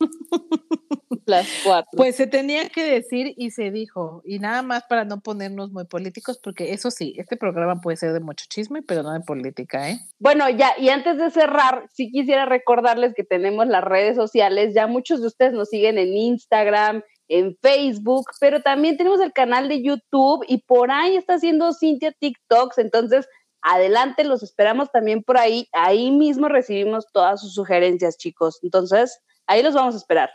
Las 1.26 1.48
cuatro. 1.64 1.90
Pues 1.96 2.16
se 2.16 2.26
tenía 2.26 2.68
que 2.68 2.84
decir 2.84 3.34
y 3.36 3.50
se 3.50 3.70
dijo, 3.70 4.22
y 4.24 4.38
nada 4.38 4.62
más 4.62 4.84
para 4.88 5.04
no 5.04 5.20
ponernos 5.20 5.72
muy 5.72 5.84
políticos, 5.84 6.40
porque 6.42 6.72
eso 6.72 6.90
sí, 6.90 7.14
este 7.16 7.36
programa 7.36 7.80
puede 7.80 7.96
ser 7.96 8.12
de 8.12 8.20
mucho 8.20 8.44
chisme, 8.48 8.82
pero 8.82 9.02
no 9.02 9.12
de 9.12 9.20
política, 9.20 9.90
¿eh? 9.90 10.00
Bueno, 10.18 10.48
ya, 10.48 10.72
y 10.78 10.88
antes 10.88 11.18
de 11.18 11.30
cerrar, 11.30 11.86
sí 11.92 12.10
quisiera 12.10 12.46
recordarles 12.46 13.14
que 13.14 13.24
tenemos 13.24 13.66
las 13.66 13.84
redes 13.84 14.16
sociales, 14.16 14.74
ya 14.74 14.86
muchos 14.86 15.20
de 15.20 15.26
ustedes 15.26 15.52
nos 15.52 15.68
siguen 15.68 15.98
en 15.98 16.14
Instagram, 16.14 17.02
en 17.28 17.56
Facebook, 17.62 18.26
pero 18.40 18.60
también 18.60 18.96
tenemos 18.96 19.20
el 19.20 19.32
canal 19.32 19.68
de 19.68 19.82
YouTube 19.82 20.44
y 20.48 20.62
por 20.62 20.90
ahí 20.90 21.16
está 21.16 21.34
haciendo 21.34 21.72
Cintia 21.72 22.12
TikToks, 22.12 22.78
entonces 22.78 23.28
adelante, 23.62 24.24
los 24.24 24.42
esperamos 24.42 24.90
también 24.90 25.22
por 25.22 25.38
ahí, 25.38 25.68
ahí 25.72 26.10
mismo 26.10 26.48
recibimos 26.48 27.06
todas 27.12 27.40
sus 27.40 27.54
sugerencias, 27.54 28.16
chicos, 28.16 28.58
entonces 28.62 29.20
ahí 29.46 29.62
los 29.62 29.74
vamos 29.74 29.94
a 29.94 29.98
esperar. 29.98 30.30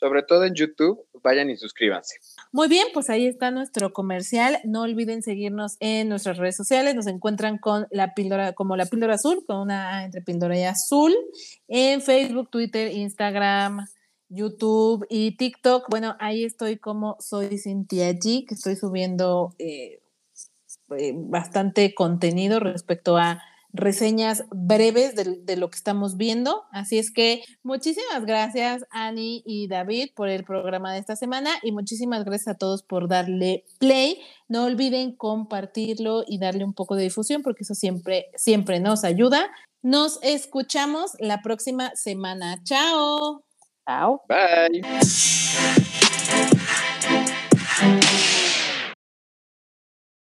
Sobre 0.00 0.22
todo 0.22 0.44
en 0.44 0.54
YouTube, 0.54 1.04
vayan 1.24 1.50
y 1.50 1.56
suscríbanse. 1.56 2.16
Muy 2.52 2.68
bien, 2.68 2.86
pues 2.94 3.10
ahí 3.10 3.26
está 3.26 3.50
nuestro 3.50 3.92
comercial. 3.92 4.58
No 4.64 4.82
olviden 4.82 5.22
seguirnos 5.22 5.76
en 5.80 6.08
nuestras 6.08 6.38
redes 6.38 6.56
sociales. 6.56 6.94
Nos 6.94 7.08
encuentran 7.08 7.58
con 7.58 7.86
la 7.90 8.14
píldora, 8.14 8.52
como 8.52 8.76
la 8.76 8.86
píldora 8.86 9.14
azul, 9.14 9.44
con 9.46 9.58
una 9.58 10.04
entre 10.04 10.22
píldora 10.22 10.56
y 10.56 10.62
azul, 10.62 11.14
en 11.66 12.00
Facebook, 12.00 12.48
Twitter, 12.50 12.92
Instagram, 12.92 13.86
YouTube 14.28 15.04
y 15.10 15.36
TikTok. 15.36 15.86
Bueno, 15.88 16.16
ahí 16.20 16.44
estoy 16.44 16.78
como 16.78 17.16
soy 17.18 17.58
Cintia 17.58 18.12
G, 18.12 18.46
que 18.46 18.54
estoy 18.54 18.76
subiendo 18.76 19.54
eh, 19.58 20.00
eh, 20.96 21.12
bastante 21.14 21.94
contenido 21.94 22.60
respecto 22.60 23.16
a 23.16 23.42
reseñas 23.72 24.44
breves 24.50 25.14
de, 25.14 25.56
lo 25.56 25.70
que 25.70 25.76
estamos 25.76 26.16
viendo. 26.16 26.64
Así 26.72 26.98
es 26.98 27.10
que 27.10 27.42
muchísimas 27.62 28.24
gracias, 28.24 28.84
Ani 28.90 29.42
y 29.44 29.68
David, 29.68 30.10
por 30.14 30.28
el 30.28 30.44
programa 30.44 30.92
de 30.92 31.00
esta 31.00 31.16
semana 31.16 31.50
y 31.62 31.72
muchísimas 31.72 32.24
gracias 32.24 32.48
a 32.48 32.58
todos 32.58 32.82
por 32.82 33.08
darle 33.08 33.64
play. 33.78 34.20
No 34.48 34.64
olviden 34.64 35.14
compartirlo 35.14 36.24
y 36.26 36.38
darle 36.38 36.64
un 36.64 36.74
poco 36.74 36.96
de 36.96 37.04
difusión 37.04 37.42
porque 37.42 37.64
eso 37.64 37.74
siempre, 37.74 38.26
siempre 38.36 38.80
nos 38.80 39.04
ayuda. 39.04 39.50
Nos 39.82 40.18
escuchamos 40.22 41.12
la 41.20 41.42
próxima 41.42 41.94
semana. 41.94 42.62
Chao. 42.64 43.44
Ciao. 43.84 44.22
Bye. 44.28 44.82